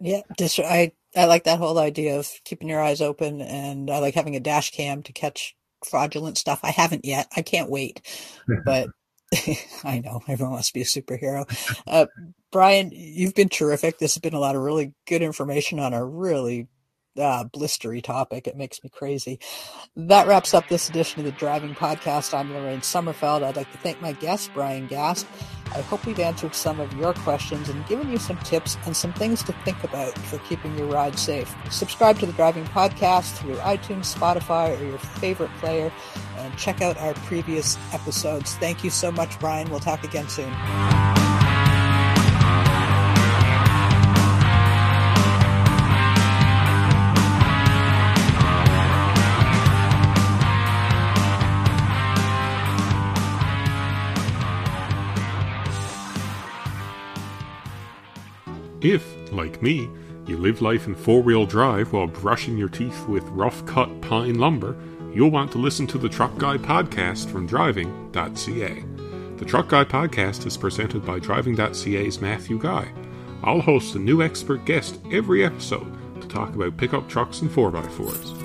Yeah, 0.00 0.22
just 0.38 0.58
I 0.58 0.92
I 1.14 1.26
like 1.26 1.44
that 1.44 1.58
whole 1.58 1.78
idea 1.78 2.18
of 2.18 2.28
keeping 2.44 2.68
your 2.68 2.82
eyes 2.82 3.00
open, 3.00 3.40
and 3.40 3.90
I 3.90 3.98
like 3.98 4.14
having 4.14 4.36
a 4.36 4.40
dash 4.40 4.70
cam 4.70 5.02
to 5.04 5.12
catch 5.12 5.54
fraudulent 5.84 6.38
stuff. 6.38 6.60
I 6.62 6.70
haven't 6.70 7.04
yet. 7.04 7.28
I 7.36 7.42
can't 7.42 7.70
wait, 7.70 8.00
but 8.64 8.88
I 9.84 10.00
know 10.00 10.20
everyone 10.28 10.52
wants 10.52 10.68
to 10.68 10.74
be 10.74 10.82
a 10.82 10.84
superhero. 10.84 11.46
Uh, 11.86 12.06
Bryan, 12.50 12.90
you've 12.92 13.34
been 13.34 13.48
terrific. 13.48 13.98
This 13.98 14.14
has 14.14 14.20
been 14.20 14.34
a 14.34 14.40
lot 14.40 14.56
of 14.56 14.62
really 14.62 14.92
good 15.06 15.22
information 15.22 15.78
on 15.78 15.94
a 15.94 16.04
really 16.04 16.68
uh, 17.18 17.44
blistery 17.44 18.02
topic. 18.02 18.46
It 18.46 18.56
makes 18.56 18.82
me 18.82 18.90
crazy. 18.90 19.38
That 19.96 20.26
wraps 20.26 20.54
up 20.54 20.68
this 20.68 20.88
edition 20.88 21.20
of 21.20 21.26
the 21.26 21.32
Driving 21.32 21.74
Podcast. 21.74 22.36
I'm 22.36 22.52
Lorraine 22.52 22.80
Sommerfeld. 22.80 23.42
I'd 23.42 23.56
like 23.56 23.70
to 23.72 23.78
thank 23.78 24.00
my 24.00 24.12
guest, 24.12 24.52
Bryan 24.54 24.86
Gast. 24.86 25.26
I 25.74 25.80
hope 25.80 26.04
we've 26.04 26.20
answered 26.20 26.54
some 26.54 26.80
of 26.80 26.92
your 26.94 27.14
questions 27.14 27.68
and 27.70 27.86
given 27.86 28.10
you 28.10 28.18
some 28.18 28.36
tips 28.38 28.76
and 28.84 28.94
some 28.94 29.12
things 29.14 29.42
to 29.44 29.52
think 29.64 29.82
about 29.84 30.16
for 30.18 30.38
keeping 30.40 30.76
your 30.76 30.86
ride 30.86 31.18
safe. 31.18 31.54
Subscribe 31.70 32.18
to 32.18 32.26
the 32.26 32.32
Driving 32.32 32.64
Podcast 32.66 33.38
through 33.38 33.56
iTunes, 33.56 34.14
Spotify, 34.14 34.78
or 34.78 34.84
your 34.84 34.98
favorite 34.98 35.50
player, 35.58 35.90
and 36.36 36.56
check 36.58 36.82
out 36.82 36.98
our 36.98 37.14
previous 37.14 37.78
episodes. 37.94 38.54
Thank 38.56 38.84
you 38.84 38.90
so 38.90 39.10
much, 39.10 39.38
Bryan. 39.40 39.70
We'll 39.70 39.80
talk 39.80 40.04
again 40.04 40.28
soon. 40.28 40.52
If, 58.82 59.32
like 59.32 59.62
me, 59.62 59.88
you 60.26 60.36
live 60.36 60.60
life 60.60 60.88
in 60.88 60.96
four 60.96 61.22
wheel 61.22 61.46
drive 61.46 61.92
while 61.92 62.08
brushing 62.08 62.58
your 62.58 62.68
teeth 62.68 63.06
with 63.06 63.22
rough 63.28 63.64
cut 63.64 64.00
pine 64.00 64.40
lumber, 64.40 64.76
you'll 65.14 65.30
want 65.30 65.52
to 65.52 65.58
listen 65.58 65.86
to 65.86 65.98
the 65.98 66.08
Truck 66.08 66.36
Guy 66.36 66.56
podcast 66.56 67.30
from 67.30 67.46
driving.ca. 67.46 68.84
The 69.36 69.44
Truck 69.44 69.68
Guy 69.68 69.84
podcast 69.84 70.46
is 70.46 70.56
presented 70.56 71.06
by 71.06 71.20
driving.ca's 71.20 72.20
Matthew 72.20 72.58
Guy. 72.58 72.90
I'll 73.44 73.60
host 73.60 73.94
a 73.94 74.00
new 74.00 74.20
expert 74.20 74.64
guest 74.64 74.98
every 75.12 75.44
episode 75.44 76.20
to 76.20 76.26
talk 76.26 76.52
about 76.56 76.76
pickup 76.76 77.08
trucks 77.08 77.40
and 77.40 77.50
4x4s. 77.52 78.40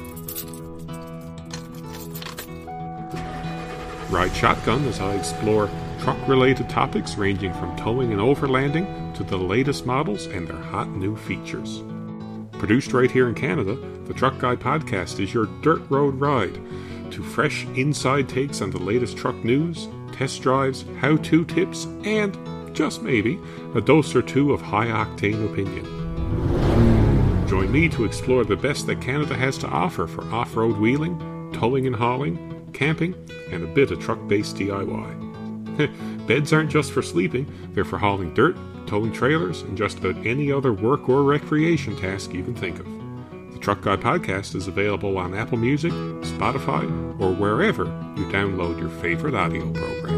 Ride 4.11 4.35
shotgun 4.35 4.85
as 4.85 4.99
I 4.99 5.15
explore 5.15 5.67
truck 5.99 6.27
related 6.27 6.69
topics 6.69 7.17
ranging 7.17 7.53
from 7.55 7.75
towing 7.75 8.11
and 8.11 8.21
overlanding 8.21 9.06
to 9.17 9.23
the 9.23 9.37
latest 9.37 9.83
models 9.83 10.27
and 10.27 10.47
their 10.47 10.61
hot 10.61 10.89
new 10.89 11.15
features. 11.15 11.81
Produced 12.59 12.93
right 12.93 13.09
here 13.09 13.27
in 13.27 13.33
Canada, 13.33 13.75
the 14.05 14.13
Truck 14.13 14.37
Guy 14.37 14.55
podcast 14.55 15.19
is 15.19 15.33
your 15.33 15.47
dirt 15.63 15.81
road 15.89 16.19
ride 16.19 16.53
to 17.11 17.23
fresh 17.23 17.65
inside 17.75 18.29
takes 18.29 18.61
on 18.61 18.69
the 18.69 18.77
latest 18.77 19.17
truck 19.17 19.35
news, 19.43 19.87
test 20.11 20.43
drives, 20.43 20.85
how 20.99 21.17
to 21.17 21.43
tips, 21.45 21.85
and, 22.03 22.37
just 22.75 23.01
maybe, 23.01 23.39
a 23.73 23.81
dose 23.81 24.15
or 24.15 24.21
two 24.21 24.53
of 24.53 24.61
high 24.61 24.85
octane 24.85 25.51
opinion. 25.51 25.85
Join 27.47 27.71
me 27.71 27.89
to 27.89 28.05
explore 28.05 28.43
the 28.43 28.55
best 28.55 28.85
that 28.85 29.01
Canada 29.01 29.33
has 29.33 29.57
to 29.59 29.67
offer 29.67 30.05
for 30.05 30.23
off 30.25 30.55
road 30.55 30.77
wheeling, 30.77 31.51
towing 31.53 31.87
and 31.87 31.95
hauling, 31.95 32.69
camping, 32.71 33.15
and 33.51 33.63
a 33.63 33.73
bit 33.73 33.89
of 33.89 33.99
truck 33.99 34.19
based 34.27 34.57
DIY. 34.57 36.27
Beds 36.27 36.53
aren't 36.53 36.69
just 36.69 36.91
for 36.91 37.01
sleeping, 37.01 37.51
they're 37.73 37.83
for 37.83 37.97
hauling 37.97 38.31
dirt, 38.35 38.55
towing 38.87 39.11
trailers, 39.11 39.61
and 39.61 39.77
just 39.77 39.99
about 39.99 40.17
any 40.25 40.51
other 40.51 40.73
work 40.73 41.07
or 41.07 41.23
recreation 41.23 41.95
task 41.95 42.33
you 42.33 42.43
can 42.43 42.55
think 42.55 42.79
of. 42.79 42.85
The 43.53 43.59
Truck 43.59 43.81
Guy 43.81 43.97
podcast 43.97 44.55
is 44.55 44.67
available 44.67 45.17
on 45.17 45.35
Apple 45.35 45.57
Music, 45.57 45.91
Spotify, 45.91 46.85
or 47.19 47.33
wherever 47.33 47.85
you 48.15 48.25
download 48.25 48.79
your 48.79 48.89
favorite 48.89 49.35
audio 49.35 49.71
program. 49.71 50.16